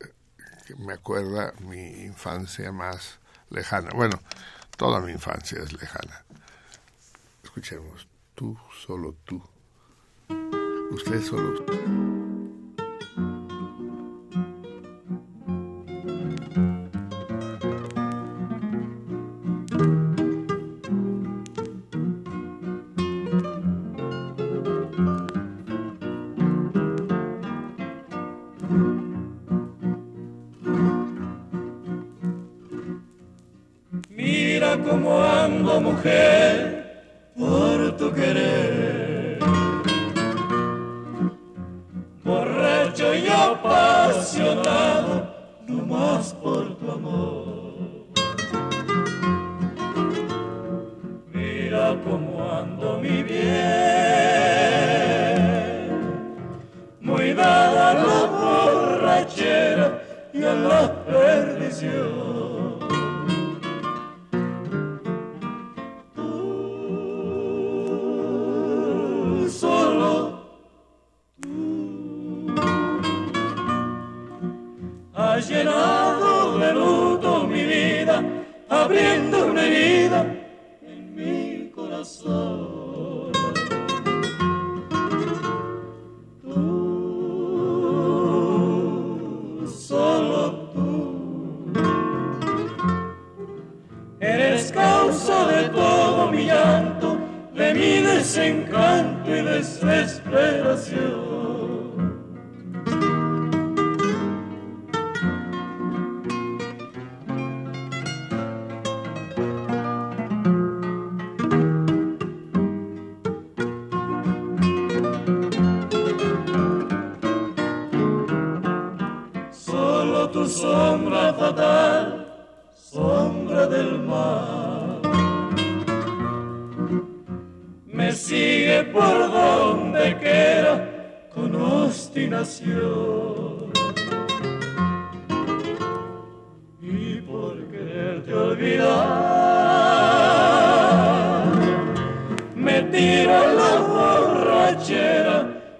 me 0.77 0.93
acuerda 0.93 1.53
mi 1.59 2.03
infancia 2.03 2.71
más 2.71 3.19
lejana. 3.49 3.89
Bueno, 3.93 4.17
toda 4.77 5.01
mi 5.01 5.11
infancia 5.11 5.61
es 5.61 5.73
lejana. 5.73 6.23
Escuchemos 7.43 8.07
tú, 8.37 8.55
solo 8.71 9.15
tú. 9.25 9.41
Usted 10.91 11.21
solo. 11.23 12.16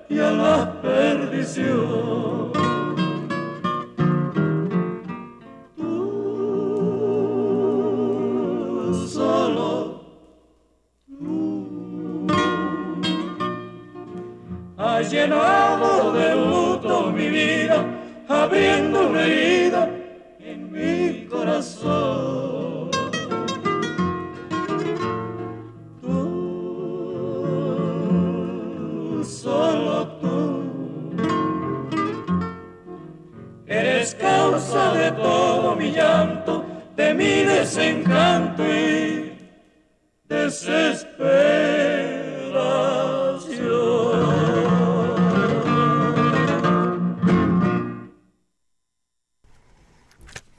Y 0.09 0.19
a 0.19 0.31
la 0.31 0.81
perdición. 0.81 2.51
Tú, 5.75 7.03
solo 9.09 10.01
tú, 11.07 12.27
has 14.77 15.11
llenado 15.11 16.13
de 16.13 16.27
mi 17.11 17.29
vida, 17.29 17.85
abriendo 18.27 19.09
una 19.09 19.23
herida 19.23 19.89
en 20.39 20.71
mi 20.71 21.25
corazón. 21.27 21.96
mi 37.18 37.44
desencanto 37.44 38.64
y 38.64 39.35
desesperación. 40.30 41.88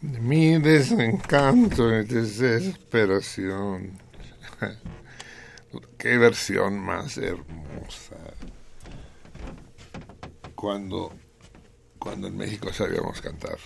Mi 0.01 0.59
desencanto 0.59 1.95
y 1.95 2.05
desesperación. 2.05 3.99
Qué 5.99 6.19
versión 6.19 6.79
más 6.81 7.17
hermosa. 7.19 8.17
Cuando, 10.57 11.13
cuando 12.01 12.27
en 12.27 12.37
México 12.37 12.73
sabíamos 12.73 13.21
cantar. 13.21 13.59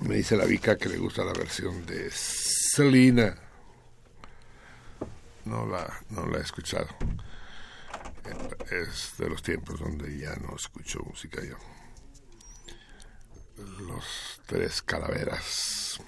Me 0.00 0.16
dice 0.16 0.36
la 0.36 0.44
Vica 0.44 0.76
que 0.76 0.88
le 0.88 0.96
gusta 0.96 1.24
la 1.24 1.32
versión 1.32 1.84
de 1.84 2.10
Selena. 2.10 3.36
No 5.44 5.66
la, 5.66 6.00
no 6.10 6.26
la 6.26 6.38
he 6.38 6.42
escuchado. 6.42 6.86
Es 8.70 9.14
de 9.18 9.28
los 9.28 9.42
tiempos 9.42 9.80
donde 9.80 10.16
ya 10.18 10.36
no 10.36 10.54
escucho 10.54 11.00
música 11.00 11.42
yo. 11.42 11.56
Los 13.80 14.40
tres 14.46 14.82
calaveras. 14.82 16.00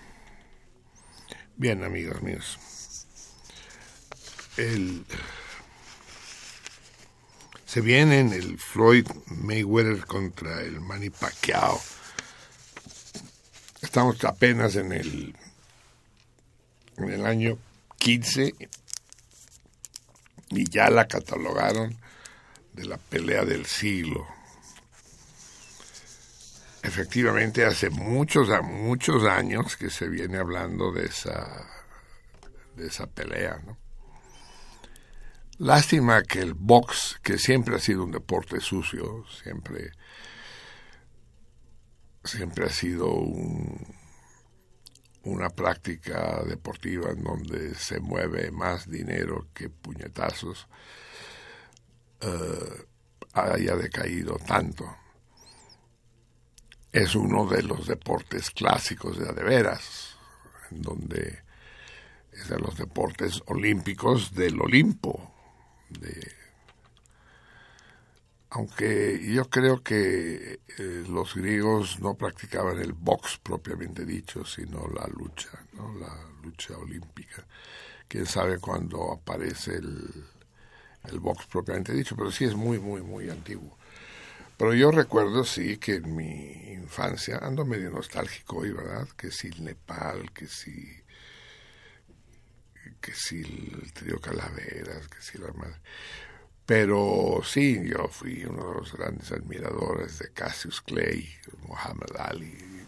Bien, 1.57 1.83
amigos 1.83 2.23
míos. 2.23 2.59
El, 4.57 5.05
se 7.65 7.81
viene 7.81 8.21
en 8.21 8.33
el 8.33 8.59
Floyd 8.59 9.09
Mayweather 9.27 10.07
contra 10.07 10.61
el 10.63 10.81
Manny 10.81 11.11
Pacquiao 11.11 11.81
Estamos 13.91 14.25
apenas 14.25 14.77
en 14.77 14.93
el, 14.93 15.35
en 16.97 17.11
el 17.11 17.27
año 17.27 17.59
15 17.99 18.55
y 20.51 20.71
ya 20.71 20.91
la 20.91 21.09
catalogaron 21.09 21.99
de 22.73 22.85
la 22.85 22.99
pelea 22.99 23.45
del 23.45 23.67
siglo. 23.67 24.29
Efectivamente, 26.85 27.65
hace 27.65 27.91
muchos, 27.91 28.49
muchos 28.63 29.25
años 29.25 29.77
que 29.77 29.91
se 29.91 30.09
viene 30.09 30.39
hablando 30.39 30.93
de 30.93 31.07
esa, 31.07 31.67
de 32.77 32.87
esa 32.87 33.09
pelea, 33.09 33.61
¿no? 33.67 33.77
Lástima 35.59 36.23
que 36.23 36.39
el 36.39 36.55
box, 36.55 37.19
que 37.25 37.39
siempre 37.39 37.75
ha 37.75 37.81
sido 37.81 38.05
un 38.05 38.13
deporte 38.13 38.61
sucio, 38.61 39.25
siempre 39.43 39.91
siempre 42.25 42.67
ha 42.67 42.71
sido 42.71 43.11
una 45.25 45.51
práctica 45.51 46.43
deportiva 46.45 47.11
en 47.11 47.23
donde 47.23 47.75
se 47.75 48.01
mueve 48.01 48.51
más 48.51 48.89
dinero 48.89 49.49
que 49.55 49.69
puñetazos, 49.69 50.67
eh, 52.21 52.87
haya 53.35 53.77
decaído 53.77 54.37
tanto. 54.47 54.85
Es 56.93 57.15
uno 57.15 57.47
de 57.47 57.63
los 57.63 57.87
deportes 57.87 58.51
clásicos 58.51 59.19
de 59.19 59.33
de 59.33 59.45
veras, 59.45 60.17
en 60.71 60.83
donde 60.83 61.43
es 62.33 62.49
de 62.49 62.59
los 62.59 62.77
deportes 62.77 63.43
olímpicos 63.47 64.35
del 64.35 64.61
Olimpo, 64.61 65.33
de 65.89 66.40
aunque 68.51 69.21
yo 69.33 69.49
creo 69.49 69.83
que 69.83 70.61
eh, 70.79 71.05
los 71.09 71.35
griegos 71.35 72.01
no 72.01 72.15
practicaban 72.15 72.79
el 72.81 72.93
box 72.93 73.39
propiamente 73.43 74.05
dicho, 74.05 74.45
sino 74.45 74.89
la 74.89 75.07
lucha, 75.07 75.51
¿no? 75.75 75.95
la 75.95 76.13
lucha 76.43 76.77
olímpica. 76.77 77.47
Quién 78.09 78.27
sabe 78.27 78.59
cuándo 78.59 79.13
aparece 79.13 79.77
el, 79.77 80.25
el 81.05 81.21
box 81.21 81.47
propiamente 81.47 81.93
dicho, 81.93 82.17
pero 82.17 82.33
sí 82.33 82.45
es 82.45 82.55
muy, 82.57 82.81
muy, 82.81 83.03
muy 83.03 83.31
antiguo. 83.31 83.79
Pero 84.57 84.75
yo 84.75 84.91
recuerdo, 84.91 85.45
sí, 85.45 85.79
que 85.79 85.95
en 85.95 86.15
mi 86.15 86.73
infancia, 86.73 87.39
ando 87.39 87.65
medio 87.65 87.91
nostálgico 87.91 88.59
hoy, 88.59 88.73
¿verdad? 88.73 89.09
Que 89.17 89.31
si 89.31 89.49
el 89.49 89.65
Nepal, 89.65 90.33
que 90.33 90.47
si 90.47 91.01
que 93.01 93.15
si 93.15 93.41
el 93.41 93.93
trío 93.93 94.21
Calaveras, 94.21 95.09
que 95.09 95.23
si 95.23 95.39
la 95.39 95.53
madre. 95.53 95.77
Pero 96.71 97.41
sí, 97.43 97.83
yo 97.85 98.07
fui 98.07 98.45
uno 98.45 98.69
de 98.69 98.75
los 98.75 98.93
grandes 98.93 99.33
admiradores 99.33 100.21
de 100.21 100.33
Cassius 100.33 100.81
Clay, 100.81 101.29
Muhammad 101.67 102.17
Ali. 102.17 102.87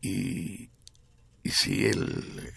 Y, 0.00 0.68
y 1.44 1.50
sí, 1.50 1.86
el, 1.86 2.52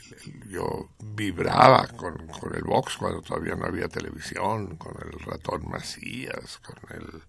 yo 0.50 0.90
vibraba 1.14 1.86
con, 1.90 2.26
con, 2.26 2.56
el 2.56 2.64
box 2.64 2.98
cuando 2.98 3.22
todavía 3.22 3.54
no 3.54 3.66
había 3.68 3.88
televisión, 3.88 4.78
con 4.78 4.96
el 5.00 5.20
ratón 5.20 5.70
Macías, 5.70 6.58
con 6.58 6.98
el, 6.98 7.22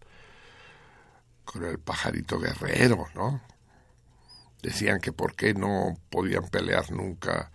con 1.45 1.65
el 1.67 1.79
pajarito 1.79 2.39
guerrero, 2.39 3.09
¿no? 3.15 3.43
Decían 4.63 5.03
que 5.03 5.13
por 5.13 5.37
qué 5.37 5.53
no 5.53 5.99
podían 6.09 6.49
pelear 6.49 6.91
nunca 6.91 7.53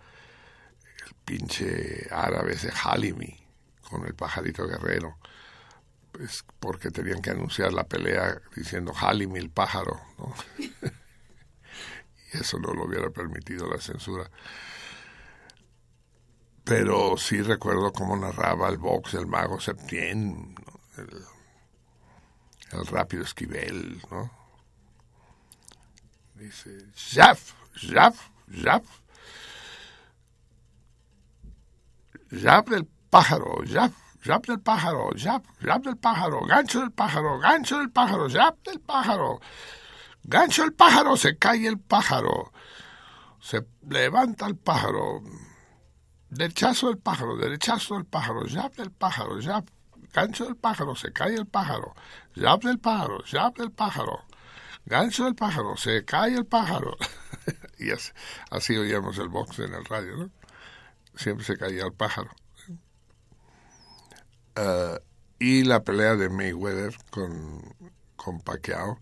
el 1.04 1.14
pinche 1.24 2.06
árabe 2.12 2.52
ese 2.52 2.70
Halimi 2.70 3.43
con 3.94 4.06
el 4.06 4.14
pajarito 4.14 4.66
guerrero, 4.66 5.18
pues 6.10 6.44
porque 6.58 6.90
tenían 6.90 7.22
que 7.22 7.30
anunciar 7.30 7.72
la 7.72 7.84
pelea 7.84 8.40
diciendo 8.56 8.92
Halim 8.92 9.36
el 9.36 9.50
pájaro, 9.50 10.00
¿no? 10.18 10.34
y 10.58 12.36
eso 12.36 12.58
no 12.58 12.74
lo 12.74 12.86
hubiera 12.86 13.08
permitido 13.10 13.68
la 13.68 13.78
censura. 13.78 14.28
Pero 16.64 17.16
sí 17.16 17.40
recuerdo 17.40 17.92
cómo 17.92 18.16
narraba 18.16 18.68
el 18.68 18.78
box 18.78 19.14
el 19.14 19.28
mago 19.28 19.60
Septien, 19.60 20.56
el, 20.96 22.86
rápido 22.86 23.22
Esquivel, 23.22 24.02
¿no? 24.10 24.28
Dice, 26.34 26.88
Jaf, 26.96 27.52
Jaf, 27.74 28.28
Jaf, 28.60 28.84
Jaf 32.32 32.68
del 32.68 32.88
pájaro, 33.14 33.62
yap, 33.64 33.92
yap 34.24 34.44
del 34.44 34.58
pájaro, 34.58 35.14
yap, 35.14 35.44
yap 35.62 35.84
del 35.84 35.96
pájaro, 35.96 36.40
gancho 36.46 36.80
del 36.80 36.90
pájaro, 36.90 37.38
gancho 37.38 37.78
del 37.78 37.88
pájaro, 37.88 38.26
yap 38.26 38.56
del 38.66 38.80
pájaro, 38.80 39.40
gancho 40.24 40.62
del 40.62 40.72
pájaro, 40.72 41.16
se 41.16 41.38
cae 41.38 41.64
el 41.68 41.78
pájaro, 41.78 42.52
se 43.40 43.64
levanta 43.88 44.46
el 44.46 44.56
pájaro, 44.56 45.22
derechazo 46.28 46.88
del 46.88 46.98
pájaro, 46.98 47.36
derechazo 47.36 47.94
del 47.94 48.04
pájaro, 48.04 48.46
yap 48.46 48.74
del 48.74 48.90
pájaro, 48.90 49.38
yap, 49.38 49.64
gancho 50.12 50.46
del 50.46 50.56
pájaro, 50.56 50.96
se 50.96 51.12
cae 51.12 51.36
el 51.36 51.46
pájaro, 51.46 51.94
yap 52.34 52.64
del 52.64 52.80
pájaro, 52.80 53.22
yap 53.26 53.56
del 53.56 53.70
pájaro, 53.70 54.24
gancho 54.86 55.26
del 55.26 55.36
pájaro, 55.36 55.76
se 55.76 56.04
cae 56.04 56.34
el 56.34 56.46
pájaro. 56.46 56.96
y 57.78 57.92
así, 57.92 58.10
así 58.50 58.76
oíamos 58.76 59.16
el 59.18 59.28
box 59.28 59.60
en 59.60 59.72
el 59.72 59.84
radio, 59.84 60.16
¿no? 60.16 60.30
Siempre 61.14 61.46
se 61.46 61.56
caía 61.56 61.84
el 61.84 61.92
pájaro. 61.92 62.30
Eh, 64.56 64.98
y 65.38 65.64
la 65.64 65.82
pelea 65.82 66.14
de 66.16 66.28
Mayweather 66.28 66.96
con, 67.10 67.74
con 68.16 68.40
Pacquiao, 68.40 68.98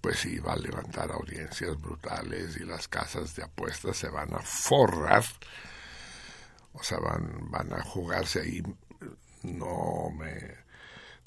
pues 0.00 0.24
iba 0.26 0.52
a 0.52 0.56
levantar 0.56 1.10
audiencias 1.12 1.80
brutales 1.80 2.56
y 2.56 2.64
las 2.64 2.88
casas 2.88 3.34
de 3.36 3.42
apuestas 3.42 3.96
se 3.96 4.08
van 4.08 4.34
a 4.34 4.40
forrar, 4.40 5.24
o 6.72 6.82
sea, 6.82 6.98
van, 6.98 7.50
van 7.50 7.72
a 7.72 7.82
jugarse 7.82 8.40
ahí, 8.40 8.62
no 9.42 10.10
me, 10.10 10.56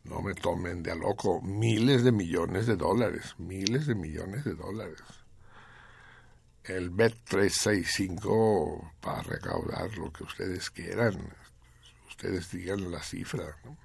no 0.03 0.21
me 0.21 0.33
tomen 0.33 0.83
de 0.83 0.91
a 0.91 0.95
loco, 0.95 1.41
miles 1.41 2.03
de 2.03 2.11
millones 2.11 2.67
de 2.67 2.75
dólares, 2.75 3.35
miles 3.37 3.87
de 3.87 3.95
millones 3.95 4.43
de 4.43 4.53
dólares. 4.53 5.01
El 6.63 6.89
BET 6.89 7.15
365 7.23 8.91
para 8.99 9.23
recaudar 9.23 9.97
lo 9.97 10.11
que 10.11 10.23
ustedes 10.23 10.69
quieran, 10.69 11.33
ustedes 12.18 12.49
digan 12.49 12.89
la 12.91 13.03
cifra, 13.03 13.56
¿no? 13.64 13.77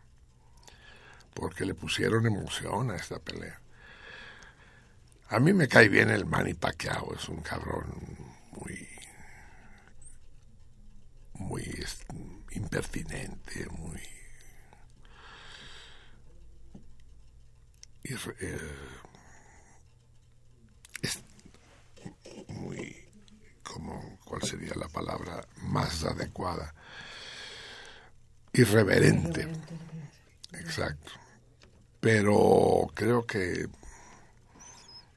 porque 1.35 1.67
le 1.67 1.75
pusieron 1.75 2.27
emoción 2.27 2.91
a 2.91 2.97
esta 2.97 3.19
pelea. 3.19 3.61
A 5.29 5.39
mí 5.39 5.53
me 5.53 5.69
cae 5.69 5.91
bien 5.91 6.09
el 6.09 6.25
Manny 6.25 6.55
Pacquiao, 6.55 7.15
es 7.15 7.29
un 7.29 7.43
cabrón 7.43 7.93
muy, 8.53 8.89
muy 11.35 11.85
impertinente, 12.53 13.67
muy, 13.69 14.01
eh, 18.05 18.59
es 21.03 21.23
muy, 22.49 22.97
como, 23.63 24.19
¿cuál 24.25 24.43
sería 24.43 24.73
la 24.75 24.89
palabra 24.89 25.47
más 25.59 26.03
adecuada? 26.05 26.75
Irreverente. 28.53 29.49
Exacto. 30.53 31.13
Pero 32.01 32.91
creo 32.95 33.25
que 33.27 33.67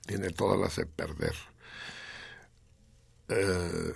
tiene 0.05 0.29
todas 0.29 0.59
las 0.59 0.75
de 0.75 0.85
perder. 0.85 1.35
Eh, 3.27 3.93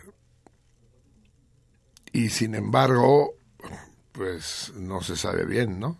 y 2.11 2.29
sin 2.29 2.55
embargo, 2.55 3.35
pues 4.11 4.71
no 4.75 5.01
se 5.01 5.15
sabe 5.15 5.45
bien, 5.45 5.79
¿no? 5.79 5.97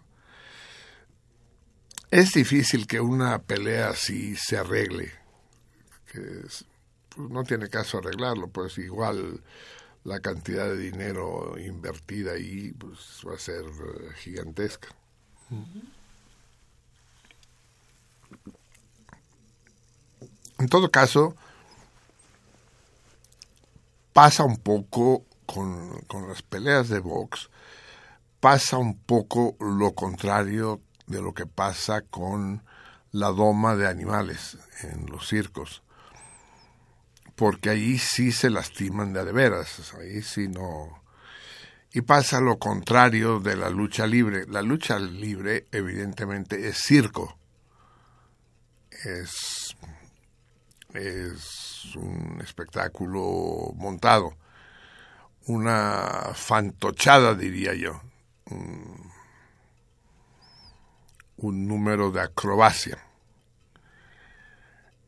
Es 2.12 2.32
difícil 2.34 2.88
que 2.88 3.00
una 3.00 3.38
pelea 3.44 3.90
así 3.90 4.36
se 4.36 4.58
arregle 4.58 5.12
que 6.12 6.20
es- 6.48 6.66
pues, 7.10 7.30
no 7.30 7.44
tiene 7.44 7.70
caso 7.70 8.00
arreglarlo, 8.00 8.48
pues 8.48 8.80
igual 8.80 9.44
la 10.04 10.20
cantidad 10.20 10.66
de 10.66 10.78
dinero 10.78 11.58
invertida 11.60 12.34
ahí 12.34 12.72
pues, 12.74 13.22
va 13.28 13.36
a 13.36 13.40
ser 13.40 13.64
eh, 13.66 14.14
gigantesca. 14.16 14.90
En 20.58 20.68
todo 20.68 20.92
caso, 20.92 21.36
pasa 24.14 24.44
un 24.44 24.58
poco 24.58 25.26
con, 25.46 26.02
con 26.02 26.28
las 26.28 26.42
peleas 26.42 26.90
de 26.90 27.00
box, 27.00 27.50
pasa 28.40 28.78
un 28.78 28.98
poco 28.98 29.56
lo 29.60 29.94
contrario 29.94 30.82
de 31.08 31.22
lo 31.22 31.34
que 31.34 31.46
pasa 31.46 32.02
con 32.02 32.64
la 33.12 33.30
doma 33.30 33.76
de 33.76 33.88
animales 33.88 34.58
en 34.84 35.08
los 35.08 35.28
circos. 35.28 35.82
Porque 37.40 37.70
ahí 37.70 37.98
sí 37.98 38.34
se 38.34 38.50
lastiman 38.50 39.14
de 39.14 39.24
veras, 39.32 39.94
ahí 39.94 40.22
sí 40.22 40.50
no. 40.50 41.02
Y 41.94 42.02
pasa 42.02 42.42
lo 42.42 42.60
contrario 42.60 43.40
de 43.40 43.56
la 43.56 43.70
lucha 43.70 44.06
libre. 44.06 44.46
La 44.46 44.62
lucha 44.62 45.00
libre, 45.00 45.66
evidentemente, 45.72 46.68
es 46.68 46.80
circo. 46.86 47.38
Es, 49.06 49.74
es 50.94 51.96
un 51.96 52.42
espectáculo 52.44 53.72
montado. 53.74 54.36
Una 55.46 56.34
fantochada, 56.34 57.36
diría 57.36 57.74
yo. 57.74 58.02
Un, 58.48 59.14
un 61.38 61.68
número 61.70 62.12
de 62.12 62.20
acrobacia. 62.20 63.09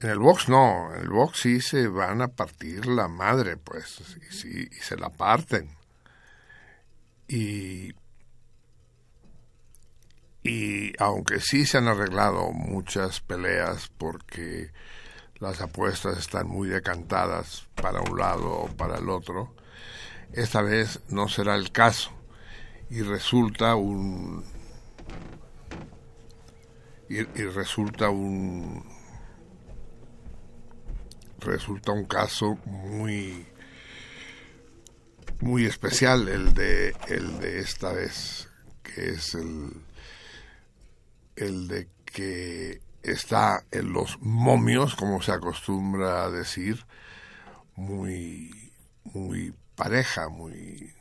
En 0.01 0.09
el 0.09 0.17
box 0.17 0.49
no, 0.49 0.95
en 0.95 1.01
el 1.01 1.09
box 1.09 1.41
sí 1.41 1.61
se 1.61 1.87
van 1.87 2.23
a 2.23 2.29
partir 2.29 2.87
la 2.87 3.07
madre, 3.07 3.55
pues, 3.55 4.01
y, 4.17 4.33
sí, 4.33 4.67
y 4.71 4.75
se 4.77 4.97
la 4.97 5.09
parten. 5.09 5.77
Y, 7.27 7.93
y 10.41 10.93
aunque 10.97 11.39
sí 11.39 11.67
se 11.67 11.77
han 11.77 11.87
arreglado 11.87 12.51
muchas 12.51 13.21
peleas 13.21 13.91
porque 13.99 14.71
las 15.35 15.61
apuestas 15.61 16.17
están 16.17 16.47
muy 16.47 16.67
decantadas 16.67 17.67
para 17.75 18.01
un 18.01 18.17
lado 18.17 18.51
o 18.51 18.67
para 18.69 18.97
el 18.97 19.07
otro, 19.07 19.55
esta 20.33 20.63
vez 20.63 20.99
no 21.09 21.27
será 21.27 21.53
el 21.55 21.71
caso 21.71 22.11
y 22.89 23.03
resulta 23.03 23.75
un 23.75 24.43
y, 27.07 27.19
y 27.19 27.45
resulta 27.45 28.09
un 28.09 28.90
resulta 31.41 31.91
un 31.91 32.05
caso 32.05 32.55
muy 32.65 33.45
muy 35.39 35.65
especial 35.65 36.27
el 36.27 36.53
de 36.53 36.95
el 37.07 37.39
de 37.39 37.59
esta 37.59 37.91
vez 37.91 38.49
que 38.83 39.09
es 39.09 39.33
el 39.33 39.71
el 41.35 41.67
de 41.67 41.87
que 42.05 42.81
está 43.03 43.63
en 43.71 43.93
los 43.93 44.21
momios 44.21 44.95
como 44.95 45.21
se 45.21 45.31
acostumbra 45.31 46.23
a 46.23 46.29
decir 46.29 46.85
muy 47.75 48.71
muy 49.03 49.53
pareja 49.75 50.29
muy 50.29 50.93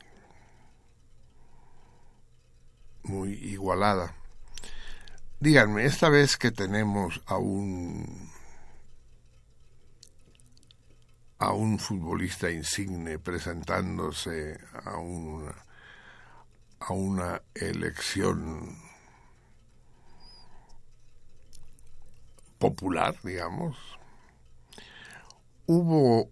muy 3.03 3.33
igualada. 3.33 4.15
Díganme 5.41 5.85
esta 5.85 6.09
vez 6.09 6.37
que 6.37 6.51
tenemos 6.51 7.23
a 7.27 7.37
un 7.37 8.30
a 11.41 11.53
un 11.53 11.79
futbolista 11.79 12.51
insigne 12.51 13.19
presentándose 13.19 14.61
a 14.85 14.99
una, 14.99 15.55
a 16.81 16.93
una 16.93 17.43
elección 17.55 18.77
popular, 22.59 23.17
digamos, 23.25 23.79
hubo 25.65 26.31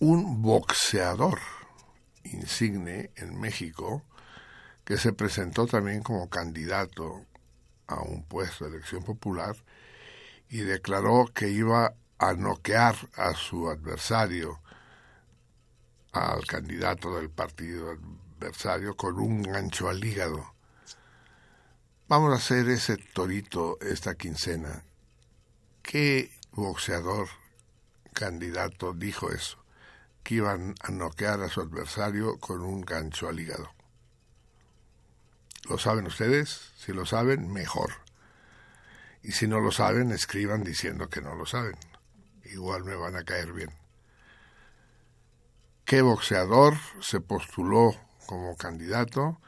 un 0.00 0.42
boxeador 0.42 1.38
insigne 2.24 3.12
en 3.14 3.38
México 3.38 4.02
que 4.84 4.96
se 4.96 5.12
presentó 5.12 5.68
también 5.68 6.02
como 6.02 6.28
candidato 6.28 7.24
a 7.86 8.00
un 8.00 8.24
puesto 8.24 8.64
de 8.64 8.78
elección 8.78 9.04
popular 9.04 9.54
y 10.48 10.58
declaró 10.58 11.26
que 11.32 11.50
iba 11.50 11.94
a 12.22 12.34
noquear 12.34 12.94
a 13.16 13.34
su 13.34 13.68
adversario, 13.68 14.60
al 16.12 16.46
candidato 16.46 17.16
del 17.16 17.30
partido 17.30 17.98
adversario, 18.38 18.96
con 18.96 19.18
un 19.18 19.42
gancho 19.42 19.88
al 19.88 20.04
hígado. 20.04 20.54
Vamos 22.06 22.32
a 22.32 22.36
hacer 22.36 22.68
ese 22.68 22.96
torito 22.96 23.76
esta 23.80 24.14
quincena. 24.14 24.84
¿Qué 25.82 26.30
boxeador 26.52 27.26
candidato 28.12 28.92
dijo 28.92 29.32
eso? 29.32 29.58
Que 30.22 30.36
iban 30.36 30.76
a 30.80 30.92
noquear 30.92 31.40
a 31.40 31.48
su 31.48 31.60
adversario 31.60 32.38
con 32.38 32.60
un 32.60 32.82
gancho 32.82 33.28
al 33.28 33.40
hígado. 33.40 33.68
¿Lo 35.68 35.76
saben 35.76 36.06
ustedes? 36.06 36.70
Si 36.76 36.92
lo 36.92 37.04
saben, 37.04 37.52
mejor. 37.52 37.94
Y 39.24 39.32
si 39.32 39.48
no 39.48 39.58
lo 39.58 39.72
saben, 39.72 40.12
escriban 40.12 40.62
diciendo 40.62 41.08
que 41.08 41.20
no 41.20 41.34
lo 41.34 41.46
saben 41.46 41.76
igual 42.44 42.84
me 42.84 42.94
van 42.94 43.16
a 43.16 43.24
caer 43.24 43.52
bien. 43.52 43.70
¿Qué 45.84 46.02
boxeador 46.02 46.74
se 47.00 47.20
postuló 47.20 47.94
como 48.26 48.56
candidato 48.56 49.40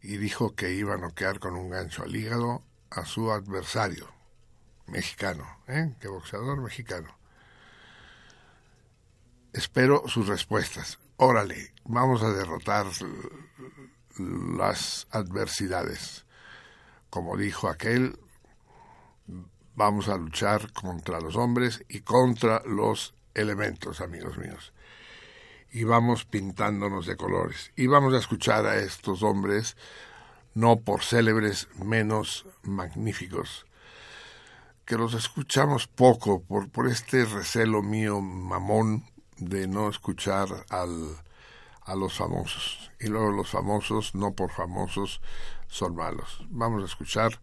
y 0.00 0.16
dijo 0.16 0.54
que 0.54 0.72
iba 0.72 0.94
a 0.94 0.98
noquear 0.98 1.38
con 1.38 1.54
un 1.54 1.70
gancho 1.70 2.02
al 2.02 2.16
hígado 2.16 2.62
a 2.90 3.04
su 3.04 3.30
adversario? 3.30 4.08
Mexicano, 4.86 5.46
¿eh? 5.68 5.94
¿Qué 6.00 6.08
boxeador 6.08 6.60
mexicano? 6.60 7.16
Espero 9.52 10.08
sus 10.08 10.26
respuestas. 10.28 10.98
Órale, 11.18 11.72
vamos 11.84 12.22
a 12.22 12.32
derrotar 12.32 12.86
las 14.18 15.06
adversidades. 15.10 16.24
Como 17.10 17.36
dijo 17.36 17.68
aquel, 17.68 18.18
vamos 19.74 20.08
a 20.08 20.16
luchar 20.16 20.72
contra 20.72 21.20
los 21.20 21.36
hombres 21.36 21.84
y 21.88 22.00
contra 22.00 22.62
los 22.64 23.14
elementos, 23.34 24.00
amigos 24.00 24.38
míos. 24.38 24.72
Y 25.70 25.84
vamos 25.84 26.24
pintándonos 26.24 27.06
de 27.06 27.16
colores. 27.16 27.72
Y 27.76 27.86
vamos 27.86 28.12
a 28.14 28.18
escuchar 28.18 28.66
a 28.66 28.76
estos 28.76 29.22
hombres, 29.22 29.76
no 30.54 30.80
por 30.80 31.02
célebres 31.02 31.68
menos 31.82 32.46
magníficos, 32.62 33.66
que 34.84 34.96
los 34.96 35.14
escuchamos 35.14 35.86
poco 35.86 36.42
por, 36.42 36.68
por 36.68 36.88
este 36.88 37.24
recelo 37.24 37.82
mío 37.82 38.20
mamón 38.20 39.06
de 39.38 39.66
no 39.66 39.88
escuchar 39.88 40.48
al, 40.68 41.16
a 41.84 41.94
los 41.94 42.14
famosos. 42.18 42.90
Y 43.00 43.06
luego 43.06 43.32
los 43.32 43.50
famosos, 43.50 44.14
no 44.14 44.34
por 44.34 44.52
famosos, 44.52 45.22
son 45.68 45.96
malos. 45.96 46.44
Vamos 46.50 46.82
a 46.82 46.86
escuchar 46.86 47.40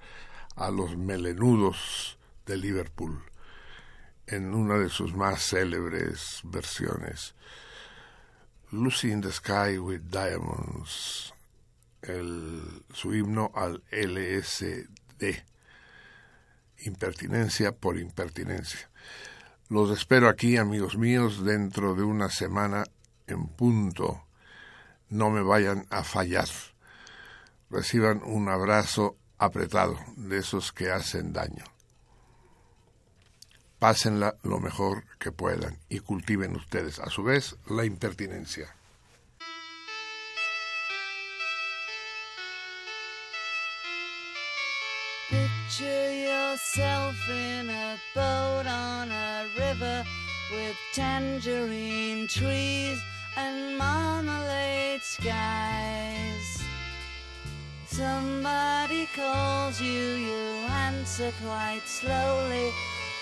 a 0.55 0.69
los 0.69 0.95
melenudos 0.97 2.18
de 2.49 2.57
Liverpool 2.57 3.21
en 4.25 4.55
una 4.55 4.77
de 4.77 4.89
sus 4.89 5.15
más 5.15 5.41
célebres 5.43 6.41
versiones. 6.43 7.35
Lucy 8.71 9.11
in 9.11 9.21
the 9.21 9.31
Sky 9.31 9.77
with 9.77 10.01
Diamonds, 10.09 11.33
el, 12.01 12.83
su 12.91 13.13
himno 13.13 13.51
al 13.55 13.83
LSD. 13.91 15.43
Impertinencia 16.85 17.71
por 17.71 17.99
impertinencia. 17.99 18.89
Los 19.69 19.91
espero 19.91 20.27
aquí, 20.27 20.57
amigos 20.57 20.97
míos, 20.97 21.43
dentro 21.45 21.93
de 21.93 22.03
una 22.03 22.29
semana 22.29 22.83
en 23.27 23.47
punto. 23.47 24.23
No 25.09 25.29
me 25.29 25.41
vayan 25.41 25.85
a 25.91 26.03
fallar. 26.03 26.47
Reciban 27.69 28.23
un 28.23 28.49
abrazo 28.49 29.17
apretado 29.37 29.99
de 30.15 30.39
esos 30.39 30.71
que 30.71 30.89
hacen 30.89 31.33
daño. 31.33 31.63
Pásenla 33.79 34.35
lo 34.43 34.59
mejor 34.59 35.05
que 35.19 35.31
puedan 35.31 35.77
y 35.87 35.99
cultiven 36.01 36.53
ustedes 36.57 36.99
a 36.99 37.09
su 37.09 37.23
vez 37.23 37.55
la 37.69 37.85
impertinencia. 37.85 38.75
Picture 45.29 46.13
yourself 46.13 47.15
in 47.29 47.69
a 47.69 47.95
boat 48.13 48.67
on 48.67 49.11
a 49.11 49.45
river 49.57 50.03
with 50.51 50.75
tangerine 50.93 52.27
trees 52.27 52.99
and 53.37 53.77
marmalade 53.77 55.01
skies. 55.01 56.63
Somebody 57.87 59.07
calls 59.15 59.79
you, 59.79 60.15
you 60.27 60.67
answer 60.67 61.31
quite 61.41 61.83
slowly 61.85 62.73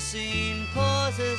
scene 0.00 0.66
pauses 0.72 1.38